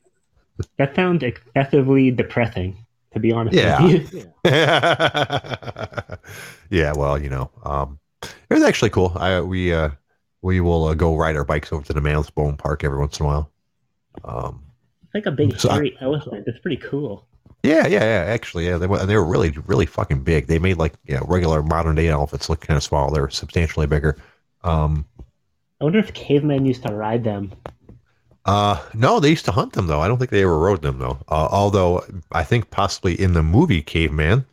That 0.78 0.94
sounds 0.94 1.24
excessively 1.24 2.12
depressing, 2.12 2.76
to 3.12 3.18
be 3.18 3.32
honest 3.32 3.56
Yeah. 3.56 3.82
with 3.82 4.14
you. 4.14 4.32
yeah, 6.70 6.92
well, 6.96 7.18
you 7.20 7.28
know, 7.28 7.50
um, 7.64 7.98
it 8.22 8.54
was 8.54 8.62
actually 8.62 8.90
cool. 8.90 9.12
I 9.16 9.40
we 9.40 9.72
uh, 9.74 9.90
we 10.42 10.60
will 10.60 10.84
uh, 10.84 10.94
go 10.94 11.16
ride 11.16 11.36
our 11.36 11.44
bikes 11.44 11.72
over 11.72 11.84
to 11.86 11.92
the 11.92 12.00
Mammoth 12.00 12.32
Bone 12.36 12.56
Park 12.56 12.84
every 12.84 12.98
once 12.98 13.18
in 13.18 13.26
a 13.26 13.28
while. 13.28 13.50
Um, 14.24 14.62
It's 15.04 15.14
like 15.14 15.26
a 15.26 15.32
big 15.32 15.58
So 15.58 15.70
I- 15.70 15.90
elephant. 16.00 16.44
It's 16.46 16.60
pretty 16.60 16.76
cool. 16.76 17.26
Yeah, 17.64 17.86
yeah, 17.86 18.04
yeah. 18.04 18.24
Actually, 18.32 18.66
yeah, 18.66 18.76
they 18.76 18.86
were 18.86 19.04
they 19.06 19.16
were 19.16 19.24
really, 19.24 19.50
really 19.66 19.86
fucking 19.86 20.22
big. 20.22 20.46
They 20.46 20.58
made 20.58 20.76
like 20.76 20.92
you 21.04 21.14
know, 21.14 21.24
regular 21.26 21.62
modern 21.62 21.96
day 21.96 22.08
elephants 22.08 22.48
look 22.50 22.60
kind 22.60 22.76
of 22.76 22.82
small. 22.82 23.10
They 23.10 23.20
were 23.20 23.30
substantially 23.30 23.86
bigger. 23.86 24.16
Um, 24.62 25.06
I 25.80 25.84
wonder 25.84 25.98
if 25.98 26.12
cavemen 26.12 26.66
used 26.66 26.82
to 26.84 26.92
ride 26.92 27.24
them. 27.24 27.52
Uh, 28.44 28.82
no, 28.92 29.18
they 29.18 29.30
used 29.30 29.46
to 29.46 29.52
hunt 29.52 29.72
them 29.72 29.86
though. 29.86 30.00
I 30.00 30.08
don't 30.08 30.18
think 30.18 30.30
they 30.30 30.42
ever 30.42 30.58
rode 30.58 30.82
them 30.82 30.98
though. 30.98 31.18
Uh, 31.28 31.48
although 31.50 32.04
I 32.32 32.44
think 32.44 32.70
possibly 32.70 33.18
in 33.18 33.32
the 33.32 33.42
movie 33.42 33.80
Caveman, 33.80 34.44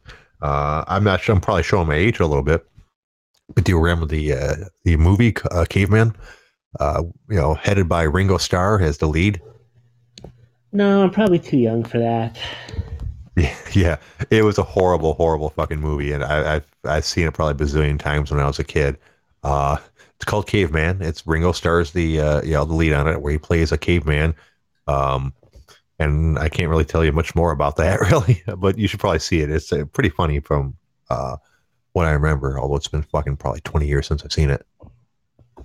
uh, 0.41 0.85
I'm 0.87 1.03
not 1.03 1.19
sure. 1.19 1.35
I'm 1.35 1.41
probably 1.41 1.63
showing 1.63 1.89
my 1.89 1.95
age 1.95 2.19
a 2.21 2.25
little 2.25 2.43
bit. 2.43 2.65
But 3.53 3.65
do 3.65 3.73
you 3.73 3.79
remember 3.79 4.05
the 4.05 4.33
uh, 4.33 4.55
the 4.85 4.95
movie 4.95 5.35
uh, 5.51 5.65
Caveman? 5.69 6.15
Uh, 6.79 7.03
you 7.29 7.35
know, 7.35 7.55
headed 7.55 7.89
by 7.89 8.03
Ringo 8.03 8.37
Starr 8.37 8.81
as 8.81 8.99
the 8.99 9.07
lead. 9.07 9.41
No, 10.71 11.03
I'm 11.03 11.11
probably 11.11 11.39
too 11.39 11.57
young 11.57 11.83
for 11.83 11.99
that. 11.99 12.39
Yeah, 13.73 13.97
it 14.29 14.43
was 14.43 14.57
a 14.57 14.63
horrible, 14.63 15.13
horrible 15.13 15.49
fucking 15.49 15.79
movie, 15.79 16.11
and 16.11 16.23
I, 16.23 16.55
I've 16.55 16.65
I've 16.83 17.05
seen 17.05 17.27
it 17.27 17.33
probably 17.33 17.63
a 17.63 17.67
bazillion 17.67 17.97
times 17.97 18.31
when 18.31 18.39
I 18.39 18.47
was 18.47 18.59
a 18.59 18.63
kid. 18.63 18.97
Uh, 19.43 19.77
it's 20.15 20.25
called 20.25 20.45
Caveman. 20.45 21.01
It's 21.01 21.25
Ringo 21.25 21.51
stars 21.51 21.91
the 21.91 22.19
uh, 22.19 22.41
you 22.41 22.51
know 22.51 22.65
the 22.65 22.73
lead 22.73 22.93
on 22.93 23.07
it, 23.07 23.21
where 23.21 23.31
he 23.31 23.37
plays 23.37 23.71
a 23.71 23.77
caveman. 23.77 24.35
Um, 24.87 25.33
and 25.99 26.37
I 26.37 26.49
can't 26.49 26.69
really 26.69 26.85
tell 26.85 27.05
you 27.05 27.11
much 27.11 27.33
more 27.33 27.51
about 27.51 27.75
that, 27.77 28.01
really, 28.01 28.43
but 28.57 28.77
you 28.77 28.87
should 28.87 28.99
probably 28.99 29.19
see 29.19 29.39
it. 29.41 29.49
It's 29.49 29.71
uh, 29.71 29.85
pretty 29.85 30.09
funny 30.09 30.39
from 30.39 30.75
uh, 31.09 31.37
what 31.93 32.07
I 32.07 32.11
remember, 32.11 32.59
although 32.59 32.75
it's 32.75 32.87
been 32.87 33.03
fucking 33.03 33.37
probably 33.37 33.61
twenty 33.61 33.87
years 33.87 34.07
since 34.07 34.23
I've 34.23 34.33
seen 34.33 34.49
it. 34.49 34.65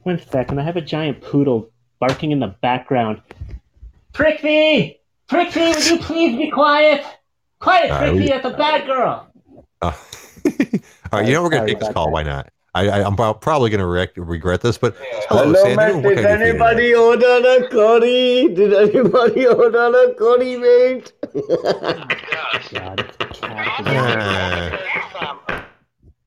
One 0.05 0.21
second, 0.31 0.61
I 0.61 0.63
have 0.63 0.77
a 0.77 0.81
giant 0.81 1.23
poodle 1.23 1.71
barking 1.99 2.31
in 2.31 2.39
the 2.39 2.55
background. 2.63 3.21
Trixie! 4.13 5.01
Trixie, 5.29 5.61
would 5.61 5.87
you 5.87 5.99
please 5.99 6.37
be 6.37 6.51
quiet? 6.51 7.05
Quiet, 7.67 7.91
All 7.91 7.99
right, 7.99 8.07
Trixie, 8.11 8.23
we- 8.23 8.29
that's 8.29 8.47
a 8.47 8.57
bad 8.57 8.87
girl. 8.87 9.29
Uh, 9.83 9.87
all 11.13 11.19
right, 11.21 11.27
you 11.27 11.33
know 11.35 11.43
we're 11.43 11.51
gonna 11.51 11.67
take 11.67 11.81
this 11.81 11.93
call. 11.93 12.13
Why 12.13 12.23
not? 12.23 12.49
I, 12.77 12.89
I, 12.89 13.05
I'm 13.05 13.17
probably 13.17 13.71
gonna 13.71 13.87
rec- 13.87 14.13
regret 14.17 14.61
this, 14.61 14.79
but 14.79 14.95
hello, 15.29 15.45
Hello, 15.45 15.63
Sandy. 15.63 15.77
mate. 15.77 16.05
What 16.05 16.15
Did 16.17 16.25
can 16.25 16.27
I 16.27 16.37
do 16.37 16.39
for 16.39 16.47
you 16.47 16.47
today? 16.47 16.51
anybody 16.51 16.95
order 16.95 17.65
a 17.65 17.69
curry? 17.69 18.55
Did 18.55 18.73
anybody 18.75 19.47
order 19.49 19.99
a 19.99 20.15
curry, 20.15 20.57
mate? 20.57 21.13
God, 22.73 23.01
it's 23.01 23.17
the 23.17 23.25
cat. 23.33 24.77
Uh, 25.47 25.63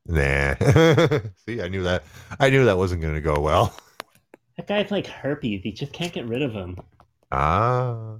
nah. 0.07 0.55
See, 1.45 1.61
I 1.61 1.67
knew 1.69 1.83
that. 1.83 2.03
I 2.39 2.49
knew 2.49 2.65
that 2.65 2.77
wasn't 2.77 3.01
gonna 3.01 3.21
go 3.21 3.39
well. 3.39 3.73
That 4.57 4.67
guy's 4.67 4.91
like 4.91 5.07
herpes. 5.07 5.61
He 5.63 5.71
just 5.71 5.93
can't 5.93 6.11
get 6.11 6.25
rid 6.27 6.41
of 6.41 6.51
him. 6.51 6.77
Ah, 7.31 8.17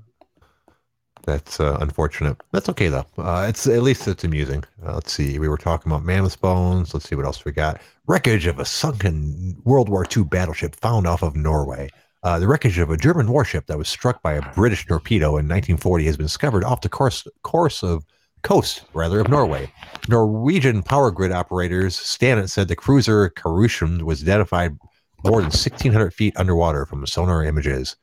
that's 1.23 1.60
uh, 1.60 1.77
unfortunate. 1.82 2.38
That's 2.51 2.69
okay 2.69 2.88
though. 2.88 3.05
Uh, 3.17 3.45
it's 3.49 3.67
at 3.67 3.84
least 3.84 4.08
it's 4.08 4.23
amusing. 4.23 4.63
Uh, 4.86 4.95
let's 4.95 5.12
see. 5.12 5.39
We 5.39 5.47
were 5.47 5.58
talking 5.58 5.91
about 5.91 6.03
mammoth 6.03 6.39
bones. 6.41 6.93
Let's 6.93 7.08
see 7.08 7.15
what 7.15 7.25
else 7.25 7.45
we 7.45 7.51
got. 7.51 7.82
Wreckage 8.08 8.47
of 8.47 8.60
a 8.60 8.65
sunken 8.65 9.55
World 9.63 9.89
War 9.89 10.05
II 10.15 10.23
battleship 10.23 10.75
found 10.75 11.08
off 11.08 11.21
of 11.21 11.36
Norway. 11.36 11.89
Uh, 12.23 12.38
the 12.38 12.47
wreckage 12.47 12.79
of 12.79 12.89
a 12.89 12.97
German 12.97 13.32
warship 13.32 13.67
that 13.67 13.77
was 13.77 13.88
struck 13.88 14.21
by 14.21 14.34
a 14.34 14.53
British 14.53 14.86
torpedo 14.86 15.29
in 15.29 15.47
1940 15.47 16.05
has 16.05 16.17
been 16.17 16.25
discovered 16.25 16.63
off 16.63 16.82
the 16.82 16.89
course 16.89 17.25
course 17.43 17.82
of 17.84 18.05
coast 18.41 18.84
rather 18.93 19.19
of 19.19 19.29
Norway. 19.29 19.71
Norwegian 20.08 20.84
power 20.84 21.12
grid 21.12 21.32
operators 21.32 21.97
Statnett 21.97 22.49
said 22.49 22.67
the 22.67 22.75
cruiser 22.75 23.29
Karusund 23.29 24.03
was 24.03 24.21
identified 24.21 24.77
more 25.23 25.41
than 25.41 25.51
1,600 25.51 26.13
feet 26.13 26.38
underwater 26.38 26.86
from 26.86 27.05
sonar 27.05 27.43
images. 27.43 27.95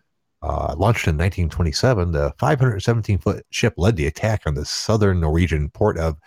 Uh, 0.42 0.74
launched 0.76 1.08
in 1.08 1.16
1927, 1.16 2.12
the 2.12 2.32
517 2.38 3.18
foot 3.18 3.44
ship 3.50 3.74
led 3.76 3.96
the 3.96 4.06
attack 4.06 4.42
on 4.46 4.54
the 4.54 4.64
southern 4.64 5.20
Norwegian 5.20 5.70
port 5.70 5.98
of 5.98 6.18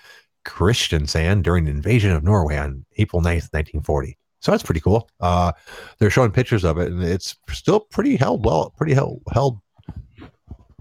Kristiansand 0.45 1.43
during 1.43 1.65
the 1.65 1.71
invasion 1.71 2.11
of 2.11 2.23
Norway 2.23 2.57
on 2.57 2.85
April 2.97 3.21
9th, 3.21 3.53
1940. 3.53 4.17
So 4.41 4.51
that's 4.51 4.63
pretty 4.63 4.79
cool. 4.79 5.09
Uh, 5.19 5.51
they're 5.97 6.09
showing 6.09 6.31
pictures 6.31 6.63
of 6.63 6.77
it, 6.77 6.91
and 6.91 7.03
it's 7.03 7.35
still 7.49 7.81
pretty 7.81 8.15
held 8.15 8.45
well, 8.45 8.73
pretty 8.77 8.93
held 8.93 9.21
held 9.31 9.59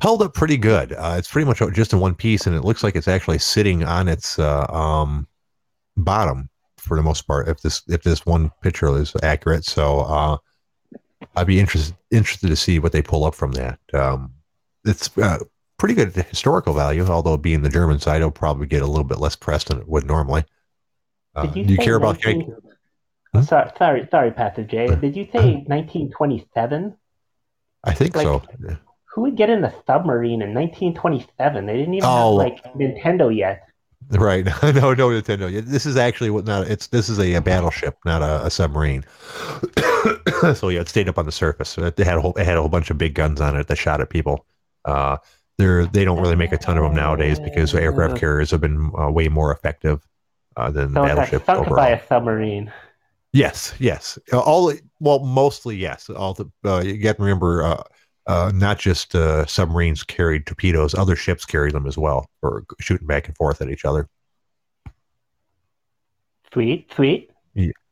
held 0.00 0.22
up 0.22 0.32
pretty 0.34 0.56
good. 0.56 0.92
Uh, 0.92 1.16
it's 1.18 1.28
pretty 1.28 1.44
much 1.44 1.60
just 1.74 1.92
in 1.92 2.00
one 2.00 2.14
piece, 2.14 2.46
and 2.46 2.54
it 2.54 2.64
looks 2.64 2.84
like 2.84 2.94
it's 2.94 3.08
actually 3.08 3.38
sitting 3.38 3.82
on 3.82 4.08
its 4.08 4.38
uh, 4.38 4.64
um, 4.70 5.26
bottom 5.96 6.48
for 6.76 6.96
the 6.96 7.02
most 7.02 7.26
part. 7.26 7.48
If 7.48 7.60
this 7.60 7.82
if 7.88 8.04
this 8.04 8.24
one 8.24 8.50
picture 8.62 8.96
is 8.96 9.12
accurate, 9.22 9.64
so 9.64 10.00
uh, 10.00 10.36
I'd 11.36 11.46
be 11.46 11.60
interested 11.60 11.96
interested 12.10 12.48
to 12.48 12.56
see 12.56 12.78
what 12.78 12.92
they 12.92 13.02
pull 13.02 13.24
up 13.24 13.34
from 13.34 13.52
that. 13.52 13.78
Um, 13.92 14.32
it's 14.84 15.16
uh, 15.18 15.38
pretty 15.78 15.94
good 15.94 16.12
historical 16.14 16.74
value, 16.74 17.04
although 17.06 17.36
being 17.36 17.62
the 17.62 17.68
German 17.68 17.98
side, 17.98 18.16
it'll 18.16 18.30
probably 18.30 18.66
get 18.66 18.82
a 18.82 18.86
little 18.86 19.04
bit 19.04 19.18
less 19.18 19.36
press 19.36 19.64
than 19.64 19.78
it 19.78 19.88
would 19.88 20.04
normally. 20.06 20.44
Uh, 21.34 21.46
Did 21.46 21.56
you 21.56 21.64
do 21.64 21.72
you 21.74 21.78
care 21.78 21.96
about? 21.96 22.24
19 22.24 22.54
Hmm? 23.34 23.42
Sorry, 23.42 23.70
sorry, 23.76 24.08
sorry, 24.10 24.30
Pastor 24.30 24.64
Jay. 24.64 24.86
Did 24.86 25.14
you 25.14 25.24
say 25.30 25.56
1927? 25.66 26.96
I 27.84 27.92
think 27.92 28.16
like- 28.16 28.24
so. 28.24 28.42
Who 29.14 29.22
would 29.22 29.36
get 29.36 29.50
in 29.50 29.60
the 29.60 29.74
submarine 29.86 30.40
in 30.42 30.54
1927? 30.54 31.66
They 31.66 31.76
didn't 31.76 31.94
even 31.94 32.08
Oh. 32.08 32.38
have 32.38 32.46
like 32.46 32.64
Nintendo 32.74 33.34
yet. 33.36 33.67
Right? 34.18 34.44
no, 34.62 34.94
no 34.94 35.08
Nintendo. 35.10 35.64
This 35.66 35.84
is 35.84 35.96
actually 35.98 36.30
what 36.30 36.46
not. 36.46 36.66
It's 36.66 36.86
this 36.86 37.10
is 37.10 37.18
a, 37.18 37.34
a 37.34 37.42
battleship, 37.42 37.98
not 38.06 38.22
a, 38.22 38.46
a 38.46 38.50
submarine. 38.50 39.04
so 40.54 40.70
yeah, 40.70 40.80
it 40.80 40.88
stayed 40.88 41.10
up 41.10 41.18
on 41.18 41.26
the 41.26 41.32
surface. 41.32 41.76
It 41.76 41.98
had 41.98 42.16
a 42.16 42.20
whole 42.22 42.32
it 42.38 42.46
had 42.46 42.56
a 42.56 42.60
whole 42.60 42.70
bunch 42.70 42.88
of 42.88 42.96
big 42.96 43.12
guns 43.12 43.38
on 43.38 43.54
it 43.54 43.66
that 43.66 43.76
shot 43.76 44.00
at 44.00 44.08
people. 44.08 44.46
Uh, 44.86 45.18
they're 45.58 45.84
they 45.84 46.06
don't 46.06 46.22
really 46.22 46.36
make 46.36 46.52
a 46.52 46.56
ton 46.56 46.78
of 46.78 46.84
them 46.84 46.94
nowadays 46.94 47.38
because 47.38 47.74
aircraft 47.74 48.16
carriers 48.16 48.50
have 48.50 48.62
been 48.62 48.90
uh, 48.98 49.10
way 49.10 49.28
more 49.28 49.52
effective 49.52 50.06
uh, 50.56 50.70
than 50.70 50.94
So 50.94 51.02
battleships 51.02 51.44
sunk 51.44 51.66
overall. 51.66 51.76
by 51.76 51.90
a 51.90 52.06
submarine. 52.06 52.72
Yes, 53.32 53.74
yes. 53.78 54.18
Uh, 54.32 54.38
All 54.40 54.72
well, 55.00 55.18
mostly 55.18 55.76
yes. 55.76 56.08
All 56.08 56.32
the 56.32 56.50
uh, 56.64 56.80
you 56.80 56.96
got 56.96 57.16
to 57.16 57.22
remember, 57.22 57.84
uh, 58.28 58.52
not 58.54 58.78
just 58.78 59.14
uh, 59.14 59.46
submarines 59.46 60.04
carried 60.04 60.46
torpedoes; 60.46 60.94
other 60.94 61.16
ships 61.16 61.44
carried 61.44 61.74
them 61.74 61.86
as 61.86 61.98
well, 61.98 62.26
or 62.42 62.62
shooting 62.78 63.06
back 63.06 63.26
and 63.26 63.36
forth 63.36 63.60
at 63.60 63.70
each 63.70 63.84
other. 63.84 64.08
Sweet, 66.52 66.90
sweet. 66.94 67.30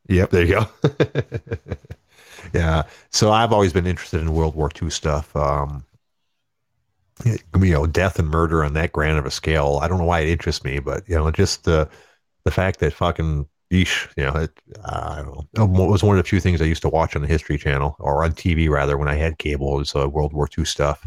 Yep, 0.09 0.29
there 0.29 0.45
you 0.45 0.53
go. 0.53 0.67
yeah. 2.53 2.83
So 3.09 3.31
I've 3.31 3.51
always 3.51 3.73
been 3.73 3.87
interested 3.87 4.21
in 4.21 4.33
World 4.33 4.55
War 4.55 4.69
II 4.81 4.89
stuff. 4.89 5.35
Um, 5.35 5.83
you 7.25 7.73
know, 7.73 7.87
death 7.87 8.19
and 8.19 8.29
murder 8.29 8.63
on 8.63 8.73
that 8.73 8.91
grand 8.91 9.17
of 9.17 9.25
a 9.25 9.31
scale. 9.31 9.79
I 9.81 9.87
don't 9.87 9.97
know 9.97 10.05
why 10.05 10.21
it 10.21 10.29
interests 10.29 10.63
me, 10.63 10.79
but 10.79 11.07
you 11.09 11.15
know, 11.15 11.29
just 11.31 11.63
the 11.63 11.89
the 12.43 12.51
fact 12.51 12.79
that 12.79 12.93
fucking 12.93 13.47
yeesh, 13.71 14.07
you 14.15 14.23
know, 14.25 14.33
it, 14.33 14.51
I 14.85 15.23
don't 15.23 15.47
know. 15.53 15.85
It 15.85 15.89
was 15.91 16.03
one 16.03 16.17
of 16.17 16.23
the 16.23 16.29
few 16.29 16.39
things 16.39 16.61
I 16.61 16.65
used 16.65 16.81
to 16.83 16.89
watch 16.89 17.15
on 17.15 17.21
the 17.21 17.27
History 17.27 17.57
Channel 17.57 17.95
or 17.99 18.23
on 18.23 18.31
TV 18.31 18.69
rather 18.69 18.97
when 18.97 19.07
I 19.07 19.15
had 19.15 19.37
cable. 19.37 19.75
It 19.75 19.79
Was 19.79 19.95
uh, 19.95 20.07
World 20.09 20.33
War 20.33 20.47
II 20.57 20.65
stuff. 20.65 21.05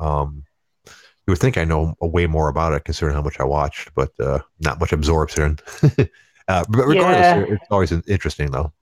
Um, 0.00 0.44
you 0.86 1.30
would 1.30 1.38
think 1.38 1.56
I 1.56 1.64
know 1.64 1.94
way 2.00 2.26
more 2.26 2.48
about 2.48 2.74
it 2.74 2.84
considering 2.84 3.14
how 3.14 3.22
much 3.22 3.40
I 3.40 3.44
watched, 3.44 3.94
but 3.94 4.12
uh, 4.20 4.40
not 4.60 4.78
much 4.78 4.92
absorption. 4.92 5.58
uh, 6.48 6.64
but 6.68 6.86
regardless, 6.86 7.48
Yeah. 7.48 7.54
it's 7.54 7.66
always 7.70 7.92
interesting 7.92 8.50
though. 8.50 8.72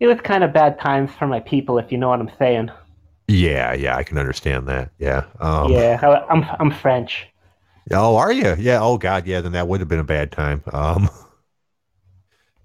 It 0.00 0.08
was 0.08 0.20
kind 0.20 0.44
of 0.44 0.52
bad 0.52 0.78
times 0.80 1.10
for 1.18 1.26
my 1.26 1.40
people, 1.40 1.78
if 1.78 1.90
you 1.90 1.98
know 1.98 2.08
what 2.08 2.20
I'm 2.20 2.30
saying. 2.38 2.70
Yeah, 3.28 3.72
yeah, 3.72 3.96
I 3.96 4.02
can 4.02 4.18
understand 4.18 4.68
that. 4.68 4.90
Yeah. 4.98 5.24
Um, 5.40 5.72
yeah, 5.72 5.98
I, 6.02 6.26
I'm 6.32 6.44
I'm 6.60 6.70
French. 6.70 7.26
Oh, 7.92 8.16
are 8.16 8.32
you? 8.32 8.54
Yeah. 8.58 8.80
Oh, 8.82 8.98
God. 8.98 9.26
Yeah. 9.26 9.40
Then 9.40 9.52
that 9.52 9.68
would 9.68 9.80
have 9.80 9.88
been 9.88 10.00
a 10.00 10.04
bad 10.04 10.32
time. 10.32 10.62
Um, 10.72 11.08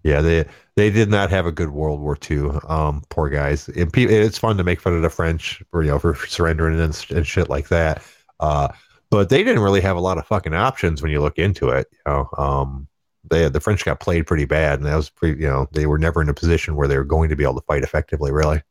yeah, 0.04 0.22
they 0.22 0.46
they 0.76 0.90
did 0.90 1.10
not 1.10 1.30
have 1.30 1.46
a 1.46 1.52
good 1.52 1.70
World 1.70 2.00
War 2.00 2.18
II. 2.30 2.52
Um, 2.68 3.04
poor 3.10 3.30
guys. 3.30 3.68
And 3.70 3.92
pe- 3.92 4.04
it's 4.04 4.38
fun 4.38 4.58
to 4.58 4.64
make 4.64 4.80
fun 4.80 4.96
of 4.96 5.02
the 5.02 5.10
French, 5.10 5.62
for, 5.70 5.84
you 5.84 5.92
know, 5.92 6.00
for 6.00 6.16
surrendering 6.16 6.80
and, 6.80 7.06
and 7.12 7.28
shit 7.28 7.50
like 7.50 7.68
that. 7.70 8.02
Uh, 8.40 8.70
but 9.10 9.30
they 9.30 9.44
didn't 9.44 9.62
really 9.62 9.82
have 9.82 9.98
a 9.98 10.02
lot 10.02 10.18
of 10.18 10.26
fucking 10.26 10.54
options 10.54 11.02
when 11.02 11.12
you 11.12 11.22
look 11.22 11.38
into 11.38 11.70
it. 11.70 11.88
You 11.92 12.12
know, 12.12 12.30
um, 12.38 12.88
they 13.30 13.48
the 13.50 13.60
French 13.60 13.86
got 13.86 14.00
played 14.00 14.26
pretty 14.26 14.46
bad, 14.46 14.80
and 14.80 14.88
that 14.88 14.96
was 14.96 15.10
pretty. 15.10 15.42
You 15.42 15.50
know, 15.50 15.68
they 15.72 15.86
were 15.86 16.00
never 16.00 16.22
in 16.22 16.30
a 16.30 16.34
position 16.34 16.76
where 16.76 16.88
they 16.88 16.98
were 16.98 17.04
going 17.04 17.30
to 17.30 17.36
be 17.36 17.44
able 17.44 17.56
to 17.56 17.66
fight 17.68 17.84
effectively. 17.84 18.32
Really. 18.32 18.62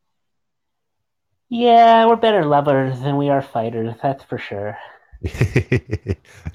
Yeah, 1.48 2.06
we're 2.06 2.16
better 2.16 2.44
lovers 2.44 3.00
than 3.00 3.16
we 3.16 3.28
are 3.28 3.42
fighters. 3.42 3.94
That's 4.02 4.24
for 4.24 4.38
sure. 4.38 4.78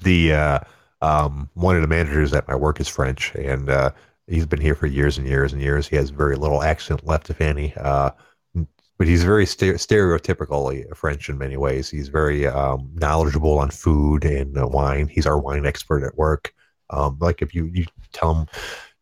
the 0.02 0.32
uh, 0.32 0.58
um, 1.00 1.48
one 1.54 1.76
of 1.76 1.82
the 1.82 1.88
managers 1.88 2.32
at 2.32 2.48
my 2.48 2.56
work 2.56 2.80
is 2.80 2.88
French, 2.88 3.34
and 3.34 3.68
uh, 3.68 3.92
he's 4.26 4.46
been 4.46 4.60
here 4.60 4.74
for 4.74 4.86
years 4.86 5.18
and 5.18 5.26
years 5.26 5.52
and 5.52 5.62
years. 5.62 5.86
He 5.86 5.96
has 5.96 6.10
very 6.10 6.36
little 6.36 6.62
accent 6.62 7.06
left, 7.06 7.30
if 7.30 7.40
any. 7.40 7.74
Uh, 7.76 8.10
but 8.98 9.06
he's 9.06 9.24
very 9.24 9.44
ster- 9.44 9.74
stereotypically 9.74 10.94
French 10.96 11.28
in 11.28 11.36
many 11.36 11.56
ways. 11.56 11.90
He's 11.90 12.08
very 12.08 12.46
um, 12.46 12.90
knowledgeable 12.94 13.58
on 13.58 13.70
food 13.70 14.24
and 14.24 14.56
uh, 14.56 14.66
wine. 14.66 15.08
He's 15.08 15.26
our 15.26 15.38
wine 15.38 15.66
expert 15.66 16.02
at 16.02 16.16
work. 16.16 16.54
Um, 16.90 17.18
like 17.20 17.42
if 17.42 17.54
you, 17.54 17.66
you 17.74 17.84
tell 18.12 18.34
him, 18.34 18.46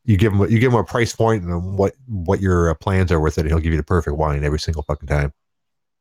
you 0.04 0.16
give 0.16 0.32
him 0.32 0.40
you 0.50 0.58
give 0.58 0.72
him 0.72 0.78
a 0.78 0.84
price 0.84 1.14
point 1.14 1.44
and 1.44 1.78
what 1.78 1.94
what 2.06 2.40
your 2.40 2.70
uh, 2.70 2.74
plans 2.74 3.10
are 3.10 3.20
with 3.20 3.38
it, 3.38 3.46
he'll 3.46 3.58
give 3.58 3.72
you 3.72 3.78
the 3.78 3.84
perfect 3.84 4.16
wine 4.16 4.44
every 4.44 4.58
single 4.58 4.82
fucking 4.82 5.08
time, 5.08 5.32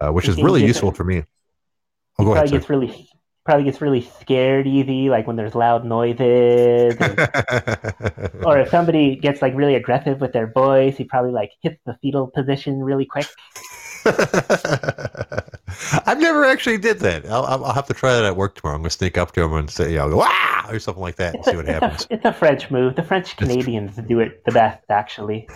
uh, 0.02 0.12
which 0.12 0.28
is 0.28 0.42
really 0.42 0.66
useful 0.66 0.92
for 0.92 1.04
me. 1.04 1.24
Oh, 2.20 2.26
go 2.26 2.34
ahead. 2.34 2.50
sir. 2.50 2.58
gets 2.58 2.70
really 2.70 3.10
probably 3.46 3.66
gets 3.66 3.82
really 3.82 4.02
scared 4.02 4.68
easy, 4.68 5.10
like 5.10 5.28
when 5.28 5.36
there's 5.36 5.56
loud 5.56 5.86
noises. 5.86 6.96
and- 7.00 7.20
or 8.46 8.60
if 8.60 8.70
somebody 8.70 9.16
gets 9.16 9.42
like 9.42 9.54
really 9.56 9.76
aggressive 9.76 10.22
with 10.22 10.32
their 10.34 10.48
voice, 10.52 10.96
he 10.98 11.04
probably 11.04 11.32
like 11.32 11.52
hits 11.62 11.80
the 11.86 11.98
fetal 12.02 12.28
position 12.28 12.80
really 12.82 13.06
quick. 13.06 13.28
I've 16.06 16.20
never 16.20 16.44
actually 16.46 16.78
did 16.78 17.00
that. 17.00 17.26
I'll, 17.28 17.46
I'll 17.46 17.74
have 17.74 17.88
to 17.88 17.94
try 17.94 18.14
that 18.14 18.26
at 18.26 18.36
work 18.36 18.56
tomorrow. 18.56 18.76
I'm 18.76 18.82
gonna 18.82 18.90
sneak 18.90 19.18
up 19.18 19.32
to 19.34 19.42
him 19.44 19.54
and 19.54 19.70
say, 19.70 19.92
you 19.92 19.98
know, 19.98 20.10
go, 20.10 20.18
wow, 20.18 20.66
or 20.70 20.80
something 20.80 21.02
like 21.02 21.16
that, 21.18 21.36
and 21.36 21.40
It's 21.40 21.48
see 21.48 21.54
a, 21.54 21.58
what 21.58 21.66
it's, 21.66 21.74
happens. 21.74 22.08
a, 22.10 22.14
it's 22.16 22.26
a 22.26 22.34
French 22.34 22.70
move. 22.72 22.96
The 22.96 23.04
French 23.04 23.36
Canadians 23.38 23.96
do 24.08 24.20
it 24.20 24.44
the 24.46 24.52
best, 24.52 24.84
actually. 24.90 25.48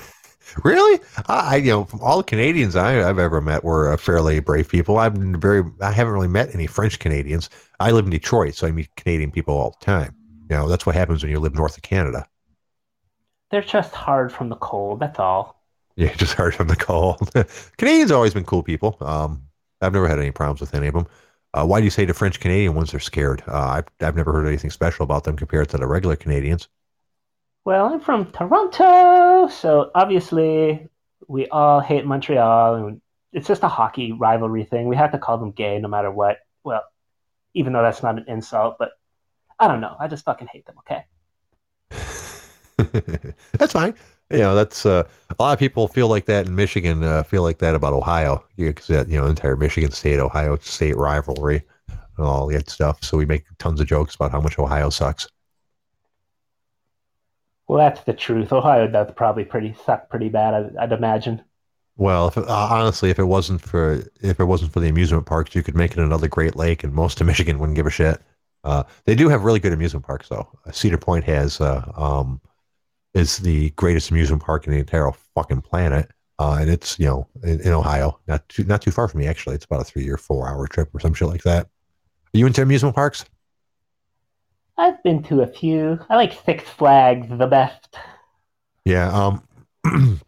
Really? 0.64 1.00
I, 1.28 1.54
I- 1.54 1.56
you 1.58 1.72
know, 1.72 1.86
from 1.86 2.02
all 2.02 2.18
the 2.18 2.24
Canadians 2.24 2.76
I, 2.76 3.08
I've 3.08 3.20
ever 3.20 3.42
met 3.42 3.64
were 3.64 3.92
uh, 3.94 3.98
fairly 3.98 4.40
brave 4.40 4.70
people. 4.70 4.98
I've 4.98 5.14
been 5.14 5.40
very, 5.40 5.64
I 5.82 5.92
haven't 5.92 6.14
really 6.14 6.28
met 6.28 6.54
any 6.54 6.68
French 6.68 7.00
Canadians. 7.00 7.50
I 7.80 7.92
live 7.92 8.06
in 8.06 8.12
Detroit, 8.12 8.56
so 8.56 8.68
I 8.68 8.72
meet 8.72 8.96
Canadian 8.96 9.32
people 9.32 9.56
all 9.56 9.76
the 9.80 9.86
time. 9.86 10.16
You 10.50 10.56
know, 10.58 10.68
that's 10.68 10.86
what 10.86 10.96
happens 10.96 11.24
when 11.24 11.32
you 11.32 11.40
live 11.40 11.56
north 11.56 11.78
of 11.78 11.84
Canada. 11.84 12.28
They're 13.52 13.62
just 13.62 13.94
hard 13.94 14.32
from 14.32 14.48
the 14.48 14.56
cold. 14.56 15.02
That's 15.02 15.20
all. 15.20 15.62
Yeah, 15.96 16.14
just 16.16 16.34
hard 16.34 16.56
from 16.56 16.68
the 16.68 16.76
cold. 16.76 17.30
Canadians 17.78 18.10
have 18.12 18.18
always 18.18 18.34
been 18.34 18.46
cool 18.46 18.64
people. 18.64 18.98
Um, 19.02 19.44
I've 19.82 19.94
never 19.94 20.08
had 20.08 20.20
any 20.20 20.32
problems 20.32 20.62
with 20.62 20.74
any 20.76 20.88
of 20.88 20.94
them. 20.94 21.08
Uh, 21.54 21.66
why 21.66 21.80
do 21.80 21.86
you 21.86 21.90
say 21.90 22.06
the 22.06 22.14
French 22.14 22.40
Canadian 22.40 22.76
ones 22.76 22.94
are 22.94 23.00
scared? 23.00 23.42
Uh, 23.48 23.82
I've, 23.82 23.86
I've 24.06 24.16
never 24.16 24.32
heard 24.32 24.48
anything 24.48 24.70
special 24.70 25.04
about 25.04 25.24
them 25.24 25.36
compared 25.38 25.70
to 25.70 25.78
the 25.78 25.88
regular 25.88 26.16
Canadians. 26.16 26.68
Well, 27.66 27.94
I'm 27.94 28.00
from 28.00 28.32
Toronto, 28.32 28.84
so 29.50 29.92
obviously 29.96 30.90
we 31.28 31.48
all 31.48 31.80
hate 31.80 32.06
Montreal, 32.06 32.76
and 32.76 33.02
it's 33.34 33.48
just 33.48 33.64
a 33.64 33.68
hockey 33.68 34.12
rivalry 34.12 34.64
thing. 34.64 34.88
We 34.88 34.96
have 34.96 35.12
to 35.12 35.18
call 35.18 35.38
them 35.38 35.52
gay 35.52 35.80
no 35.80 35.88
matter 35.88 36.12
what. 36.12 36.40
Well, 36.64 36.84
even 37.54 37.74
though 37.74 37.82
that's 37.82 38.04
not 38.04 38.18
an 38.18 38.26
insult, 38.28 38.78
but 38.78 38.92
I 39.60 39.68
don't 39.68 39.82
know. 39.82 39.96
I 40.00 40.08
just 40.08 40.26
fucking 40.26 40.48
hate 40.52 40.66
them. 40.66 40.76
Okay. 40.80 41.06
that's 43.58 43.74
fine. 43.74 43.96
You 44.30 44.40
know, 44.40 44.56
that's 44.56 44.86
uh, 44.86 45.04
a 45.30 45.36
lot 45.42 45.54
of 45.54 45.60
people 45.60 45.88
feel 45.88 46.10
like 46.10 46.26
that 46.26 46.48
in 46.48 46.56
Michigan. 46.56 47.04
Uh, 47.04 47.24
feel 47.24 47.44
like 47.44 47.60
that 47.60 47.76
about 47.76 47.94
Ohio 47.94 48.44
because 48.58 48.88
that 48.88 49.08
you 49.08 49.18
know 49.18 49.26
entire 49.26 49.56
Michigan 49.56 49.92
State 49.92 50.20
Ohio 50.20 50.58
State 50.58 50.98
rivalry 50.98 51.64
and 51.88 52.28
all 52.28 52.48
that 52.48 52.70
stuff. 52.70 53.04
So 53.04 53.18
we 53.18 53.26
make 53.26 53.46
tons 53.58 53.80
of 53.80 53.88
jokes 53.88 54.16
about 54.16 54.32
how 54.32 54.42
much 54.42 54.60
Ohio 54.60 54.90
sucks. 54.90 55.28
Well, 57.68 57.80
that's 57.80 58.02
the 58.02 58.14
truth. 58.14 58.54
Ohio 58.54 58.88
does 58.88 59.12
probably 59.16 59.44
pretty 59.44 59.76
suck 59.86 60.10
pretty 60.10 60.30
bad. 60.30 60.54
I'd, 60.54 60.78
I'd 60.78 60.92
imagine. 60.92 61.42
Well, 61.98 62.28
if, 62.28 62.38
uh, 62.38 62.44
honestly, 62.48 63.10
if 63.10 63.20
it 63.20 63.26
wasn't 63.26 63.62
for 63.62 64.04
if 64.22 64.40
it 64.40 64.46
wasn't 64.46 64.72
for 64.72 64.80
the 64.80 64.88
amusement 64.88 65.26
parks, 65.26 65.56
you 65.56 65.64
could 65.64 65.76
make 65.76 65.92
it 65.92 66.00
another 66.00 66.28
Great 66.28 66.56
Lake, 66.56 66.84
and 66.84 66.94
most 66.94 67.20
of 67.20 67.28
Michigan 67.28 67.60
wouldn't 67.60 67.76
give 67.76 67.88
a 67.88 67.92
shit. 67.92 68.22
Uh, 68.64 68.84
they 69.06 69.16
do 69.16 69.30
have 69.30 69.44
really 69.44 69.60
good 69.60 69.74
amusement 69.74 70.06
parks, 70.06 70.30
though. 70.30 70.48
Cedar 70.72 70.98
Point 70.98 71.26
has 71.26 71.60
uh, 71.60 71.92
um, 71.96 72.40
is 73.14 73.38
the 73.38 73.72
greatest 73.72 74.12
amusement 74.12 74.44
park 74.44 74.68
in 74.68 74.74
the 74.74 74.80
entire 74.80 75.12
fucking 75.34 75.62
planet, 75.62 76.12
uh, 76.40 76.58
and 76.62 76.70
it's 76.70 77.00
you 77.00 77.08
know 77.08 77.28
in, 77.44 77.60
in 77.62 77.72
Ohio, 77.72 78.20
not 78.28 78.48
too 78.48 78.64
not 78.64 78.82
too 78.82 78.92
far 78.92 79.08
from 79.08 79.20
me 79.22 79.28
actually. 79.28 79.56
It's 79.56 79.66
about 79.66 79.82
a 79.82 79.86
three 79.86 80.08
or 80.08 80.18
four 80.18 80.48
hour 80.48 80.68
trip 80.68 80.94
or 80.94 81.00
some 81.00 81.14
shit 81.14 81.28
like 81.28 81.44
that. 81.44 81.66
Are 81.66 82.38
you 82.38 82.46
into 82.46 82.62
amusement 82.62 82.96
parks? 82.96 83.26
I've 84.78 85.02
been 85.04 85.24
to 85.24 85.42
a 85.42 85.48
few. 85.48 86.00
I 86.10 86.16
like 86.16 86.34
Six 86.46 86.64
Flags 86.70 87.28
the 87.30 87.48
best. 87.48 87.98
Yeah. 88.86 89.12
Um, 89.12 89.44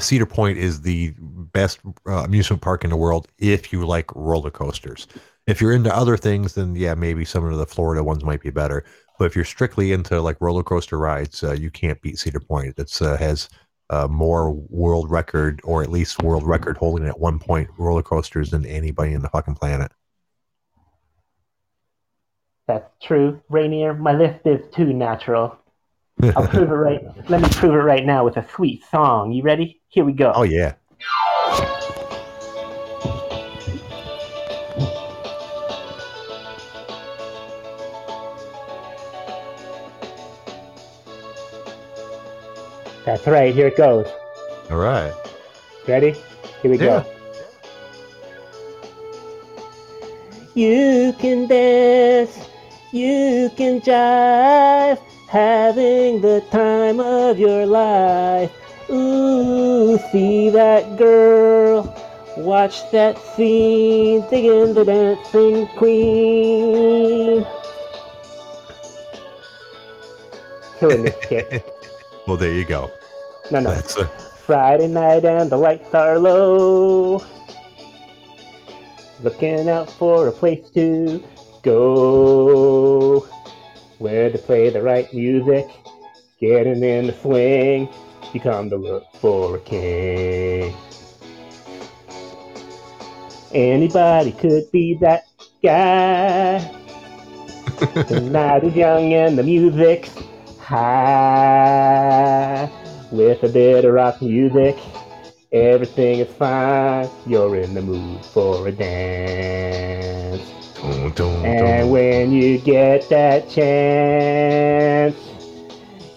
Cedar 0.00 0.26
Point 0.26 0.58
is 0.58 0.80
the 0.80 1.14
best 1.18 1.80
uh, 2.06 2.24
amusement 2.24 2.62
park 2.62 2.84
in 2.84 2.90
the 2.90 2.96
world 2.96 3.28
if 3.38 3.72
you 3.72 3.86
like 3.86 4.10
roller 4.14 4.50
coasters. 4.50 5.06
If 5.46 5.60
you're 5.60 5.72
into 5.72 5.94
other 5.94 6.16
things, 6.16 6.54
then 6.54 6.74
yeah, 6.76 6.94
maybe 6.94 7.24
some 7.24 7.44
of 7.44 7.58
the 7.58 7.66
Florida 7.66 8.02
ones 8.02 8.24
might 8.24 8.40
be 8.40 8.50
better. 8.50 8.84
But 9.18 9.26
if 9.26 9.36
you're 9.36 9.44
strictly 9.44 9.92
into 9.92 10.20
like 10.20 10.40
roller 10.40 10.62
coaster 10.62 10.98
rides, 10.98 11.42
uh, 11.42 11.52
you 11.52 11.70
can't 11.70 12.00
beat 12.00 12.18
Cedar 12.18 12.40
Point. 12.40 12.74
It 12.78 13.02
uh, 13.02 13.16
has 13.16 13.48
uh, 13.90 14.08
more 14.08 14.52
world 14.52 15.10
record, 15.10 15.60
or 15.64 15.82
at 15.82 15.90
least 15.90 16.22
world 16.22 16.46
record 16.46 16.78
holding 16.78 17.06
at 17.06 17.20
one 17.20 17.38
point 17.38 17.68
roller 17.76 18.02
coasters 18.02 18.50
than 18.50 18.64
anybody 18.64 19.12
in 19.12 19.20
the 19.20 19.28
fucking 19.28 19.56
planet. 19.56 19.92
That's 22.66 22.88
true. 23.02 23.40
Rainier, 23.48 23.94
my 23.94 24.12
list 24.12 24.46
is 24.46 24.60
too 24.74 24.92
natural. 24.92 25.58
I'll 26.22 26.46
prove 26.46 26.70
it 26.70 26.74
right. 26.74 27.02
Let 27.28 27.42
me 27.42 27.48
prove 27.50 27.74
it 27.74 27.78
right 27.78 28.04
now 28.04 28.24
with 28.24 28.36
a 28.36 28.48
sweet 28.54 28.84
song. 28.90 29.32
You 29.32 29.42
ready? 29.42 29.80
Here 29.88 30.04
we 30.04 30.12
go. 30.12 30.32
oh 30.34 30.44
yeah. 30.44 30.74
That's 43.04 43.26
right. 43.26 43.54
Here 43.54 43.66
it 43.66 43.76
goes. 43.76 44.06
All 44.70 44.76
right. 44.78 45.12
Ready? 45.88 46.14
Here 46.62 46.70
we 46.70 46.78
Yeah. 46.78 47.02
go. 47.02 47.06
You 50.54 51.14
can 51.18 51.46
dance, 51.48 52.38
you 52.92 53.50
can 53.56 53.80
jive, 53.80 55.00
having 55.28 56.20
the 56.20 56.44
time 56.50 57.00
of 57.00 57.38
your 57.38 57.64
life. 57.66 58.52
Ooh, 58.90 59.98
see 60.10 60.50
that 60.50 60.96
girl, 60.98 61.82
watch 62.36 62.90
that 62.90 63.18
scene, 63.18 64.20
digging 64.28 64.74
the 64.74 64.84
dancing 64.84 65.66
queen. 65.78 67.46
Killing 70.78 71.04
this 71.04 71.16
kid. 71.26 71.64
Well, 72.26 72.36
there 72.36 72.52
you 72.52 72.66
go. 72.66 72.90
No, 73.50 73.60
no. 73.60 73.70
That's 73.70 73.96
uh, 73.96 74.04
Friday 74.44 74.88
night 74.88 75.24
and 75.24 75.50
the 75.50 75.56
lights 75.56 75.94
are 75.94 76.18
low. 76.18 77.24
Looking 79.22 79.68
out 79.68 79.88
for 79.88 80.28
a 80.28 80.32
place 80.32 80.68
to 80.70 81.22
go. 81.62 83.20
Where 83.98 84.30
to 84.30 84.38
play 84.38 84.70
the 84.70 84.82
right 84.82 85.12
music. 85.14 85.66
Getting 86.40 86.82
in 86.82 87.06
the 87.06 87.12
swing. 87.12 87.88
You 88.32 88.40
come 88.40 88.70
to 88.70 88.76
look 88.76 89.04
for 89.14 89.56
a 89.56 89.60
king. 89.60 90.74
Anybody 93.52 94.32
could 94.32 94.70
be 94.72 94.94
that 95.00 95.24
guy. 95.62 96.58
the 98.08 98.20
night 98.20 98.64
is 98.64 98.74
young 98.74 99.12
and 99.12 99.36
the 99.38 99.42
music's 99.42 100.16
high. 100.58 101.92
With 103.10 103.42
a 103.42 103.48
bit 103.48 103.84
of 103.84 103.92
rock 103.92 104.22
music, 104.22 104.78
everything 105.52 106.20
is 106.20 106.32
fine. 106.32 107.08
You're 107.26 107.56
in 107.56 107.74
the 107.74 107.82
mood 107.82 108.24
for 108.24 108.66
a 108.66 108.72
dance. 108.72 110.61
Dun, 110.82 111.10
dun, 111.12 111.44
And 111.44 111.90
when 111.90 112.32
you 112.32 112.58
get 112.58 113.08
that 113.08 113.48
chance, 113.48 115.16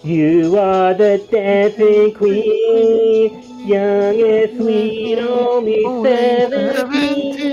you 0.02 0.58
are 0.58 0.94
the 0.94 1.18
dancing 1.30 2.12
queen. 2.14 3.42
Young 3.66 4.20
and 4.20 4.56
sweet, 4.56 5.18
only 5.18 5.82
seventeen. 6.04 7.46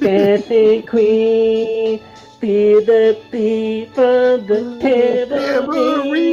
Dancing 0.00 0.82
queen, 0.86 2.00
feel 2.40 2.80
the 2.84 3.18
beat 3.30 3.88
from 3.94 4.46
the 4.46 4.78
tambourine. 4.80 6.26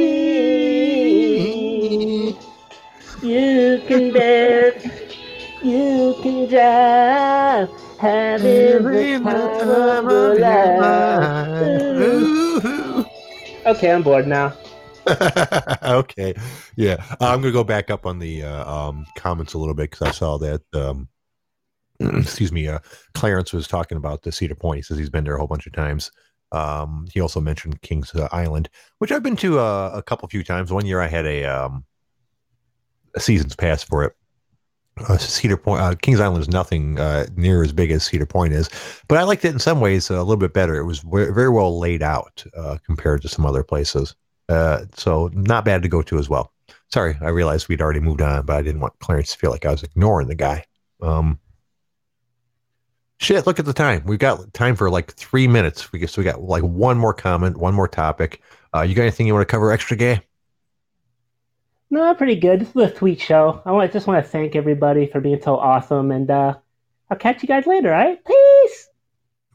You 3.22 3.82
can 3.86 4.12
dance, 4.12 4.84
you 5.62 5.93
having 7.98 8.82
the 8.82 9.18
time 9.60 10.08
of 10.08 10.38
life. 10.38 10.80
Okay, 13.66 13.92
I'm 13.92 14.02
bored 14.02 14.26
now. 14.26 14.54
okay, 15.82 16.34
yeah, 16.76 17.04
I'm 17.20 17.42
gonna 17.42 17.52
go 17.52 17.62
back 17.62 17.90
up 17.90 18.06
on 18.06 18.20
the 18.20 18.42
uh, 18.42 18.72
um, 18.72 19.04
comments 19.16 19.52
a 19.52 19.58
little 19.58 19.74
bit 19.74 19.90
because 19.90 20.08
I 20.08 20.12
saw 20.12 20.38
that. 20.38 20.62
Um, 20.72 21.08
excuse 22.00 22.52
me, 22.52 22.68
uh, 22.68 22.78
Clarence 23.12 23.52
was 23.52 23.68
talking 23.68 23.98
about 23.98 24.22
the 24.22 24.32
Cedar 24.32 24.54
Point. 24.54 24.78
He 24.78 24.82
says 24.82 24.96
he's 24.96 25.10
been 25.10 25.24
there 25.24 25.34
a 25.34 25.38
whole 25.38 25.46
bunch 25.46 25.66
of 25.66 25.74
times. 25.74 26.10
Um, 26.52 27.06
he 27.12 27.20
also 27.20 27.40
mentioned 27.40 27.82
Kings 27.82 28.14
uh, 28.14 28.28
Island, 28.32 28.70
which 28.98 29.12
I've 29.12 29.22
been 29.22 29.36
to 29.36 29.58
uh, 29.58 29.90
a 29.92 30.02
couple 30.02 30.26
few 30.28 30.42
times. 30.42 30.72
One 30.72 30.86
year 30.86 31.02
I 31.02 31.08
had 31.08 31.26
a 31.26 31.44
um, 31.44 31.84
a 33.14 33.20
season's 33.20 33.56
pass 33.56 33.82
for 33.82 34.04
it. 34.04 34.14
Uh, 34.96 35.18
Cedar 35.18 35.56
Point, 35.56 35.80
uh, 35.80 35.94
Kings 35.96 36.20
Island 36.20 36.42
is 36.42 36.48
nothing 36.48 37.00
uh, 37.00 37.26
near 37.36 37.62
as 37.62 37.72
big 37.72 37.90
as 37.90 38.04
Cedar 38.04 38.26
Point 38.26 38.52
is, 38.52 38.70
but 39.08 39.18
I 39.18 39.24
liked 39.24 39.44
it 39.44 39.52
in 39.52 39.58
some 39.58 39.80
ways 39.80 40.08
a 40.08 40.18
little 40.18 40.36
bit 40.36 40.52
better. 40.52 40.76
It 40.76 40.84
was 40.84 41.00
ve- 41.00 41.32
very 41.32 41.48
well 41.48 41.78
laid 41.78 42.02
out 42.02 42.44
uh, 42.56 42.78
compared 42.86 43.22
to 43.22 43.28
some 43.28 43.44
other 43.44 43.64
places. 43.64 44.14
Uh, 44.48 44.84
so 44.94 45.30
not 45.32 45.64
bad 45.64 45.82
to 45.82 45.88
go 45.88 46.02
to 46.02 46.18
as 46.18 46.28
well. 46.28 46.52
Sorry, 46.92 47.16
I 47.20 47.28
realized 47.28 47.68
we'd 47.68 47.80
already 47.80 48.00
moved 48.00 48.20
on, 48.20 48.46
but 48.46 48.56
I 48.56 48.62
didn't 48.62 48.80
want 48.80 48.98
Clarence 49.00 49.32
to 49.32 49.38
feel 49.38 49.50
like 49.50 49.64
I 49.64 49.70
was 49.72 49.82
ignoring 49.82 50.28
the 50.28 50.34
guy. 50.34 50.64
Um, 51.02 51.40
shit, 53.18 53.46
look 53.46 53.58
at 53.58 53.64
the 53.64 53.72
time. 53.72 54.04
We've 54.04 54.18
got 54.18 54.52
time 54.54 54.76
for 54.76 54.90
like 54.90 55.12
three 55.14 55.48
minutes. 55.48 55.92
We 55.92 55.98
guess 55.98 56.16
we 56.16 56.24
got 56.24 56.42
like 56.42 56.62
one 56.62 56.98
more 56.98 57.14
comment, 57.14 57.56
one 57.56 57.74
more 57.74 57.88
topic. 57.88 58.42
Uh, 58.74 58.82
you 58.82 58.94
got 58.94 59.02
anything 59.02 59.26
you 59.26 59.34
want 59.34 59.46
to 59.46 59.50
cover 59.50 59.72
extra 59.72 59.96
gay? 59.96 60.20
No, 61.90 62.14
pretty 62.14 62.36
good. 62.36 62.60
This 62.60 62.74
was 62.74 62.92
a 62.92 62.96
sweet 62.96 63.20
show. 63.20 63.62
I 63.64 63.72
want, 63.72 63.92
just 63.92 64.06
want 64.06 64.24
to 64.24 64.30
thank 64.30 64.56
everybody 64.56 65.06
for 65.06 65.20
being 65.20 65.40
so 65.40 65.56
awesome, 65.56 66.10
and 66.10 66.30
uh, 66.30 66.54
I'll 67.10 67.18
catch 67.18 67.42
you 67.42 67.46
guys 67.48 67.66
later. 67.66 67.92
All 67.94 68.04
right, 68.04 68.24
peace. 68.24 68.88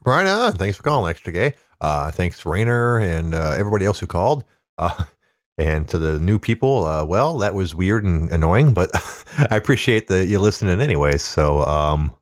Right 0.05 0.25
on. 0.27 0.53
Thanks 0.53 0.77
for 0.77 0.83
calling, 0.83 1.09
extra 1.09 1.33
gay. 1.33 1.55
Uh, 1.81 2.11
thanks, 2.11 2.45
Rainer, 2.45 2.99
and 2.99 3.33
uh, 3.33 3.55
everybody 3.57 3.85
else 3.85 3.99
who 3.99 4.07
called. 4.07 4.43
Uh, 4.77 5.03
And 5.59 5.89
to 5.89 5.99
the 5.99 6.17
new 6.19 6.39
people, 6.39 6.85
uh, 6.85 7.03
well, 7.03 7.37
that 7.39 7.53
was 7.53 7.75
weird 7.75 8.05
and 8.05 8.31
annoying, 8.31 8.73
but 8.73 8.89
I 9.51 9.57
appreciate 9.57 10.07
that 10.07 10.27
you 10.27 10.39
listening 10.39 10.79
anyway. 10.79 11.17
So, 11.17 11.65
um, 11.65 12.15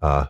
uh, 0.00 0.24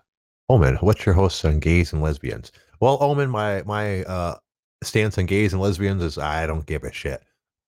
Omen, 0.48 0.74
what's 0.80 1.06
your 1.06 1.14
host 1.14 1.44
on 1.44 1.60
gays 1.60 1.92
and 1.92 2.02
lesbians? 2.02 2.50
Well, 2.80 2.98
Omen, 3.00 3.30
my 3.30 3.62
my 3.62 4.02
uh, 4.02 4.34
stance 4.82 5.18
on 5.18 5.26
gays 5.26 5.52
and 5.52 5.62
lesbians 5.62 6.02
is 6.02 6.18
I 6.18 6.48
don't 6.48 6.66
give 6.66 6.82
a 6.82 6.92
shit. 6.92 7.22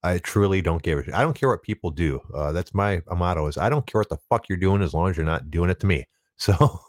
I 0.04 0.18
truly 0.18 0.62
don't 0.62 0.82
give 0.82 0.98
a 0.98 1.04
shit. 1.04 1.14
I 1.14 1.22
don't 1.22 1.34
care 1.34 1.48
what 1.48 1.62
people 1.62 1.90
do. 1.90 2.20
Uh, 2.34 2.52
that's 2.52 2.74
my 2.74 3.02
motto 3.08 3.46
is 3.46 3.56
I 3.56 3.68
don't 3.68 3.86
care 3.86 4.00
what 4.00 4.08
the 4.08 4.18
fuck 4.28 4.48
you're 4.48 4.58
doing 4.58 4.82
as 4.82 4.94
long 4.94 5.10
as 5.10 5.16
you're 5.16 5.26
not 5.26 5.50
doing 5.50 5.70
it 5.70 5.80
to 5.80 5.86
me. 5.86 6.06
So, 6.38 6.80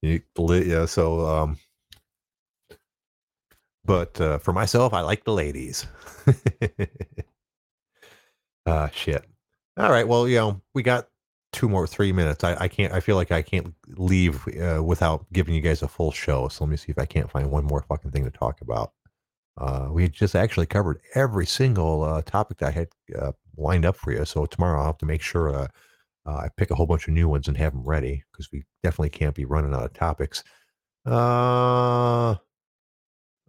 yeah, 0.00 0.86
so 0.86 1.26
um, 1.26 1.58
but 3.84 4.18
uh, 4.18 4.38
for 4.38 4.54
myself, 4.54 4.94
I 4.94 5.02
like 5.02 5.24
the 5.24 5.32
ladies. 5.32 5.86
Ah, 8.66 8.88
shit. 8.92 9.24
All 9.76 9.90
right. 9.90 10.06
Well, 10.06 10.28
you 10.28 10.36
know, 10.36 10.60
we 10.74 10.82
got 10.82 11.08
two 11.52 11.68
more, 11.68 11.86
three 11.86 12.12
minutes. 12.12 12.44
I, 12.44 12.56
I 12.60 12.68
can't. 12.68 12.92
I 12.92 13.00
feel 13.00 13.16
like 13.16 13.32
I 13.32 13.42
can't 13.42 13.74
leave 13.88 14.46
uh, 14.58 14.82
without 14.82 15.26
giving 15.32 15.54
you 15.54 15.60
guys 15.60 15.82
a 15.82 15.88
full 15.88 16.12
show. 16.12 16.48
So 16.48 16.64
let 16.64 16.70
me 16.70 16.76
see 16.76 16.90
if 16.90 16.98
I 16.98 17.06
can't 17.06 17.30
find 17.30 17.50
one 17.50 17.64
more 17.64 17.82
fucking 17.82 18.10
thing 18.12 18.24
to 18.24 18.30
talk 18.30 18.60
about. 18.60 18.92
Uh, 19.58 19.88
we 19.90 20.08
just 20.08 20.34
actually 20.34 20.66
covered 20.66 21.00
every 21.14 21.46
single 21.46 22.02
uh, 22.02 22.22
topic 22.22 22.58
that 22.58 22.68
I 22.68 22.70
had 22.70 22.88
uh, 23.18 23.32
lined 23.56 23.84
up 23.84 23.96
for 23.96 24.12
you. 24.12 24.24
So 24.24 24.46
tomorrow 24.46 24.80
I'll 24.80 24.86
have 24.86 24.98
to 24.98 25.06
make 25.06 25.22
sure 25.22 25.54
uh, 25.54 25.68
uh, 26.26 26.36
I 26.36 26.48
pick 26.56 26.70
a 26.70 26.74
whole 26.74 26.86
bunch 26.86 27.08
of 27.08 27.14
new 27.14 27.28
ones 27.28 27.48
and 27.48 27.56
have 27.56 27.72
them 27.72 27.84
ready 27.84 28.22
because 28.32 28.50
we 28.52 28.64
definitely 28.82 29.10
can't 29.10 29.34
be 29.34 29.44
running 29.44 29.74
out 29.74 29.84
of 29.84 29.92
topics. 29.92 30.42
Uh, 31.04 32.36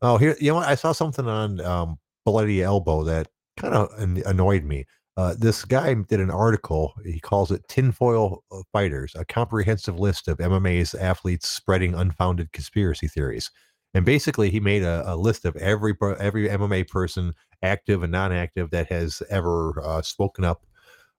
oh, 0.01 0.17
here, 0.17 0.35
you 0.39 0.49
know 0.49 0.55
what? 0.55 0.67
I 0.67 0.75
saw 0.75 0.91
something 0.91 1.27
on 1.27 1.61
um, 1.61 1.99
Bloody 2.25 2.63
Elbow 2.63 3.03
that 3.03 3.27
kind 3.57 3.73
of 3.73 3.89
annoyed 3.97 4.63
me. 4.63 4.85
Uh, 5.15 5.35
this 5.37 5.63
guy 5.63 5.93
did 5.93 6.19
an 6.19 6.31
article. 6.31 6.93
He 7.05 7.19
calls 7.19 7.51
it 7.51 7.67
"Tinfoil 7.67 8.43
Fighters: 8.73 9.13
A 9.15 9.23
Comprehensive 9.23 9.99
List 9.99 10.27
of 10.27 10.39
MMA's 10.39 10.95
Athletes 10.95 11.47
Spreading 11.47 11.93
Unfounded 11.93 12.51
Conspiracy 12.51 13.07
Theories." 13.07 13.51
And 13.93 14.05
basically, 14.05 14.49
he 14.49 14.59
made 14.59 14.83
a, 14.83 15.03
a 15.13 15.15
list 15.15 15.45
of 15.45 15.55
every 15.57 15.93
every 16.19 16.49
MMA 16.49 16.89
person, 16.89 17.33
active 17.61 18.03
and 18.03 18.11
non-active, 18.11 18.71
that 18.71 18.87
has 18.87 19.21
ever 19.29 19.81
uh, 19.83 20.01
spoken 20.01 20.43
up 20.43 20.65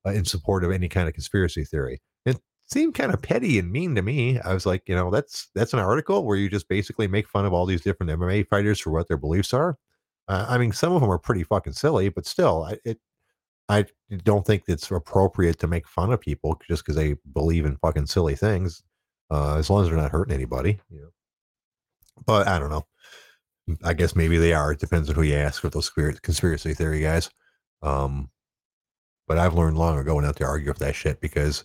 uh, 0.07 0.11
in 0.11 0.25
support 0.25 0.65
of 0.65 0.73
any 0.73 0.89
kind 0.89 1.09
of 1.09 1.15
conspiracy 1.15 1.65
theory. 1.65 2.01
It 2.27 2.41
seemed 2.67 2.95
kind 2.95 3.15
of 3.15 3.23
petty 3.23 3.59
and 3.59 3.71
mean 3.71 3.95
to 3.95 4.03
me. 4.03 4.41
I 4.41 4.55
was 4.55 4.67
like, 4.67 4.83
you 4.89 4.95
know, 4.95 5.11
that's 5.11 5.49
that's 5.55 5.73
an 5.73 5.79
article 5.79 6.25
where 6.25 6.37
you 6.37 6.49
just 6.49 6.69
basically 6.69 7.07
make 7.07 7.29
fun 7.29 7.47
of 7.47 7.53
all 7.53 7.67
these 7.67 7.83
different 7.83 8.11
MMA 8.11 8.49
fighters 8.49 8.81
for 8.81 8.91
what 8.91 9.09
their 9.09 9.19
beliefs 9.19 9.55
are. 9.55 9.79
Uh, 10.27 10.47
I 10.49 10.59
mean, 10.59 10.73
some 10.73 10.93
of 10.93 11.01
them 11.01 11.11
are 11.11 11.19
pretty 11.19 11.45
fucking 11.45 11.75
silly, 11.75 12.09
but 12.09 12.27
still, 12.27 12.65
I, 12.65 12.79
it 12.85 12.99
I 13.69 13.87
don't 14.25 14.47
think 14.47 14.65
it's 14.69 14.91
appropriate 14.91 15.59
to 15.61 15.67
make 15.67 15.89
fun 15.89 16.13
of 16.13 16.21
people 16.21 16.61
just 16.69 16.85
because 16.85 16.97
they 16.97 17.17
believe 17.33 17.65
in 17.65 17.77
fucking 17.77 18.07
silly 18.07 18.37
things, 18.37 18.83
uh, 19.31 19.57
as 19.57 19.71
long 19.71 19.83
as 19.83 19.89
they're 19.89 19.97
not 19.97 20.11
hurting 20.11 20.35
anybody. 20.35 20.81
You 20.91 21.03
know? 21.03 21.09
But 22.27 22.49
I 22.49 22.59
don't 22.59 22.71
know. 22.71 22.87
I 23.83 23.95
guess 23.95 24.15
maybe 24.15 24.37
they 24.37 24.53
are. 24.53 24.73
It 24.73 24.81
depends 24.81 25.09
on 25.09 25.15
who 25.15 25.23
you 25.23 25.35
ask 25.35 25.63
with 25.63 25.73
those 25.73 25.91
conspiracy 25.91 26.75
theory 26.75 27.01
guys. 27.01 27.31
Um, 27.83 28.31
but 29.27 29.39
I've 29.39 29.55
learned 29.55 29.79
long 29.79 29.99
ago 29.99 30.21
not 30.21 30.37
to 30.37 30.45
argue 30.45 30.69
with 30.69 30.79
that 30.79 30.95
shit 30.95 31.21
because 31.21 31.65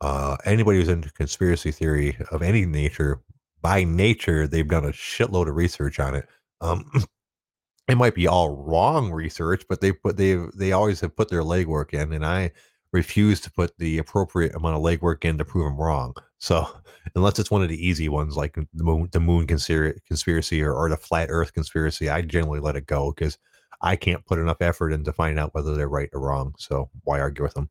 uh, 0.00 0.36
anybody 0.44 0.78
who's 0.78 0.88
into 0.88 1.10
conspiracy 1.12 1.72
theory 1.72 2.16
of 2.30 2.42
any 2.42 2.66
nature, 2.66 3.20
by 3.62 3.84
nature, 3.84 4.46
they've 4.46 4.68
done 4.68 4.84
a 4.84 4.92
shitload 4.92 5.48
of 5.48 5.56
research 5.56 5.98
on 5.98 6.14
it. 6.14 6.28
Um, 6.60 6.90
it 7.88 7.96
might 7.96 8.14
be 8.14 8.26
all 8.28 8.54
wrong 8.54 9.10
research, 9.10 9.64
but 9.68 9.80
they 9.80 9.92
put 9.92 10.16
they 10.16 10.34
they 10.54 10.72
always 10.72 11.00
have 11.00 11.16
put 11.16 11.28
their 11.28 11.42
legwork 11.42 11.94
in, 11.94 12.12
and 12.12 12.24
I 12.24 12.52
refuse 12.92 13.40
to 13.42 13.50
put 13.50 13.76
the 13.78 13.98
appropriate 13.98 14.54
amount 14.54 14.76
of 14.76 14.82
legwork 14.82 15.24
in 15.24 15.38
to 15.38 15.44
prove 15.44 15.64
them 15.64 15.80
wrong. 15.80 16.14
So 16.38 16.68
unless 17.14 17.38
it's 17.38 17.50
one 17.50 17.62
of 17.62 17.68
the 17.68 17.86
easy 17.86 18.08
ones 18.08 18.36
like 18.36 18.54
the 18.54 18.84
moon, 18.84 19.08
the 19.12 19.20
moon 19.20 19.46
conspiracy 19.46 20.62
or, 20.62 20.72
or 20.72 20.88
the 20.88 20.96
flat 20.96 21.28
Earth 21.30 21.52
conspiracy, 21.52 22.08
I 22.08 22.22
generally 22.22 22.60
let 22.60 22.76
it 22.76 22.86
go 22.86 23.12
because 23.12 23.38
I 23.80 23.96
can't 23.96 24.24
put 24.26 24.38
enough 24.38 24.60
effort 24.60 24.92
into 24.92 25.12
finding 25.12 25.38
out 25.38 25.54
whether 25.54 25.74
they're 25.74 25.88
right 25.88 26.10
or 26.12 26.20
wrong. 26.20 26.54
So 26.58 26.90
why 27.04 27.20
argue 27.20 27.44
with 27.44 27.54
them? 27.54 27.70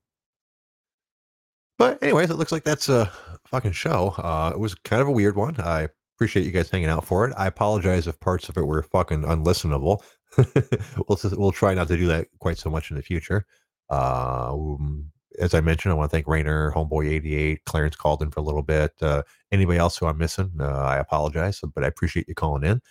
But 1.77 2.01
anyways, 2.01 2.29
it 2.29 2.37
looks 2.37 2.51
like 2.51 2.63
that's 2.63 2.89
a 2.89 3.11
fucking 3.45 3.73
show. 3.73 4.15
Uh, 4.17 4.51
it 4.53 4.59
was 4.59 4.75
kind 4.75 5.01
of 5.01 5.07
a 5.07 5.11
weird 5.11 5.35
one. 5.35 5.59
I 5.59 5.89
appreciate 6.15 6.45
you 6.45 6.51
guys 6.51 6.69
hanging 6.69 6.89
out 6.89 7.05
for 7.05 7.27
it. 7.27 7.33
I 7.37 7.45
apologize 7.45 8.07
if 8.07 8.19
parts 8.19 8.49
of 8.49 8.57
it 8.57 8.65
were 8.65 8.81
fucking 8.81 9.23
unlistenable. 9.23 10.01
we'll 11.07 11.19
we'll 11.37 11.51
try 11.51 11.73
not 11.73 11.87
to 11.89 11.97
do 11.97 12.07
that 12.07 12.27
quite 12.39 12.57
so 12.57 12.69
much 12.69 12.89
in 12.89 12.97
the 12.97 13.03
future. 13.03 13.45
Uh, 13.89 14.53
um, 14.53 15.11
as 15.39 15.53
I 15.53 15.61
mentioned, 15.61 15.91
I 15.91 15.95
want 15.95 16.09
to 16.09 16.15
thank 16.15 16.27
Rainer, 16.27 16.71
Homeboy88, 16.71 17.59
Clarence 17.65 17.95
called 17.95 18.21
in 18.21 18.31
for 18.31 18.39
a 18.39 18.43
little 18.43 18.63
bit. 18.63 18.91
Uh, 19.01 19.23
anybody 19.51 19.77
else 19.77 19.97
who 19.97 20.05
I'm 20.05 20.17
missing, 20.17 20.51
uh, 20.59 20.65
I 20.65 20.97
apologize, 20.97 21.61
but 21.73 21.83
I 21.83 21.87
appreciate 21.87 22.27
you 22.27 22.35
calling 22.35 22.63
in. 22.63 22.81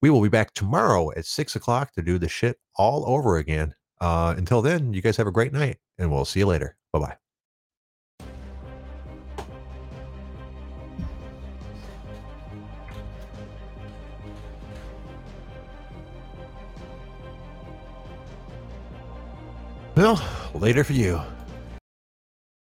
We 0.00 0.10
will 0.10 0.22
be 0.22 0.28
back 0.28 0.54
tomorrow 0.54 1.10
at 1.16 1.26
six 1.26 1.56
o'clock 1.56 1.92
to 1.94 2.02
do 2.02 2.18
the 2.18 2.28
shit 2.28 2.58
all 2.76 3.04
over 3.08 3.36
again. 3.38 3.74
Uh, 4.00 4.34
until 4.36 4.62
then, 4.62 4.92
you 4.92 5.02
guys 5.02 5.16
have 5.16 5.26
a 5.26 5.32
great 5.32 5.52
night, 5.52 5.78
and 5.98 6.10
we'll 6.10 6.24
see 6.24 6.40
you 6.40 6.46
later. 6.46 6.76
Bye 6.92 7.00
bye. 7.00 7.16
Well, 19.96 20.22
later 20.54 20.84
for 20.84 20.92
you. 20.92 21.20